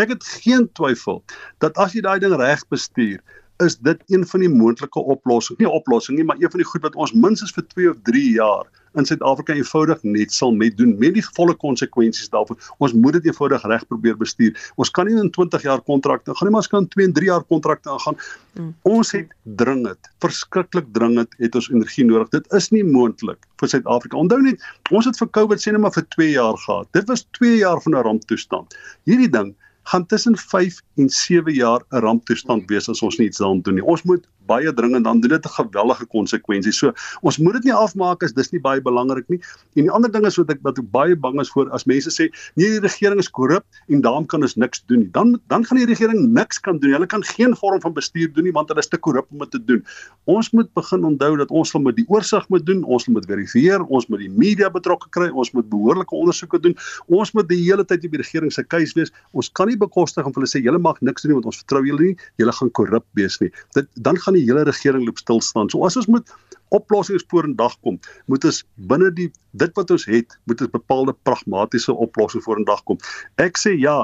ek 0.00 0.12
het 0.14 0.24
geen 0.42 0.68
twyfel 0.76 1.22
dat 1.62 1.76
as 1.80 1.96
jy 1.96 2.02
daai 2.04 2.20
ding 2.22 2.34
reg 2.38 2.62
bestuur, 2.72 3.20
is 3.62 3.76
dit 3.84 4.00
een 4.10 4.24
van 4.26 4.42
die 4.42 4.50
moontlike 4.50 5.00
oplossings. 5.14 5.60
Nie 5.60 5.70
oplossing 5.70 6.18
nie, 6.18 6.26
maar 6.26 6.40
een 6.40 6.50
van 6.50 6.62
die 6.62 6.68
goed 6.68 6.82
wat 6.86 6.96
ons 6.98 7.12
minstens 7.14 7.52
vir 7.54 7.66
2 7.74 7.90
of 7.92 8.00
3 8.08 8.22
jaar 8.38 8.70
in 8.94 9.06
Suid-Afrika 9.08 9.54
eenvoudig 9.56 10.02
net 10.02 10.32
sal 10.32 10.52
met 10.52 10.76
doen 10.76 10.94
met 10.98 11.14
die 11.16 11.24
volle 11.36 11.54
konsekwensies 11.54 12.30
daarvan. 12.32 12.58
Ons 12.78 12.92
moet 12.92 13.18
dit 13.18 13.30
eenvoudig 13.30 13.64
reg 13.72 13.86
probeer 13.88 14.18
bestuur. 14.20 14.56
Ons 14.76 14.90
kan 14.90 15.08
nie 15.08 15.16
in 15.20 15.30
20 15.30 15.64
jaar 15.66 15.80
kontrakte 15.80 16.34
gaan 16.34 16.48
nie, 16.48 16.54
maar 16.54 16.64
ons 16.64 16.72
kan 16.72 16.88
2 16.94 17.08
en 17.08 17.16
3 17.16 17.30
jaar 17.30 17.46
kontrakte 17.48 17.90
aangaan. 17.90 18.20
Mm. 18.58 18.74
Ons 18.88 19.12
het 19.16 19.32
dringend, 19.60 20.12
verskriklik 20.24 20.92
dringend 20.96 21.34
het 21.38 21.56
ons 21.58 21.70
energie 21.72 22.06
nodig. 22.08 22.30
Dit 22.36 22.52
is 22.58 22.70
nie 22.74 22.84
moontlik 22.84 23.40
vir 23.62 23.72
Suid-Afrika. 23.74 24.20
Onthou 24.20 24.40
net, 24.44 24.62
ons 24.90 25.08
het 25.08 25.18
vir 25.18 25.32
COVID 25.38 25.62
sê 25.62 25.72
net 25.72 25.84
maar 25.84 25.96
vir 25.96 26.06
2 26.16 26.30
jaar 26.34 26.58
gehad. 26.66 26.92
Dit 26.96 27.08
was 27.08 27.26
2 27.38 27.58
jaar 27.62 27.80
van 27.82 27.96
'n 27.96 28.06
ramptoestand. 28.08 28.76
Hierdie 29.08 29.30
ding 29.30 29.54
gaan 29.90 30.06
tussen 30.06 30.36
5 30.36 30.80
en 30.96 31.08
7 31.08 31.52
jaar 31.52 31.80
'n 31.90 32.00
ramptoestand 32.00 32.68
wees 32.68 32.88
as 32.88 33.02
ons 33.02 33.18
niets 33.18 33.38
daaraan 33.38 33.62
doen 33.62 33.74
nie. 33.74 33.84
Ons 33.84 34.02
moet 34.02 34.26
baie 34.52 34.72
dringend 34.76 35.04
dan 35.08 35.20
doen 35.20 35.34
dit 35.36 35.46
'n 35.46 35.56
geweldige 35.58 36.06
konsekwensie. 36.06 36.72
So 36.72 36.92
ons 37.22 37.38
moet 37.38 37.54
dit 37.60 37.64
nie 37.70 37.74
afmaak 37.74 38.22
as 38.22 38.32
dis 38.32 38.52
nie 38.52 38.60
baie 38.60 38.80
belangrik 38.80 39.28
nie. 39.28 39.40
En 39.76 39.82
die 39.88 39.90
ander 39.90 40.12
ding 40.12 40.26
is 40.26 40.36
wat 40.36 40.50
ek 40.50 40.60
wat 40.62 40.78
ek 40.78 40.90
baie 40.90 41.16
bang 41.16 41.40
is 41.40 41.50
voor 41.50 41.70
as 41.70 41.84
mense 41.84 42.10
sê 42.10 42.30
nee 42.56 42.70
die 42.70 42.80
regering 42.80 43.18
is 43.18 43.30
korrup 43.30 43.64
en 43.88 44.00
daarom 44.00 44.26
kan 44.26 44.42
ons 44.42 44.56
niks 44.56 44.84
doen 44.86 45.00
nie. 45.00 45.10
Dan 45.12 45.40
dan 45.48 45.64
gaan 45.64 45.78
die 45.78 45.86
regering 45.86 46.32
niks 46.32 46.60
kan 46.60 46.78
doen. 46.78 46.92
Hulle 46.92 47.06
kan 47.06 47.24
geen 47.24 47.56
vorm 47.56 47.80
van 47.80 47.92
bestuur 47.92 48.32
doen 48.32 48.44
nie 48.44 48.52
want 48.52 48.68
hulle 48.68 48.80
is 48.80 48.88
te 48.88 48.98
korrup 48.98 49.26
om 49.30 49.38
dit 49.38 49.50
te 49.50 49.64
doen. 49.64 49.84
Ons 50.24 50.52
moet 50.52 50.68
begin 50.74 51.04
onthou 51.04 51.36
dat 51.36 51.50
ons 51.50 51.72
moet 51.72 51.96
die 51.96 52.06
oorsig 52.08 52.48
moet 52.48 52.66
doen, 52.66 52.84
ons 52.84 53.06
moet 53.06 53.26
verifieer, 53.26 53.82
ons 53.88 54.06
moet 54.08 54.20
die 54.22 54.30
media 54.30 54.70
betrokke 54.70 55.08
kry, 55.10 55.28
ons 55.30 55.52
moet 55.56 55.68
behoorlike 55.70 56.14
ondersoeke 56.14 56.60
doen. 56.62 56.76
Ons 57.08 57.32
moet 57.36 57.48
die 57.48 57.60
hele 57.62 57.84
tyd 57.84 58.04
op 58.06 58.14
die 58.16 58.22
regering 58.22 58.52
se 58.52 58.64
keus 58.64 58.94
wees. 58.98 59.12
Ons 59.32 59.50
kan 59.50 59.70
nie 59.70 59.78
bekostig 59.78 60.26
om 60.26 60.34
hulle 60.36 60.50
sê 60.50 60.62
julle 60.62 60.80
mag 60.82 61.00
niks 61.00 61.24
doen 61.24 61.32
nie 61.32 61.38
want 61.40 61.50
ons 61.50 61.60
vertrou 61.62 61.82
julle 61.86 62.12
nie. 62.12 62.16
Julle 62.40 62.54
gaan 62.58 62.70
korrup 62.78 63.06
wees 63.18 63.38
nie. 63.42 63.50
Dit 63.76 63.88
dan 64.08 64.18
gaan 64.22 64.38
die 64.38 64.41
hele 64.46 64.64
regering 64.68 65.04
loop 65.06 65.18
stil 65.18 65.40
staan. 65.40 65.70
So 65.70 65.84
as 65.86 65.96
ons 65.96 66.06
moet 66.06 66.32
oplossings 66.72 67.24
voor 67.28 67.44
in 67.44 67.56
dag 67.56 67.76
kom, 67.80 68.00
moet 68.26 68.44
ons 68.48 68.62
binne 68.90 69.10
die 69.12 69.30
dit 69.60 69.76
wat 69.76 69.90
ons 69.90 70.06
het, 70.08 70.38
moet 70.48 70.60
ons 70.64 70.72
bepaalde 70.72 71.14
pragmatiese 71.28 71.92
oplossings 71.92 72.44
voor 72.44 72.62
in 72.62 72.68
dag 72.68 72.82
kom. 72.88 73.00
Ek 73.42 73.60
sê 73.60 73.74
ja, 73.76 74.02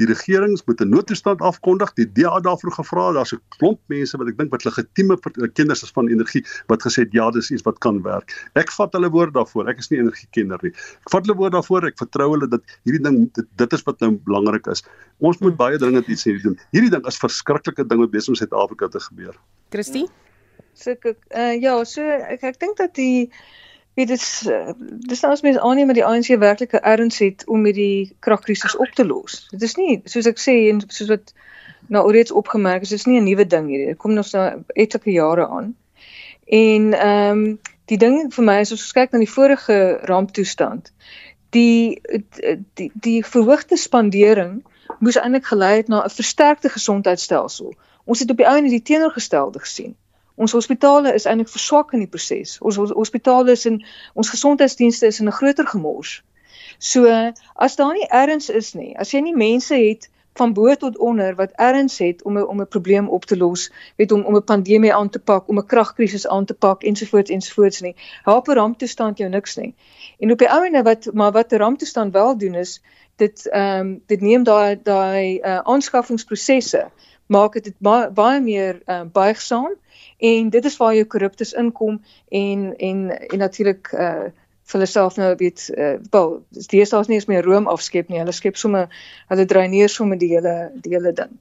die 0.00 0.08
regerings 0.08 0.64
moet 0.66 0.80
'n 0.80 0.88
noodtoestand 0.88 1.40
afkondig. 1.40 1.92
Die 1.94 2.06
DA 2.12 2.40
daarvoor 2.40 2.72
gevra, 2.72 3.12
daar's 3.12 3.32
'n 3.32 3.40
klomp 3.58 3.80
mense 3.86 4.16
wat 4.16 4.28
ek 4.28 4.38
dink 4.38 4.50
wat 4.50 4.64
legitieme 4.64 5.16
kenners 5.52 5.82
is 5.82 5.90
van 5.90 6.08
energie 6.08 6.44
wat 6.66 6.82
gesê 6.82 7.04
het 7.04 7.12
ja, 7.12 7.30
dis 7.30 7.50
iets 7.50 7.62
wat 7.62 7.78
kan 7.78 8.02
werk. 8.02 8.32
Ek 8.54 8.70
vat 8.72 8.92
hulle 8.92 9.10
woord 9.10 9.34
daarvoor. 9.34 9.68
Ek 9.68 9.78
is 9.78 9.90
nie 9.90 9.98
energiekenner 9.98 10.58
nie. 10.62 10.72
Ek 10.72 11.10
vat 11.10 11.26
hulle 11.26 11.36
woord 11.36 11.52
daarvoor. 11.52 11.86
Ek 11.86 11.98
vertrou 11.98 12.30
hulle 12.32 12.48
dat 12.48 12.62
hierdie 12.84 13.02
ding 13.02 13.32
dit, 13.32 13.46
dit 13.56 13.72
is 13.72 13.82
wat 13.82 14.00
nou 14.00 14.18
belangrik 14.24 14.66
is. 14.66 14.82
Ons 15.20 15.38
moet 15.38 15.56
baie 15.56 15.78
dringend 15.78 16.08
iets 16.08 16.24
hier 16.24 16.42
doen. 16.42 16.58
Hierdie 16.72 16.90
ding 16.90 17.06
is 17.06 17.18
verskriklike 17.18 17.86
ding 17.86 18.00
wat 18.00 18.10
besig 18.10 18.28
om 18.28 18.34
Suid-Afrika 18.34 18.88
te 18.88 19.00
gebeur. 19.00 19.36
Christie? 19.72 20.06
So 20.74 20.94
ek 20.94 21.10
uh, 21.12 21.52
ja, 21.60 21.74
so 21.88 22.04
ek 22.04 22.44
ek 22.52 22.60
dink 22.60 22.78
dat 22.80 22.94
die 22.96 23.30
weet 23.98 24.08
dit 24.08 24.24
uh, 24.48 24.72
dis 25.08 25.20
nou 25.24 25.32
as 25.34 25.44
mens 25.44 25.60
aanneem 25.60 25.92
dat 25.92 26.00
die 26.00 26.06
ANC 26.08 26.32
werklike 26.40 26.80
erns 26.80 27.20
het 27.20 27.44
om 27.46 27.64
met 27.66 27.76
die 27.76 28.12
kragkrisis 28.24 28.76
op 28.76 28.94
te 28.96 29.04
los. 29.04 29.46
Dit 29.50 29.62
is 29.68 29.76
nie 29.80 30.00
soos 30.04 30.28
ek 30.30 30.40
sê 30.40 30.56
en 30.70 30.80
soos 30.88 31.10
wat 31.12 31.34
nou 31.92 32.04
reeds 32.12 32.32
opgemerk 32.32 32.86
is, 32.86 32.94
dis 32.94 33.06
nie 33.10 33.20
'n 33.20 33.28
nuwe 33.28 33.46
ding 33.46 33.68
hierdie. 33.68 33.92
Dit 33.92 34.00
kom 34.00 34.14
nog 34.14 34.26
so 34.26 34.64
etlike 34.74 35.12
jare 35.12 35.48
aan. 35.48 35.74
En 36.46 36.92
ehm 36.94 37.38
um, 37.38 37.60
die 37.90 37.98
ding 37.98 38.32
vir 38.32 38.44
my 38.44 38.60
is 38.60 38.72
as 38.72 38.80
ons 38.80 38.96
kyk 38.96 39.12
na 39.12 39.18
die 39.18 39.34
vorige 39.36 39.78
ramptoestand, 40.08 40.92
die 41.50 42.00
die 42.78 42.90
die 42.94 43.20
verhoogde 43.24 43.76
spandering 43.76 44.62
moes 45.00 45.18
eintlik 45.20 45.46
gelei 45.50 45.76
het 45.76 45.88
na 45.88 46.04
'n 46.04 46.10
versterkte 46.10 46.68
gesondheidstelsel. 46.68 47.74
Ons 48.04 48.18
het 48.18 48.30
op 48.30 48.36
die 48.36 48.46
ou 48.46 48.56
en 48.56 48.68
die 48.68 48.82
teenoorgestelde 48.82 49.58
gesien. 49.58 49.96
Ons 50.34 50.52
hospitale 50.52 51.12
is 51.14 51.24
eintlik 51.28 51.50
verswak 51.52 51.92
in 51.92 52.02
die 52.04 52.08
proses. 52.08 52.56
Ons 52.60 52.76
hospitale 52.76 53.52
is 53.52 53.66
in 53.68 53.82
ons 54.14 54.30
gesondheidsdienste 54.32 55.06
is 55.06 55.20
in 55.20 55.28
'n 55.28 55.38
groter 55.40 55.66
gemors. 55.66 56.22
So 56.78 57.06
as 57.54 57.76
daar 57.76 57.92
nie 57.92 58.08
erns 58.08 58.48
is 58.50 58.72
nie, 58.74 58.98
as 58.98 59.10
jy 59.12 59.20
nie 59.20 59.36
mense 59.36 59.74
het 59.74 60.08
van 60.34 60.52
bo 60.52 60.74
tot 60.74 60.98
onder 60.98 61.34
wat 61.36 61.52
erns 61.60 61.98
het 61.98 62.22
om 62.22 62.38
'n 62.38 62.46
om 62.46 62.60
'n 62.60 62.68
probleem 62.68 63.08
op 63.08 63.24
te 63.24 63.36
los, 63.36 63.70
weet 63.96 64.12
om 64.12 64.24
om 64.24 64.36
'n 64.36 64.44
pandemie 64.44 64.94
aan 64.94 65.10
te 65.10 65.18
pak, 65.18 65.48
om 65.48 65.58
'n 65.58 65.66
kragkrisis 65.66 66.26
aan 66.26 66.44
te 66.44 66.54
pak 66.54 66.82
ensovoorts 66.82 67.30
ensovoorts 67.30 67.80
nie. 67.80 67.94
Help 68.22 68.48
'n 68.48 68.52
ramptoestand 68.52 69.18
jou 69.18 69.30
niks 69.30 69.56
nie. 69.56 69.74
En 70.18 70.32
op 70.32 70.38
die 70.38 70.50
ouene 70.50 70.82
wat 70.82 71.12
maar 71.12 71.32
wat 71.32 71.52
'n 71.52 71.56
ramptoestand 71.56 72.12
wel 72.12 72.38
doen 72.38 72.54
is 72.54 72.82
dit 73.16 73.46
ehm 73.46 73.80
um, 73.80 74.02
dit 74.06 74.20
neem 74.20 74.42
daai 74.42 74.80
daai 74.82 75.38
uh, 75.38 75.58
aanskaffingsprosesse 75.58 76.90
maak 77.32 77.58
dit 77.68 77.74
baie 77.80 78.40
meer 78.40 78.82
uh, 78.86 79.02
buigsaam 79.12 79.74
en 80.32 80.52
dit 80.54 80.70
is 80.70 80.76
waar 80.80 80.94
jou 80.94 81.08
korruptes 81.14 81.56
inkom 81.64 81.98
en 82.28 82.70
en 82.76 83.10
en 83.18 83.44
natuurlik 83.46 83.92
uh 83.92 84.30
vir 84.72 84.78
hulle 84.78 84.88
self 84.88 85.16
nou 85.18 85.28
weet 85.40 85.62
uh 85.74 85.94
wel 86.14 86.30
dis 86.70 86.92
daar's 86.94 87.08
nie 87.10 87.18
eens 87.18 87.26
meer 87.30 87.44
room 87.44 87.66
afskep 87.68 88.08
nie 88.08 88.20
hulle 88.20 88.34
skep 88.36 88.56
sommer 88.60 88.86
hulle 89.32 89.46
dreineer 89.50 89.90
sommer 89.90 90.18
die 90.20 90.30
hele 90.32 90.54
die 90.84 90.94
hele 90.94 91.12
ding. 91.18 91.34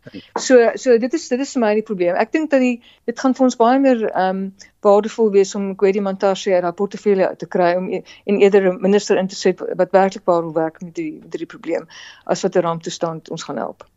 So 0.47 0.71
so 0.83 0.97
dit 1.03 1.13
is 1.19 1.27
dit 1.29 1.45
is 1.45 1.53
vir 1.55 1.63
my 1.63 1.71
die 1.77 1.85
probleem. 1.91 2.17
Ek 2.23 2.33
dink 2.35 2.49
dat 2.51 2.63
die 2.65 2.81
dit 3.09 3.23
gaan 3.23 3.37
vir 3.37 3.47
ons 3.47 3.59
baie 3.61 3.79
meer 3.85 4.03
um 4.25 4.43
waardevol 4.87 5.31
wees 5.37 5.53
om 5.55 5.71
Gwedi 5.77 6.01
Mantashe 6.01 6.55
uit 6.55 6.65
haar 6.65 6.77
portefeulje 6.81 7.29
uit 7.29 7.39
te 7.39 7.47
kry 7.55 7.75
om 7.77 7.91
e, 7.93 8.01
en 8.25 8.41
eerder 8.41 8.71
'n 8.73 8.81
minister 8.81 9.21
in 9.21 9.27
te 9.27 9.35
sit 9.35 9.61
wat 9.61 9.95
werklik 9.95 10.25
waar 10.25 10.41
wil 10.41 10.53
werk 10.53 10.81
met 10.81 10.95
die 10.95 11.13
met 11.21 11.39
die 11.45 11.51
probleem 11.55 11.87
as 12.25 12.41
wat 12.41 12.55
'n 12.55 12.67
ramptoestand 12.67 13.29
ons 13.29 13.43
gaan 13.43 13.57
help. 13.57 13.90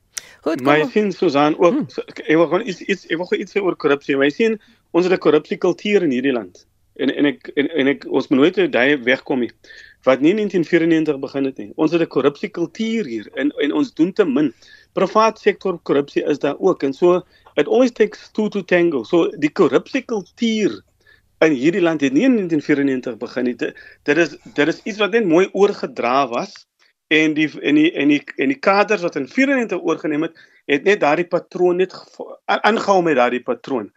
Goed, 0.44 0.60
kom. 0.60 0.68
My 0.68 0.84
sien 0.92 1.12
Susan 1.12 1.56
ook 1.58 1.72
hmm. 1.72 2.04
ek 2.26 2.36
wil 2.36 2.46
gewoon 2.46 2.66
iets 2.68 2.80
iets 2.80 3.06
ek 3.08 3.16
wil 3.16 3.28
gou 3.30 3.38
iets 3.40 3.56
sê 3.56 3.62
oor 3.62 3.76
korrupsie. 3.76 4.16
My 4.20 4.30
sien 4.30 4.58
ons 4.92 5.06
het 5.06 5.14
'n 5.14 5.24
korrupsiekultuur 5.26 6.06
in 6.06 6.14
hierdie 6.16 6.32
land. 6.32 6.66
En 7.00 7.10
en 7.10 7.26
ek 7.26 7.50
en, 7.54 7.68
en 7.68 7.90
ek 7.94 8.06
ons 8.08 8.28
moet 8.28 8.40
nooit 8.40 8.72
daai 8.72 8.96
wegkom 9.02 9.40
nie. 9.40 9.50
Wat 10.04 10.20
nie 10.20 10.34
in 10.34 10.42
1994 10.42 11.20
begin 11.20 11.44
het 11.44 11.58
nie. 11.58 11.72
Ons 11.76 11.92
het 11.92 12.02
'n 12.02 12.12
korrupsiekultuur 12.16 13.04
hier 13.04 13.30
en 13.34 13.50
en 13.50 13.72
ons 13.72 13.94
doen 13.94 14.12
te 14.12 14.24
min. 14.24 14.52
Privaat 14.92 15.38
sektor 15.38 15.78
korrupsie 15.82 16.24
is 16.24 16.38
daar 16.38 16.58
ook 16.58 16.82
en 16.82 16.92
so 16.92 17.22
it 17.56 17.66
always 17.66 17.92
takes 17.92 18.30
two 18.32 18.48
to 18.48 18.62
tango. 18.62 19.02
So 19.02 19.30
die 19.38 19.50
korrupsiekultuur 19.50 20.82
in 21.40 21.52
hierdie 21.52 21.82
land 21.82 22.00
het 22.00 22.12
nie 22.12 22.24
in 22.24 22.36
1994 22.36 23.16
begin 23.16 23.44
nie. 23.44 23.56
Dit 23.56 24.16
is 24.16 24.36
dit 24.54 24.68
is 24.68 24.80
iets 24.84 24.98
wat 24.98 25.10
net 25.10 25.26
mooi 25.26 25.48
oorgedra 25.52 26.28
was 26.28 26.66
en 27.14 27.34
die 27.36 27.48
en 27.60 27.78
die 27.78 27.90
en 27.92 28.12
die 28.12 28.20
en 28.42 28.52
die 28.52 28.60
kaders 28.66 29.02
wat 29.06 29.16
in 29.20 29.28
94 29.30 29.82
oorgeneem 29.82 30.26
het, 30.26 30.38
het 30.70 30.86
net 30.88 31.02
daardie 31.02 31.28
patroon 31.28 31.82
net 31.82 31.94
aangehou 32.46 33.00
met 33.06 33.18
daardie 33.20 33.42
patroon. 33.44 33.90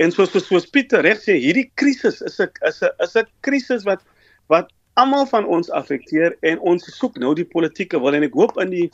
En 0.00 0.12
soos 0.14 0.32
soos 0.32 0.68
Pieter 0.72 1.04
reg 1.04 1.20
sê, 1.22 1.36
hierdie 1.40 1.70
krisis 1.80 2.20
is 2.22 2.40
'n 2.40 2.50
is 2.68 2.82
'n 2.82 2.92
is 3.06 3.16
'n 3.16 3.26
krisis 3.40 3.84
wat 3.84 4.02
wat 4.48 4.70
almal 5.00 5.26
van 5.26 5.46
ons 5.46 5.70
affekteer 5.70 6.36
en 6.42 6.58
ons 6.60 6.84
soek 6.98 7.18
nou 7.18 7.34
die 7.34 7.48
politieke 7.56 8.00
wil 8.00 8.14
en 8.14 8.26
ek 8.26 8.34
hoop 8.34 8.58
in 8.60 8.70
die 8.70 8.88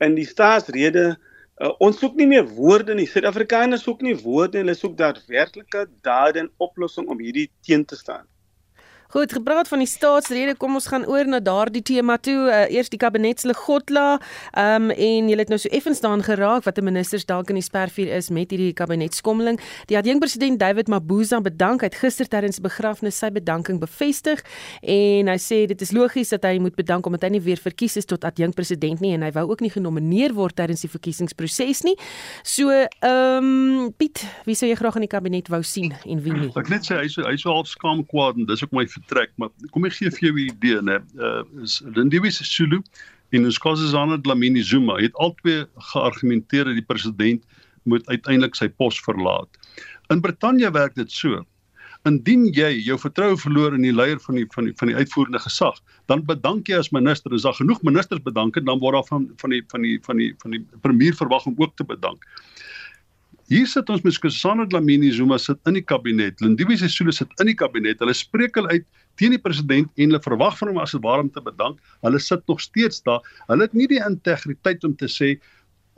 in 0.00 0.14
die 0.14 0.26
staatsrede 0.26 1.16
uh, 1.60 1.72
ons 1.78 1.98
soek 1.98 2.14
nie 2.18 2.26
meer 2.26 2.46
woorde 2.56 2.94
nie. 2.94 3.06
Suid-Afrikaners 3.06 3.84
soek 3.86 4.02
nie 4.02 4.16
woorde, 4.16 4.58
hulle 4.58 4.74
soek 4.74 4.96
daadwerklike 4.98 5.86
dade 6.02 6.40
en 6.44 6.50
oplossings 6.58 7.10
om 7.10 7.20
hierdie 7.20 7.50
teen 7.62 7.84
te 7.84 7.96
staan. 7.96 8.26
Goed, 9.14 9.32
gepraat 9.32 9.68
van 9.68 9.78
die 9.78 9.86
staatsrede, 9.86 10.56
kom 10.58 10.74
ons 10.74 10.88
gaan 10.90 11.04
oor 11.06 11.28
na 11.30 11.38
daardie 11.38 11.84
tema 11.86 12.16
toe. 12.18 12.48
Uh, 12.48 12.64
eers 12.74 12.88
die 12.90 12.98
kabinetslig 12.98 13.54
Godla, 13.62 14.16
ehm 14.58 14.88
um, 14.88 14.90
en 14.90 15.28
jy 15.30 15.36
het 15.38 15.52
nou 15.52 15.58
so 15.62 15.70
effens 15.70 16.00
daan 16.02 16.22
geraak 16.26 16.64
wat 16.66 16.80
'n 16.80 16.84
ministers 16.84 17.24
dalk 17.24 17.48
in 17.48 17.54
die 17.54 17.62
spervuur 17.62 18.10
is 18.10 18.30
met 18.30 18.50
hierdie 18.50 18.72
kabinetskommeling. 18.72 19.60
Die 19.86 19.96
adjunkpresident 19.96 20.58
David 20.58 20.88
Mabuza 20.88 21.40
bedank 21.40 21.82
het 21.86 21.94
gister 21.94 22.26
sy 22.26 22.60
begrafnis 22.60 23.18
sy 23.18 23.30
bedanking 23.30 23.78
bevestig 23.78 24.42
en 24.82 25.28
hy 25.28 25.38
sê 25.38 25.66
dit 25.66 25.80
is 25.80 25.92
logies 25.92 26.28
dat 26.28 26.42
hy 26.42 26.58
moet 26.58 26.74
bedank 26.74 27.06
omdat 27.06 27.22
hy 27.22 27.28
nie 27.28 27.40
weer 27.40 27.56
verkies 27.56 27.96
is 27.96 28.04
tot 28.04 28.24
adjunkpresident 28.24 29.00
nie 29.00 29.14
en 29.14 29.22
hy 29.22 29.30
wou 29.30 29.50
ook 29.50 29.60
nie 29.60 29.70
genomineer 29.70 30.34
word 30.34 30.56
tydens 30.56 30.80
die 30.80 30.90
verkiesingsproses 30.90 31.84
nie. 31.84 31.96
So, 32.42 32.70
ehm 32.70 33.44
um, 33.44 33.92
Piet, 33.96 34.26
wie 34.44 34.54
sou 34.54 34.68
jy 34.68 34.74
graag 34.74 34.96
in 34.96 35.02
die 35.02 35.14
kabinet 35.16 35.48
wou 35.48 35.62
sien 35.62 35.94
en 36.04 36.20
wie 36.20 36.32
nie? 36.32 36.50
Ek 36.56 36.68
net 36.68 36.82
sê 36.82 36.98
hy 36.98 37.08
so 37.08 37.22
hy 37.22 37.36
so 37.36 37.50
half 37.52 37.68
skaam 37.68 38.04
kwaad 38.06 38.36
en 38.36 38.46
dis 38.46 38.62
ook 38.62 38.72
my 38.72 38.84
vertrek, 39.04 39.32
maar 39.36 39.52
kom 39.70 39.84
ek 39.84 39.98
gee 39.98 40.10
vir 40.10 40.28
jou 40.28 40.34
'n 40.34 40.48
idee, 40.48 40.80
né? 40.82 41.00
Uh 41.16 41.62
is 41.62 41.82
Lindiwe 41.94 42.30
Sisulu 42.30 42.82
en 43.32 43.46
Nkosazana 43.46 44.18
Dlamini 44.22 44.62
Zuma 44.62 44.96
het 45.00 45.14
albei 45.14 45.66
geargumenteer 45.92 46.64
dat 46.64 46.74
die 46.74 46.86
president 46.86 47.42
moet 47.84 48.06
uiteindelik 48.06 48.54
sy 48.54 48.68
pos 48.68 49.00
verlaat. 49.00 49.48
In 50.10 50.20
Brittanje 50.20 50.70
werk 50.70 50.94
dit 50.94 51.10
so. 51.10 51.44
Indien 52.04 52.52
jy 52.52 52.82
jou 52.84 52.98
vertroue 52.98 53.36
verloor 53.36 53.74
in 53.74 53.82
die 53.82 53.92
leier 53.92 54.20
van 54.20 54.36
die 54.36 54.46
van 54.54 54.64
die 54.64 54.74
van 54.76 54.88
die 54.88 54.96
uitvoerende 54.96 55.40
gesag, 55.40 55.80
dan 56.06 56.24
bedank 56.24 56.68
jy 56.68 56.78
as 56.78 56.92
minister. 56.92 57.32
As 57.32 57.42
daar 57.42 57.56
genoeg 57.56 57.82
ministers 57.82 58.22
bedank 58.22 58.54
het, 58.54 58.66
dan 58.66 58.78
word 58.78 58.94
daar 58.94 59.08
van 59.08 59.30
van 59.40 59.50
die 59.50 59.62
van 59.68 59.82
die 59.82 59.98
van 60.04 60.16
die 60.16 60.34
van 60.38 60.50
die 60.50 60.64
premier 60.82 61.14
verwag 61.14 61.46
om 61.46 61.54
ook 61.56 61.76
te 61.76 61.84
bedank. 61.84 62.24
Hier 63.52 63.66
sit 63.68 63.90
ons 63.92 64.00
met 64.00 64.16
Kusana 64.16 64.64
Dlamini 64.64 65.10
Zuma 65.12 65.36
sit 65.36 65.58
in 65.68 65.76
die 65.76 65.82
kabinet. 65.84 66.38
Lindiwe 66.40 66.78
Sisulu 66.80 67.12
sit 67.12 67.28
in 67.42 67.50
die 67.50 67.56
kabinet. 67.60 67.98
Hulle 68.00 68.14
spreek 68.16 68.56
hulle 68.56 68.70
uit 68.72 68.86
teen 69.20 69.34
die 69.34 69.40
president 69.42 69.90
en 70.00 70.08
hulle 70.08 70.20
verwag 70.24 70.56
van 70.56 70.70
hom 70.70 70.78
as 70.80 70.94
dit 70.96 71.02
waarom 71.04 71.28
te 71.32 71.42
bedank. 71.44 71.76
Hulle 72.06 72.20
sit 72.24 72.40
nog 72.48 72.62
steeds 72.64 73.02
daar. 73.04 73.20
Hulle 73.50 73.66
het 73.66 73.76
nie 73.76 73.88
die 73.90 74.00
integriteit 74.00 74.86
om 74.88 74.94
te 74.96 75.10
sê 75.12 75.34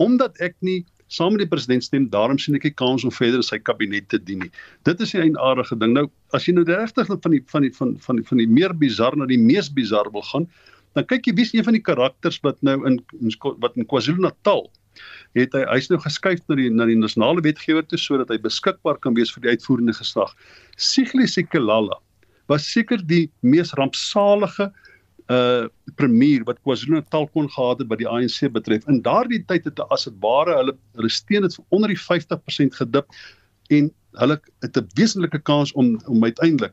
omdat 0.02 0.34
ek 0.42 0.56
nie 0.66 0.80
saam 1.06 1.36
met 1.36 1.44
die 1.44 1.48
president 1.52 1.86
stem, 1.86 2.08
daarom 2.10 2.34
sien 2.42 2.58
ek 2.58 2.66
nie 2.66 2.74
kans 2.74 3.04
om 3.06 3.14
verder 3.14 3.44
sy 3.46 3.60
kabinet 3.62 4.08
te 4.10 4.18
dien 4.18 4.42
nie. 4.42 4.50
Dit 4.82 5.00
is 5.00 5.14
'n 5.14 5.30
eienaardige 5.30 5.78
ding. 5.78 5.94
Nou, 5.94 6.10
as 6.34 6.48
jy 6.48 6.52
nou 6.54 6.64
regtig 6.66 7.06
van 7.06 7.30
die 7.30 7.44
van 7.46 7.62
die 7.62 7.70
van 7.70 7.94
van 7.98 8.16
die 8.16 8.24
van 8.26 8.38
die 8.38 8.48
meer 8.48 8.74
bizar 8.74 9.16
na 9.16 9.24
die 9.24 9.38
mees 9.38 9.70
bizar 9.70 10.10
wil 10.10 10.26
gaan, 10.34 10.48
dan 10.94 11.06
kyk 11.06 11.26
jy 11.26 11.34
wie's 11.36 11.54
een 11.54 11.64
van 11.64 11.78
die 11.78 11.82
karakters 11.82 12.42
wat 12.42 12.58
nou 12.62 12.84
in, 12.86 12.98
in 13.20 13.30
wat 13.62 13.76
in 13.76 13.86
KwaZulu-Natal 13.86 14.66
het 15.36 15.54
hy 15.56 15.62
hy's 15.72 15.90
nou 15.92 15.98
geskuif 16.02 16.42
na 16.48 16.58
die 16.58 16.70
na 16.72 16.86
die 16.88 16.98
nasionale 16.98 17.44
wetgewer 17.44 17.86
toe 17.86 18.00
sodat 18.00 18.32
hy 18.32 18.38
beskikbaar 18.42 19.00
kan 19.02 19.16
wees 19.18 19.32
vir 19.34 19.44
die 19.44 19.54
uitvoerende 19.56 19.94
gesag. 19.96 20.32
Sigli 20.76 21.28
Sikelala 21.28 22.00
was 22.50 22.66
seker 22.70 23.02
die 23.02 23.26
mees 23.42 23.74
rampsalige 23.78 24.70
uh 25.26 25.66
premier 25.98 26.44
wat 26.46 26.60
KwaZulu-Natal 26.62 27.26
kon 27.34 27.48
gehad 27.50 27.80
het 27.82 27.88
by 27.90 27.96
die 27.98 28.06
ANC 28.06 28.46
betref. 28.52 28.84
In 28.86 29.00
daardie 29.02 29.40
tyd 29.48 29.64
het 29.66 29.80
as 29.90 30.04
dit 30.06 30.14
ware 30.22 30.54
hulle 30.60 30.74
hulle 30.98 31.10
steen 31.10 31.42
het 31.46 31.56
onder 31.74 31.90
die 31.90 31.98
50% 31.98 32.78
gedip 32.78 33.10
en 33.74 33.90
hulle 34.20 34.40
het 34.64 34.76
'n 34.76 34.88
wesenlike 34.94 35.38
kans 35.42 35.72
om 35.72 36.00
om 36.06 36.24
uiteindelik 36.24 36.72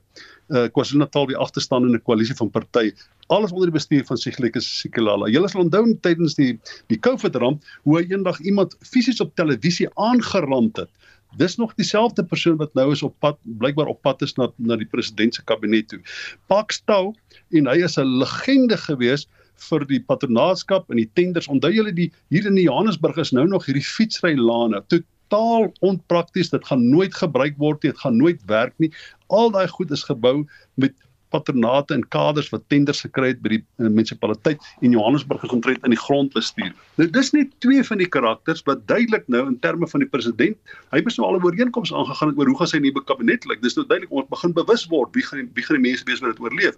uh 0.49 0.67
KwaZulu-Natal 0.75 1.27
weer 1.27 1.37
af 1.37 1.51
te 1.51 1.59
staan 1.59 1.85
in 1.87 1.95
'n 1.95 2.01
koalisie 2.01 2.35
van 2.35 2.49
partye 2.49 2.93
alles 3.27 3.51
onder 3.51 3.69
die 3.69 3.77
bestuur 3.77 4.05
van 4.05 4.17
Siglike 4.17 4.59
Sikelala. 4.59 5.29
Julle 5.31 5.49
sal 5.49 5.63
onthou 5.65 5.85
tydens 6.01 6.35
die 6.35 6.59
die 6.91 6.99
COVID 6.99 7.35
ramp 7.35 7.63
hoe 7.83 7.97
hy 7.99 8.05
eendag 8.11 8.39
iemand 8.39 8.75
fisies 8.81 9.21
op 9.23 9.35
televisie 9.35 9.89
aangerand 9.95 10.77
het. 10.77 10.89
Dis 11.37 11.55
nog 11.57 11.73
dieselfde 11.73 12.23
persoon 12.23 12.57
wat 12.57 12.73
nou 12.73 12.91
is 12.91 13.03
op 13.03 13.15
pad 13.19 13.39
blykbaar 13.41 13.89
op 13.89 14.01
pad 14.01 14.21
is 14.21 14.35
na 14.37 14.51
na 14.57 14.77
die 14.77 14.89
president 14.89 15.35
se 15.35 15.43
kabinet 15.43 15.87
toe. 15.89 16.01
Pakstou 16.47 17.13
en 17.51 17.71
hy 17.71 17.79
is 17.83 17.97
'n 17.97 18.19
legende 18.19 18.77
gewees 18.77 19.27
vir 19.69 19.85
die 19.85 20.01
patronaatskap 20.01 20.89
en 20.91 20.97
die 20.97 21.09
tenders. 21.13 21.47
Onthou 21.47 21.71
julle 21.71 21.93
die 21.93 22.11
hier 22.29 22.45
in 22.45 22.57
Johannesburg 22.57 23.17
is 23.17 23.31
nou 23.31 23.47
nog 23.47 23.65
hierdie 23.65 23.85
fietsrylane. 23.85 24.83
Totaal 25.33 25.71
onprakties. 25.79 26.49
Dit 26.49 26.65
gaan 26.65 26.89
nooit 26.89 27.15
gebruik 27.17 27.57
word 27.57 27.81
nie. 27.81 27.91
Dit 27.91 28.01
gaan 28.05 28.17
nooit 28.17 28.41
werk 28.45 28.73
nie. 28.77 28.91
Al 29.33 29.49
daai 29.51 29.67
goed 29.67 29.91
is 29.91 30.05
gebou 30.05 30.43
met 30.77 30.93
patronate 31.33 31.95
en 31.95 32.03
kaders 32.13 32.51
wat 32.53 32.61
tenders 32.69 33.01
gekry 33.01 33.31
het 33.31 33.39
by 33.41 33.55
die 33.55 33.61
uh, 33.63 33.87
munisipaliteit 33.87 34.61
en 34.85 34.93
Johannesburg 34.93 35.41
gekontrole 35.41 35.81
in 35.81 35.95
die 35.95 36.01
grondbestuur. 36.03 36.69
Nou 37.01 37.07
dis 37.15 37.33
net 37.33 37.55
twee 37.65 37.81
van 37.87 38.03
die 38.03 38.09
karakters 38.15 38.61
wat 38.67 38.83
duidelik 38.91 39.25
nou 39.33 39.41
in 39.47 39.57
terme 39.63 39.89
van 39.89 40.05
die 40.05 40.09
president, 40.11 40.59
hy 40.93 41.01
het 41.01 41.17
nou 41.17 41.31
al 41.31 41.39
'n 41.39 41.47
ooreenkoms 41.49 41.93
aangegaan 41.93 42.35
oor 42.37 42.53
hoe 42.53 42.59
gaan 42.61 42.69
sy 42.75 42.83
nuwe 42.85 43.01
kabinet 43.09 43.49
lyk. 43.49 43.65
Dis 43.65 43.79
nou 43.79 43.87
duidelik 43.89 44.13
ons 44.13 44.29
begin 44.29 44.53
bewus 44.53 44.85
word 44.93 45.17
wie 45.17 45.25
gaan 45.25 45.49
wie 45.57 45.65
gaan 45.65 45.81
die 45.81 45.89
mense 45.89 46.05
wees 46.05 46.21
wat 46.21 46.37
dit 46.37 46.45
oorleef. 46.45 46.77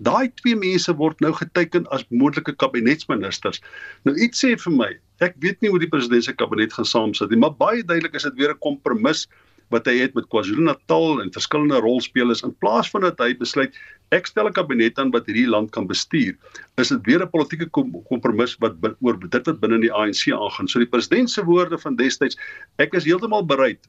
Daai 0.00 0.32
twee 0.40 0.56
mense 0.56 0.96
word 0.96 1.20
nou 1.20 1.34
geteken 1.36 1.84
as 1.92 2.08
moontlike 2.08 2.56
kabinetsministers. 2.56 3.60
Nou 4.08 4.16
iets 4.16 4.40
sê 4.40 4.56
vir 4.56 4.72
my, 4.72 4.90
ek 5.22 5.38
weet 5.38 5.60
nie 5.62 5.70
hoe 5.70 5.80
die 5.82 5.90
president 5.90 6.24
se 6.24 6.34
kabinet 6.34 6.72
gaan 6.72 6.88
saamsit 6.88 7.30
nie, 7.30 7.38
maar 7.38 7.54
baie 7.54 7.82
duidelik 7.82 8.14
is 8.18 8.26
dit 8.28 8.38
weer 8.40 8.52
'n 8.54 8.58
kompromis 8.58 9.26
wat 9.72 9.88
hy 9.88 9.94
het 10.02 10.14
met 10.16 10.28
KwaZulu-Natal 10.32 11.22
en 11.22 11.32
verskillende 11.32 11.80
rolspelers. 11.80 12.42
In 12.44 12.52
plaas 12.60 12.90
van 12.92 13.06
dat 13.06 13.20
hy 13.22 13.32
besluit 13.38 13.76
ek 14.12 14.28
stel 14.28 14.48
'n 14.48 14.52
kabinet 14.52 14.98
aan 14.98 15.10
wat 15.14 15.26
hierdie 15.26 15.48
land 15.48 15.70
kan 15.72 15.86
bestuur 15.86 16.36
is 16.76 16.88
dit 16.88 17.00
weer 17.06 17.22
'n 17.22 17.30
politieke 17.30 17.68
kompromis 17.70 18.56
wat 18.60 18.76
oor 19.00 19.16
dit 19.18 19.46
wat 19.46 19.60
binne 19.60 19.80
die 19.80 19.92
ANC 19.92 20.28
aangaan. 20.28 20.68
So 20.68 20.78
die 20.78 20.92
president 20.92 21.30
se 21.30 21.44
woorde 21.44 21.78
van 21.78 21.96
destyds 21.96 22.36
ek 22.78 22.94
is 22.94 23.04
heeltemal 23.04 23.46
bereid 23.46 23.80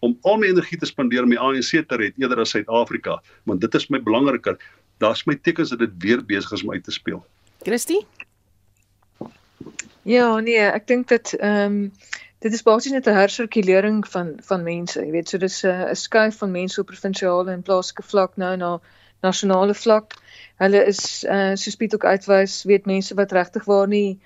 om 0.00 0.18
al 0.22 0.38
my 0.38 0.46
energie 0.46 0.78
te 0.78 0.86
spandeer 0.86 1.22
om 1.22 1.30
die 1.30 1.38
ANC 1.38 1.86
te 1.88 1.96
red 1.96 2.14
eerder 2.18 2.40
as 2.40 2.50
Suid-Afrika 2.50 3.22
want 3.44 3.60
dit 3.60 3.74
is 3.74 3.88
my 3.90 4.00
belangriker. 4.00 4.58
Daar's 4.98 5.26
my 5.26 5.34
tekens 5.34 5.70
dat 5.70 5.78
dit 5.78 5.90
weer 5.98 6.24
besig 6.24 6.52
is 6.52 6.62
om 6.62 6.72
uit 6.72 6.84
te 6.84 6.90
speel. 6.90 7.24
Christie 7.62 8.06
Ja 10.02 10.40
nee 10.40 10.58
ek 10.58 10.86
dink 10.86 11.08
dat 11.08 11.32
ehm 11.38 11.72
um 11.72 11.92
dit 12.42 12.52
is 12.52 12.62
basies 12.66 12.92
net 12.92 13.06
'n 13.06 13.14
hersirkulering 13.14 14.08
van 14.14 14.32
van 14.42 14.62
mense. 14.62 15.00
Jy 15.00 15.10
weet, 15.10 15.28
so 15.28 15.38
dis 15.38 15.62
'n 15.62 15.68
uh, 15.68 15.90
'n 15.90 15.96
skuif 15.96 16.38
van 16.38 16.50
mense 16.50 16.80
op 16.80 16.86
provinsiale 16.86 17.52
en 17.52 17.62
plaaslike 17.62 18.02
vlak 18.02 18.36
nou 18.36 18.56
na 18.56 18.80
nasionale 19.22 19.74
vlak. 19.74 20.14
Hulle 20.58 20.80
is 20.86 21.24
uh 21.24 21.54
soos 21.54 21.76
Piet 21.76 21.94
ook 21.94 22.04
uitwys, 22.04 22.64
weet 22.64 22.86
mense 22.86 23.14
wat 23.14 23.32
regtig 23.32 23.64
waar 23.64 23.86
nie 23.88 24.18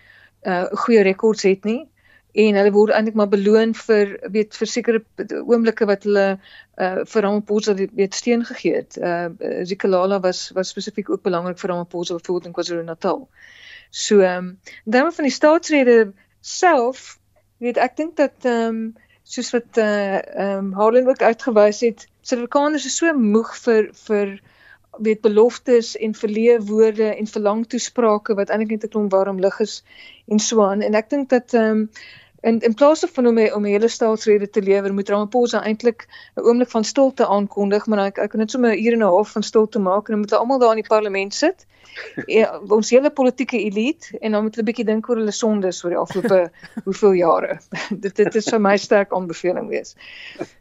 uh 0.47 0.65
goeie 0.85 1.03
rekords 1.03 1.43
het 1.43 1.65
nie 1.65 1.89
en 2.33 2.55
hulle 2.55 2.73
word 2.73 2.93
eintlik 2.93 3.15
maar 3.21 3.29
beloon 3.29 3.75
vir 3.75 4.17
weet 4.33 4.57
vir 4.57 4.69
sekere 4.69 5.03
oomblikke 5.43 5.87
wat 5.93 6.09
hulle 6.09 6.27
uh 6.79 7.05
vir 7.05 7.23
Ramaphosa 7.23 7.75
weet 7.75 8.15
steun 8.15 8.45
gegee 8.45 8.75
het. 8.81 8.97
Uh 8.97 9.29
Zikalala 9.65 10.21
was 10.21 10.51
was 10.57 10.73
spesifiek 10.73 11.11
ook 11.11 11.23
belangrik 11.23 11.59
vir 11.59 11.71
Ramaphosa 11.71 12.15
bijvoorbeeld 12.15 12.47
in 12.47 12.57
KwaZulu-Natal. 12.57 13.29
So 13.91 14.21
ehm 14.21 14.37
um, 14.37 14.59
dan 14.85 15.13
van 15.13 15.25
die 15.25 15.33
staatsrede 15.33 16.13
self 16.41 17.19
weet 17.59 17.77
ek 17.77 17.97
dink 17.97 18.17
dat 18.17 18.45
ehm 18.45 18.69
um, 18.69 18.95
soos 19.23 19.51
wat 19.51 19.79
eh 19.79 19.87
uh, 19.87 20.19
ehm 20.35 20.59
um, 20.59 20.73
Harlan 20.73 21.09
ook 21.09 21.23
uitgewys 21.23 21.81
het, 21.81 22.09
Suid-Afrikaners 22.21 22.85
is 22.87 22.97
so 22.97 23.13
moeg 23.15 23.57
vir 23.65 23.91
vir 24.07 24.39
weet 24.99 25.21
beloftes 25.21 25.97
en 25.97 26.15
verleë 26.15 26.61
woorde 26.69 27.09
en 27.15 27.27
verlang 27.27 27.67
toesprake 27.67 28.35
wat 28.35 28.51
eintlik 28.51 28.71
net 28.71 28.85
'n 28.85 28.93
klomp 28.95 29.13
warm 29.13 29.41
lug 29.41 29.59
is 29.61 29.83
en 30.29 30.39
so 30.39 30.63
aan. 30.65 30.83
En 30.83 30.95
ek 30.95 31.11
dink 31.11 31.29
dat 31.29 31.55
ehm 31.55 31.71
um, 31.71 31.91
in 32.47 32.61
in 32.61 32.75
plaas 32.75 33.05
van 33.13 33.27
om 33.27 33.39
om 33.39 33.65
'n 33.65 33.75
hele 33.75 33.89
staatsrede 33.89 34.51
te 34.51 34.63
lewer 34.63 34.95
moet 34.95 35.09
Ramaphosa 35.09 35.63
eintlik 35.65 36.07
'n 36.37 36.41
oomblik 36.41 36.71
van 36.71 36.85
stilte 36.85 37.27
aankondig 37.27 37.87
maar 37.87 38.05
ek 38.07 38.19
ek 38.19 38.31
kan 38.31 38.41
net 38.41 38.51
sommer 38.51 38.71
'n 38.71 38.85
uur 38.85 38.93
en 38.93 38.99
'n 38.99 39.15
half 39.15 39.31
van 39.31 39.43
stilte 39.43 39.79
maak 39.79 40.07
en 40.07 40.13
dan 40.13 40.19
moet 40.19 40.31
hulle 40.31 40.43
almal 40.43 40.59
daar 40.59 40.77
in 40.77 40.83
die 40.83 40.95
parlement 40.95 41.35
sit. 41.35 41.67
Ja, 42.27 42.61
ons 42.69 42.91
hele 42.91 43.11
politieke 43.11 43.59
elite 43.59 44.19
en 44.19 44.33
dan 44.33 44.43
moet 44.43 44.55
hulle 44.55 44.63
'n 44.63 44.71
bietjie 44.71 44.85
dink 44.85 45.09
oor 45.09 45.17
hulle 45.17 45.33
sondes 45.33 45.85
oor 45.85 45.91
die 45.91 45.99
afgelope 45.99 46.51
hoeveel 46.85 47.13
jare. 47.13 47.59
Dit 48.05 48.17
dit 48.17 48.35
is 48.35 48.49
vir 48.49 48.61
my 48.61 48.77
sterk 48.77 49.13
aanbeveling 49.13 49.69
wees. 49.69 49.97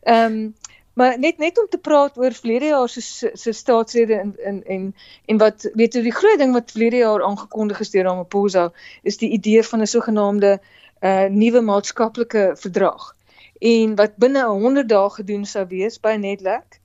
Ehm 0.03 0.31
um, 0.31 0.53
Maar 0.95 1.19
net 1.19 1.37
net 1.37 1.59
om 1.59 1.67
te 1.69 1.77
praat 1.77 2.17
oor 2.17 2.31
verlede 2.31 2.65
jaar 2.65 2.89
se 2.89 3.01
se 3.33 3.51
staatsrede 3.51 4.13
en 4.13 4.35
en 4.37 4.63
en 4.63 4.95
en 5.25 5.37
wat 5.37 5.69
weet 5.73 5.93
jy 5.93 6.01
die 6.05 6.15
groot 6.15 6.39
ding 6.39 6.53
wat 6.55 6.71
verlede 6.71 7.01
jaar 7.01 7.23
aangekondig 7.23 7.79
is 7.79 7.91
deur 7.91 8.07
Ramaphosa 8.07 8.71
is 9.03 9.17
die 9.17 9.29
idee 9.29 9.63
van 9.63 9.81
'n 9.81 9.91
sogenaamde 9.91 10.59
uh 11.05 11.27
nuwe 11.41 11.61
maatskaplike 11.61 12.43
verdrag 12.61 13.11
en 13.59 13.95
wat 13.95 14.17
binne 14.23 14.43
100 14.45 14.89
dae 14.89 15.09
gedoen 15.17 15.45
sou 15.45 15.65
wees 15.67 15.99
by 15.99 16.15
Netlek. 16.19 16.79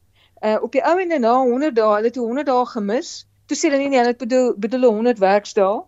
Uh 0.44 0.56
op 0.62 0.72
die 0.72 0.84
ou 0.84 0.96
en 1.00 1.20
na 1.20 1.34
100 1.42 1.76
dae, 1.76 1.94
hulle 1.94 2.10
het 2.12 2.16
100 2.16 2.46
dae 2.46 2.66
gemis. 2.72 3.10
Toe 3.46 3.56
sê 3.58 3.68
hulle 3.68 3.80
nee, 3.82 3.88
nee, 3.88 4.00
hulle 4.02 4.16
bedoel 4.16 4.52
bedoel 4.56 4.86
100 4.88 5.18
werksdae. 5.18 5.82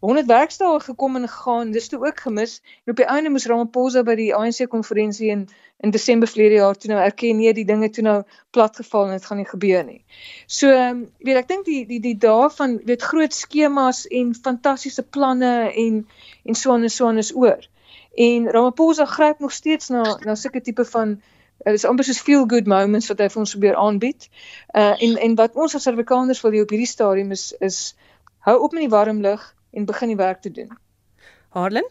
100 0.00 0.26
werksdae 0.26 0.80
gekom 0.80 1.16
en 1.16 1.28
gegaan, 1.28 1.70
dis 1.74 1.88
toe 1.88 1.98
ook 2.06 2.20
gemis. 2.20 2.60
En 2.84 2.92
op 2.92 2.96
die 2.96 3.06
einde 3.06 3.30
moes 3.34 3.46
Ramaphosa 3.50 4.04
by 4.06 4.14
die 4.14 4.34
ANC 4.34 4.68
konferensie 4.70 5.30
in 5.34 5.48
in 5.78 5.92
Desember 5.94 6.26
verlede 6.26 6.54
jaar 6.58 6.74
toe 6.74 6.90
nou 6.90 6.98
erken 6.98 7.36
nee, 7.38 7.52
die 7.54 7.64
dinge 7.64 7.86
toe 7.94 8.02
nou 8.02 8.16
platgeval 8.50 9.04
en 9.06 9.12
dit 9.14 9.26
gaan 9.26 9.38
nie 9.38 9.46
gebeur 9.46 9.84
nie. 9.86 10.00
So, 10.46 10.70
um, 10.74 11.04
weet 11.22 11.38
ek 11.38 11.48
dink 11.48 11.66
die 11.66 11.84
die 11.86 12.00
die 12.02 12.16
dae 12.18 12.48
van 12.50 12.80
weet 12.86 13.02
groot 13.06 13.34
skemas 13.34 14.00
en 14.10 14.32
fantastiese 14.34 15.04
planne 15.06 15.52
en 15.70 16.00
en 16.44 16.58
so 16.58 16.74
en 16.74 16.90
so 16.90 17.10
en 17.10 17.22
is 17.22 17.30
oor. 17.34 17.62
En 18.14 18.50
Ramaphosa 18.50 19.06
gryp 19.06 19.38
nog 19.38 19.54
steeds 19.54 19.94
na 19.94 20.02
na 20.26 20.34
sulke 20.34 20.60
tipe 20.60 20.84
van 20.84 21.20
dit 21.64 21.74
is 21.74 21.86
amper 21.86 22.06
soos 22.06 22.22
feel 22.26 22.46
good 22.46 22.66
moments 22.66 23.10
wat 23.10 23.22
hy 23.22 23.28
vir 23.30 23.42
ons 23.44 23.54
probeer 23.54 23.78
aanbied. 23.78 24.26
Uh 24.74 24.94
en 24.98 25.14
en 25.28 25.38
wat 25.38 25.54
ons 25.54 25.74
as 25.74 25.86
Suid-Afrikaners 25.86 26.42
wil 26.42 26.58
op 26.62 26.74
hierdie 26.74 26.90
stadium 26.90 27.30
is 27.30 27.52
is 27.60 27.94
hou 28.46 28.58
op 28.62 28.74
met 28.74 28.86
die 28.86 28.94
warm 28.94 29.22
lug 29.22 29.54
en 29.70 29.84
begin 29.84 30.08
die 30.08 30.16
werk 30.16 30.40
te 30.42 30.50
doen. 30.50 30.70
Harlan? 31.48 31.88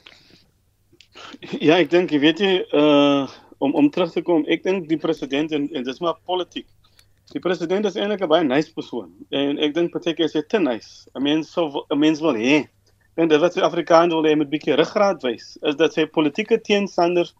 Ja, 1.59 1.77
ek 1.77 1.89
dink 1.89 2.11
jy 2.13 2.19
weet 2.23 2.39
jy 2.39 2.53
uh 2.71 3.27
om 3.57 3.73
om 3.73 3.87
terug 3.89 4.11
te 4.13 4.21
kom, 4.21 4.43
ek 4.53 4.61
dink 4.63 4.83
die 4.85 4.99
president 5.01 5.51
en, 5.51 5.63
en 5.73 5.83
dis 5.83 5.99
maar 5.99 6.19
politiek. 6.29 6.67
Die 7.33 7.41
president 7.41 7.87
is 7.89 7.95
eintlik 7.97 8.21
'n 8.21 8.29
baie 8.29 8.45
nice 8.45 8.69
persoon 8.73 9.09
en 9.33 9.57
ek 9.57 9.73
dink 9.73 9.91
partykeer 9.91 10.29
is 10.29 10.35
hy 10.37 10.43
te 10.45 10.59
nice. 10.59 11.09
'n 11.15 11.23
Mens 11.23 11.49
so 11.51 11.85
'n 11.89 11.99
mens 11.99 12.21
wil 12.21 12.37
hê 12.37 12.67
en 13.17 13.27
dit 13.27 13.41
wat 13.41 13.53
die 13.57 13.65
Afrikaners 13.65 14.13
wil 14.13 14.29
hê 14.29 14.35
met 14.37 14.49
bietjie 14.49 14.77
ruggraat 14.77 15.23
wys, 15.23 15.57
is 15.65 15.75
dat 15.75 15.93
sy 15.93 16.05
politieke 16.05 16.61
teenstanders 16.61 17.33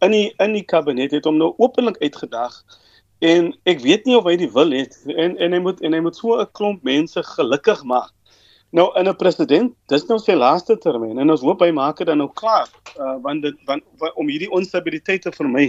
in 0.00 0.14
die 0.14 0.34
in 0.38 0.54
die 0.54 0.64
kabinet 0.64 1.10
het 1.10 1.24
hom 1.24 1.38
nou 1.38 1.54
openlik 1.58 1.98
uitgedag 1.98 2.62
en 3.18 3.52
ek 3.66 3.80
weet 3.80 4.06
nie 4.06 4.16
of 4.16 4.26
hy 4.30 4.36
die 4.36 4.50
wil 4.50 4.70
het 4.70 4.96
en 5.16 5.36
en 5.38 5.52
hy 5.52 5.58
moet 5.58 5.80
en 5.82 5.92
hy 5.92 6.00
moet 6.00 6.16
so 6.16 6.38
'n 6.38 6.46
klomp 6.52 6.82
mense 6.82 7.22
gelukkig 7.34 7.82
maak 7.84 8.12
Nou 8.74 8.88
in 8.98 9.06
'n 9.06 9.16
president, 9.16 9.74
dis 9.86 10.06
nou 10.08 10.18
sy 10.18 10.34
laaste 10.34 10.74
termyn 10.82 11.18
en 11.22 11.30
ons 11.30 11.42
hoop 11.46 11.60
hy 11.62 11.70
maak 11.70 12.00
dit 12.00 12.06
dan 12.06 12.18
nou 12.18 12.30
klaar, 12.34 12.66
uh, 12.98 13.14
want 13.22 13.42
dit 13.42 13.54
want, 13.68 13.84
want 13.98 14.16
om 14.18 14.26
hierdie 14.28 14.50
onstabiliteit 14.50 15.22
te 15.22 15.30
vermy. 15.30 15.68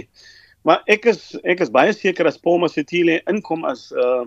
Maar 0.66 0.82
ek 0.90 1.06
is 1.12 1.20
ek 1.44 1.62
is 1.62 1.70
baie 1.70 1.92
seker 1.94 2.26
as 2.26 2.38
Paul 2.42 2.58
Masitile 2.58 3.20
inkom 3.30 3.64
as 3.64 3.92
uh 3.92 4.24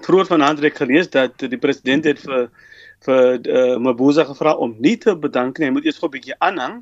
vroeër 0.00 0.30
vanaand 0.30 0.62
het 0.62 0.70
ek 0.70 0.80
gelees 0.80 1.10
dat 1.12 1.36
die 1.44 1.60
president 1.60 2.08
het 2.08 2.22
vir 2.24 2.48
vir 3.04 3.40
uh, 3.44 3.76
Mabuza 3.76 4.24
gevra 4.24 4.54
om 4.56 4.72
nie 4.80 4.96
te 4.96 5.12
bedank 5.16 5.58
nie, 5.58 5.68
hy 5.68 5.72
moet 5.72 5.84
eers 5.84 6.00
gou 6.00 6.08
'n 6.08 6.16
bietjie 6.16 6.38
aanhang. 6.40 6.80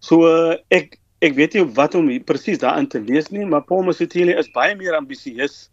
So 0.00 0.28
uh, 0.28 0.58
ek 0.68 0.98
ek 1.24 1.40
weet 1.40 1.56
nie 1.56 1.64
wat 1.64 1.94
om 1.94 2.12
presies 2.24 2.60
daarin 2.60 2.88
te 2.88 3.00
lees 3.00 3.32
nie, 3.32 3.44
maar 3.48 3.64
Paul 3.64 3.88
Masitile 3.88 4.36
is 4.36 4.52
baie 4.52 4.76
meer 4.76 4.96
ambisieus 4.96 5.70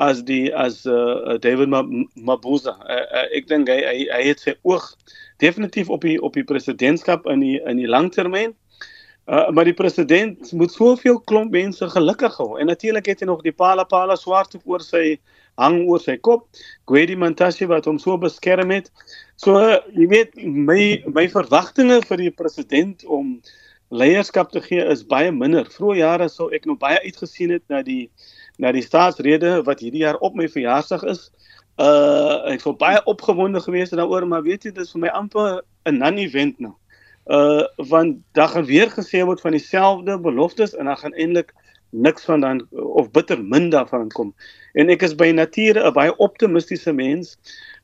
as 0.00 0.22
die 0.24 0.48
as 0.56 0.86
uh, 0.86 1.36
David 1.38 1.68
Mabuza. 1.68 2.74
Uh, 2.88 3.04
uh, 3.04 3.26
ek 3.36 3.50
dink 3.50 3.68
hy, 3.68 3.80
hy 3.84 4.06
hy 4.08 4.22
het 4.30 4.40
sy 4.40 4.54
oog 4.64 4.86
definitief 5.44 5.92
op 5.92 6.06
die 6.06 6.16
op 6.24 6.38
die 6.38 6.46
presidentskap 6.46 7.28
in 7.28 7.44
die 7.44 7.58
in 7.68 7.80
die 7.80 7.90
langtermyn. 7.90 8.56
Uh, 9.30 9.50
maar 9.54 9.68
die 9.68 9.76
president 9.76 10.52
moet 10.56 10.72
soveel 10.72 11.20
klomp 11.28 11.52
mense 11.54 11.86
gelukkig 11.92 12.34
hou 12.40 12.56
en 12.58 12.66
natuurlik 12.72 13.12
het 13.12 13.20
hy 13.20 13.28
nog 13.28 13.44
die 13.44 13.54
pala 13.54 13.84
pala 13.86 14.16
swart 14.18 14.56
oor 14.64 14.82
sy 14.82 15.20
hang 15.60 15.82
oor 15.84 16.00
sy 16.00 16.16
kop. 16.16 16.48
Gwedi 16.88 17.18
Mantashe 17.20 17.68
wat 17.68 17.86
hom 17.86 18.00
so 18.00 18.16
beskerm 18.18 18.72
het. 18.72 18.88
So 19.36 19.60
uh, 19.60 19.78
jy 19.92 20.08
weet 20.10 20.40
my 20.40 20.80
my 21.12 21.28
verwagtinge 21.28 22.00
vir 22.08 22.24
die 22.24 22.32
president 22.32 23.04
om 23.04 23.36
leierskap 23.90 24.52
te 24.54 24.64
gee 24.64 24.82
is 24.88 25.04
baie 25.04 25.30
minder. 25.34 25.68
Vroeë 25.68 26.00
jare 26.00 26.32
sou 26.32 26.48
ek 26.56 26.64
nog 26.66 26.80
baie 26.80 26.98
uitgesien 27.04 27.52
het 27.52 27.66
na 27.68 27.84
die 27.84 28.06
na 28.60 28.72
die 28.76 28.84
staatsrede 28.84 29.60
wat 29.66 29.80
hierdie 29.80 30.04
jaar 30.04 30.20
op 30.20 30.36
my 30.36 30.48
verjaarsdag 30.48 31.06
is. 31.12 31.28
Uh 31.80 32.52
ek 32.52 32.60
sou 32.64 32.74
baie 32.76 33.00
opgewonde 33.08 33.62
gewees 33.64 33.90
het 33.90 34.00
daaroor, 34.00 34.26
maar 34.28 34.44
weet 34.44 34.68
jy, 34.68 34.74
dit 34.76 34.84
is 34.84 34.92
vir 34.92 35.06
my 35.06 35.14
amper 35.16 35.62
'n 35.88 35.98
non-event 36.02 36.60
nou. 36.60 36.74
Uh 37.26 37.64
want 37.88 38.20
daar 38.36 38.52
gaan 38.52 38.68
weer 38.68 38.90
gesê 38.92 39.24
word 39.24 39.40
van 39.40 39.56
dieselfde 39.56 40.18
beloftes 40.20 40.74
en 40.76 40.84
dan 40.84 40.96
gaan 40.96 41.14
eintlik 41.14 41.54
niks 41.90 42.24
van 42.24 42.40
dan 42.40 42.66
of 42.70 43.10
bitter 43.10 43.40
min 43.42 43.70
daarvan 43.70 44.08
kom. 44.08 44.34
En 44.74 44.90
ek 44.90 45.02
is 45.02 45.14
by 45.14 45.30
nature 45.32 45.80
'n 45.80 45.92
baie 45.92 46.16
optimistiese 46.16 46.92
mens. 46.92 47.38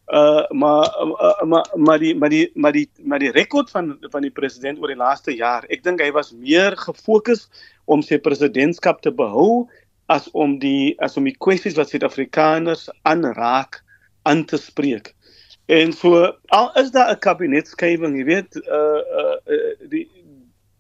Uh 0.07 0.45
maar 0.51 0.85
uh, 1.03 1.43
maar 1.43 1.67
maar 1.75 1.99
die 1.99 2.15
maar 2.15 2.31
die 2.31 2.51
maar 2.55 2.73
die 2.73 2.89
maar 3.03 3.19
die 3.19 3.33
rekord 3.33 3.71
van 3.71 3.97
van 4.01 4.23
die 4.23 4.31
president 4.31 4.79
oor 4.79 4.93
die 4.93 5.03
laaste 5.03 5.35
jaar. 5.35 5.65
Ek 5.69 5.83
dink 5.83 6.01
hy 6.01 6.13
was 6.13 6.33
meer 6.33 6.77
gefokus 6.77 7.49
om 7.85 8.03
sy 8.03 8.19
presidentskap 8.19 9.01
te 9.01 9.11
behou 9.11 9.67
as 10.07 10.29
om 10.31 10.59
die 10.63 10.95
as 11.03 11.17
om 11.17 11.27
die 11.27 11.37
kwessies 11.39 11.77
wat 11.79 11.91
Suid-Afrikaners 11.91 12.89
aanraak 13.09 13.83
aan 14.27 14.45
te 14.45 14.59
spreek. 14.61 15.15
En 15.67 15.93
so 15.93 16.23
al 16.55 16.71
is 16.79 16.91
daar 16.95 17.11
'n 17.13 17.19
kabinetskywing, 17.19 18.17
jy 18.19 18.25
weet, 18.25 18.57
uh 18.57 19.03
uh 19.17 19.37
die 19.91 20.07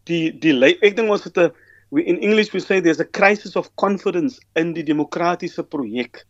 die 0.04 0.38
die 0.38 0.54
ek 0.80 0.96
dink 0.96 1.10
ons 1.10 1.24
het 1.24 1.38
'n 1.38 1.50
we 1.90 2.04
in 2.04 2.18
English 2.20 2.52
we 2.52 2.60
say 2.60 2.80
there's 2.80 3.00
a 3.00 3.10
crisis 3.18 3.56
of 3.56 3.74
confidence 3.74 4.40
in 4.54 4.72
die 4.72 4.82
demokratiese 4.82 5.62
projek 5.62 6.24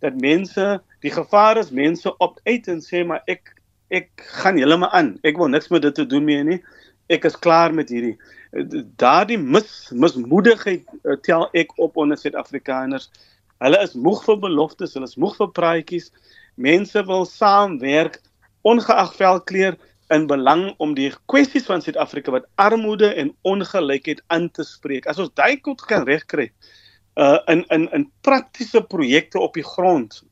dat 0.00 0.20
mense 0.20 0.80
die 1.00 1.10
gevaar 1.10 1.56
is 1.56 1.70
mense 1.70 2.16
opt 2.18 2.40
uit 2.44 2.68
en 2.68 2.80
sê 2.80 3.04
maar 3.06 3.22
ek 3.26 3.54
ek 3.92 4.08
gaan 4.40 4.56
heeltemal 4.56 4.88
aan. 4.90 5.18
Ek 5.22 5.36
wil 5.36 5.48
niks 5.48 5.68
met 5.68 5.82
dit 5.82 5.94
te 5.94 6.06
doen 6.06 6.24
meer 6.24 6.44
nie 6.44 6.62
ek 7.12 7.28
is 7.28 7.38
klaar 7.46 7.74
met 7.74 7.92
hierdie 7.92 8.16
daardie 9.00 9.38
mis 9.38 9.70
mismoedigheid 9.92 10.82
uh, 11.04 11.16
tel 11.26 11.48
ek 11.56 11.72
op 11.80 11.96
onder 12.00 12.20
Suid-Afrikaners 12.20 13.08
hulle 13.62 13.78
is 13.84 13.94
moeg 13.94 14.24
vir 14.26 14.42
beloftes 14.42 14.96
hulle 14.96 15.08
is 15.08 15.18
moeg 15.20 15.38
vir 15.40 15.52
praatjies 15.56 16.10
mense 16.60 17.06
wil 17.08 17.24
saamwerk 17.28 18.20
ongeag 18.68 19.16
velkleur 19.18 19.78
in 20.12 20.26
belang 20.28 20.66
om 20.82 20.94
die 20.96 21.10
kwessies 21.30 21.66
van 21.68 21.82
Suid-Afrika 21.82 22.34
wat 22.34 22.48
armoede 22.60 23.08
en 23.18 23.32
ongelykheid 23.48 24.20
aan 24.34 24.50
te 24.50 24.64
spreek. 24.66 25.08
As 25.08 25.20
ons 25.22 25.32
daai 25.38 25.58
goed 25.62 25.82
kan 25.88 26.06
regkry 26.08 26.50
uh 27.20 27.38
in 27.52 27.64
in 27.68 27.88
in 27.92 28.06
praktiese 28.24 28.80
projekte 28.80 29.40
op 29.40 29.54
die 29.54 29.66
grond 29.66 30.22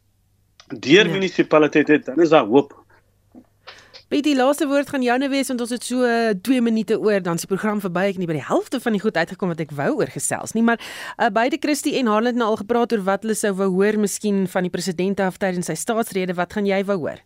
deur 0.69 1.07
ja. 1.07 1.13
munisipaliteite, 1.13 1.99
dan 2.05 2.21
is 2.21 2.31
daar 2.31 2.47
hoop. 2.47 2.77
By 4.11 4.19
die 4.27 4.33
laaste 4.35 4.67
woord 4.67 4.89
gaan 4.91 5.05
joune 5.07 5.29
wees 5.31 5.47
want 5.53 5.61
ons 5.63 5.71
het 5.71 5.85
so 5.87 6.03
2 6.03 6.57
uh, 6.57 6.63
minute 6.67 6.97
oor 6.99 7.21
dan 7.23 7.39
se 7.39 7.47
program 7.47 7.79
verby. 7.79 8.09
Ek 8.11 8.17
nie 8.19 8.27
by 8.27 8.35
die 8.41 8.43
helfte 8.43 8.81
van 8.83 8.97
die 8.97 9.03
goed 9.05 9.15
uitgekom 9.15 9.53
wat 9.53 9.61
ek 9.63 9.71
wou 9.79 9.93
oor 10.01 10.11
gesels 10.11 10.57
nie 10.57 10.65
maar 10.67 10.81
uh, 10.83 11.29
beide 11.31 11.61
Christie 11.63 11.93
en 12.01 12.11
Harland 12.11 12.35
het 12.35 12.41
nou 12.41 12.49
al 12.51 12.59
gepraat 12.59 12.91
oor 12.91 13.05
wat 13.07 13.23
hulle 13.23 13.37
sou 13.39 13.53
wou 13.61 13.69
hoor 13.77 14.01
miskien 14.03 14.49
van 14.51 14.67
die 14.67 14.73
president 14.75 15.23
af 15.23 15.39
tydens 15.39 15.71
sy 15.71 15.77
staatsrede. 15.79 16.35
Wat 16.35 16.59
gaan 16.59 16.67
jy 16.67 16.81
wou 16.91 16.99
hoor? 17.05 17.23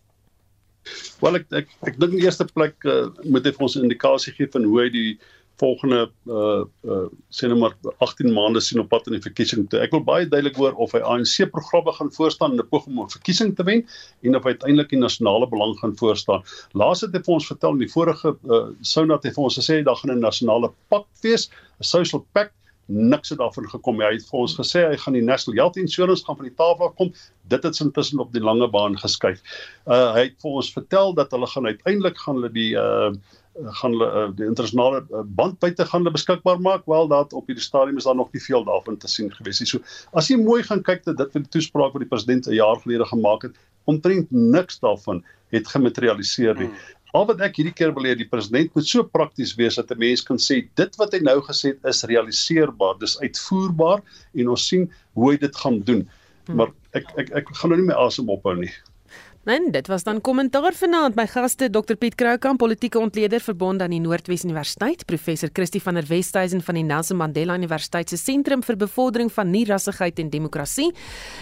Wel 1.24 1.40
ek 1.40 1.48
ek 1.62 1.72
ek 1.88 1.96
dink 2.04 2.18
in 2.18 2.26
eerste 2.26 2.44
plek 2.52 2.76
uh, 2.84 3.08
moet 3.24 3.48
hy 3.48 3.54
vir 3.56 3.64
ons 3.64 3.78
'n 3.80 3.88
indikasie 3.88 4.36
gee 4.36 4.52
van 4.52 4.68
hoe 4.68 4.82
hy 4.82 4.88
die 4.92 5.08
volgende 5.62 6.10
uh 6.26 6.64
uh 6.84 7.06
sê 7.30 7.48
net 7.48 7.58
maar 7.58 7.74
18 8.04 8.32
maande 8.32 8.60
sien 8.60 8.80
op 8.82 8.88
pad 8.88 9.06
in 9.06 9.16
die 9.16 9.22
verkiesing 9.22 9.68
toe. 9.70 9.80
Ek 9.84 9.94
wil 9.94 10.02
baie 10.06 10.26
duidelik 10.26 10.56
hoor 10.58 10.74
of 10.82 10.94
hy 10.96 11.02
ANC 11.02 11.50
programme 11.54 11.94
gaan 11.98 12.10
voorstaan 12.16 12.56
in 12.56 12.62
'n 12.62 12.68
poging 12.70 12.96
om 12.96 13.04
'n 13.04 13.14
verkiesing 13.16 13.54
te 13.56 13.64
wen 13.64 13.84
en 14.22 14.36
of 14.36 14.44
hy 14.44 14.54
uiteindelik 14.56 14.90
die 14.90 15.02
nasionale 15.02 15.48
belang 15.48 15.76
gaan 15.78 15.96
voorstaan. 15.96 16.42
Laas 16.72 17.00
het 17.00 17.14
hy 17.14 17.22
vir 17.22 17.34
ons 17.34 17.46
vertel 17.46 17.72
in 17.78 17.84
die 17.86 17.92
vorige 17.96 18.36
uh 18.44 18.66
sou 18.80 19.06
dat 19.06 19.24
hy 19.24 19.30
vir 19.30 19.44
ons 19.44 19.58
gesê 19.58 19.82
daar 19.84 19.96
gaan 19.96 20.16
'n 20.16 20.20
nasionale 20.20 20.72
pak 20.88 21.06
wees, 21.22 21.50
'n 21.80 21.84
social 21.84 22.26
pact 22.32 22.54
niks 22.86 23.32
het 23.32 23.38
daarvan 23.38 23.68
gekom 23.70 23.96
nie. 23.98 24.06
Hy 24.06 24.16
het 24.18 24.26
vir 24.28 24.40
ons 24.40 24.56
gesê 24.58 24.84
hy 24.88 24.96
gaan 25.00 25.16
die 25.16 25.24
National 25.24 25.60
Health 25.60 25.78
Insurance 25.80 26.24
gaan 26.24 26.36
van 26.36 26.48
die 26.48 26.56
tafel 26.58 26.92
kom. 26.98 27.12
Dit 27.48 27.64
het 27.64 27.80
intussen 27.80 28.20
op 28.20 28.32
die 28.32 28.42
lange 28.42 28.68
baan 28.68 28.98
geskuif. 29.00 29.40
Uh 29.86 30.12
hy 30.16 30.28
het 30.28 30.36
vir 30.42 30.58
ons 30.60 30.72
vertel 30.72 31.14
dat 31.14 31.32
hulle 31.32 31.48
gaan 31.48 31.66
uiteindelik 31.66 32.18
gaan 32.18 32.40
hulle 32.40 32.52
die 32.52 32.72
uh 32.76 33.12
gaan 33.54 33.92
hulle 33.94 34.06
uh, 34.10 34.30
die 34.34 34.46
internasionale 34.48 35.04
uh, 35.10 35.20
bandbuite 35.38 35.84
gaan 35.86 36.02
hulle 36.02 36.14
beskikbaar 36.16 36.60
maak. 36.60 36.86
Wel 36.90 37.08
dat 37.08 37.32
op 37.32 37.46
hierdie 37.46 37.64
stadium 37.64 38.00
is 38.00 38.08
daar 38.08 38.18
nog 38.18 38.32
nie 38.32 38.42
veel 38.42 38.64
daarvan 38.66 38.98
te 38.98 39.08
sien 39.08 39.30
gewees 39.32 39.62
nie. 39.62 39.68
So 39.70 39.78
as 40.12 40.28
jy 40.28 40.40
mooi 40.42 40.62
gaan 40.66 40.82
kyk 40.82 41.04
dat 41.06 41.20
dit 41.22 41.32
vir 41.32 41.44
die 41.46 41.52
toespraak 41.58 41.94
wat 41.94 42.02
die 42.02 42.10
president 42.10 42.48
'n 42.48 42.58
jaar 42.58 42.80
gelede 42.82 43.06
gemaak 43.06 43.46
het, 43.48 43.54
omtrent 43.84 44.30
niks 44.30 44.80
daarvan 44.82 45.22
het 45.54 45.68
gematerialiseer 45.68 46.58
nie. 46.58 46.68
Hmm. 46.68 47.03
Al 47.14 47.28
wat 47.28 47.42
ek 47.46 47.60
hierdie 47.60 47.74
keer 47.78 47.92
wil 47.94 48.08
hê 48.08 48.16
die 48.18 48.26
president 48.26 48.72
moet 48.74 48.88
so 48.90 49.06
prakties 49.06 49.54
wees 49.58 49.78
dat 49.78 49.92
'n 49.94 49.98
mens 50.02 50.22
kan 50.26 50.38
sê 50.38 50.66
dit 50.80 50.96
wat 50.98 51.12
hy 51.14 51.20
nou 51.22 51.38
gesê 51.46 51.74
het 51.74 51.84
is 51.86 52.02
realiseerbaar, 52.10 52.98
dis 52.98 53.18
uitvoerbaar 53.20 54.02
en 54.34 54.48
ons 54.48 54.68
sien 54.68 54.90
hoe 55.14 55.30
hy 55.30 55.36
dit 55.38 55.56
gaan 55.56 55.78
doen. 55.80 56.02
Hmm. 56.46 56.56
Maar 56.56 56.74
ek 56.92 57.06
ek 57.16 57.30
ek 57.30 57.54
gaan 57.54 57.70
nou 57.70 57.78
nie 57.78 57.86
my 57.86 57.94
asem 57.94 58.28
ophou 58.28 58.56
nie. 58.58 58.72
En 59.44 59.66
dit 59.70 59.86
was 59.86 60.02
dan 60.02 60.20
kommentaar 60.20 60.72
vanaand. 60.72 61.14
My 61.14 61.26
gaste 61.26 61.70
Dr 61.70 61.94
Piet 61.94 62.14
Kroukamp 62.14 62.58
politieke 62.58 62.98
ontleder 62.98 63.40
verbond 63.40 63.82
aan 63.82 63.90
die 63.92 64.00
Noordwes 64.00 64.44
Universiteit 64.44 65.04
professor 65.04 65.48
Christie 65.52 65.82
van 65.82 65.94
der 65.94 66.06
Westhuizen 66.08 66.62
van 66.62 66.74
die 66.74 66.84
Nelson 66.84 67.16
Mandela 67.16 67.56
Universiteit 67.56 68.08
se 68.08 68.16
sentrum 68.16 68.62
vir 68.64 68.78
bevordering 68.80 69.32
van 69.32 69.50
nie-rassigheid 69.50 70.18
en 70.18 70.30
demokrasie 70.30 70.94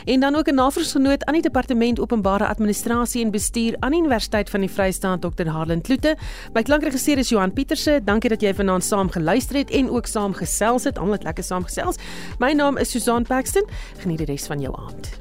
en 0.05 0.21
dan 0.21 0.35
ook 0.35 0.49
'n 0.49 0.55
navorsingsgenoot 0.55 1.25
aan 1.25 1.35
die 1.35 1.43
departement 1.43 2.01
openbare 2.01 2.47
administrasie 2.47 3.25
en 3.25 3.31
bestuur 3.31 3.77
aan 3.79 3.91
die 3.91 4.01
Universiteit 4.01 4.51
van 4.51 4.61
die 4.61 4.71
Vrystaat 4.71 5.23
Dr 5.23 5.47
Harlan 5.47 5.81
Kloete. 5.81 6.17
My 6.55 6.63
klankregisseur 6.63 7.19
is 7.19 7.29
Johan 7.29 7.53
Pieterse. 7.53 8.01
Dankie 8.05 8.31
dat 8.31 8.41
jy 8.41 8.55
vanaand 8.55 8.85
saam 8.85 9.11
geluister 9.11 9.57
het 9.57 9.71
en 9.71 9.91
ook 9.91 10.07
saam 10.07 10.33
gesels 10.33 10.85
het. 10.85 10.99
Almal 10.99 11.13
het 11.13 11.23
lekker 11.23 11.45
saam 11.45 11.65
gesels. 11.65 11.97
My 12.39 12.53
naam 12.53 12.77
is 12.77 12.91
Susan 12.91 13.23
Paxton. 13.23 13.65
Geniet 13.99 14.19
die 14.19 14.27
res 14.27 14.47
van 14.47 14.61
jou 14.61 14.77
aand 14.77 15.21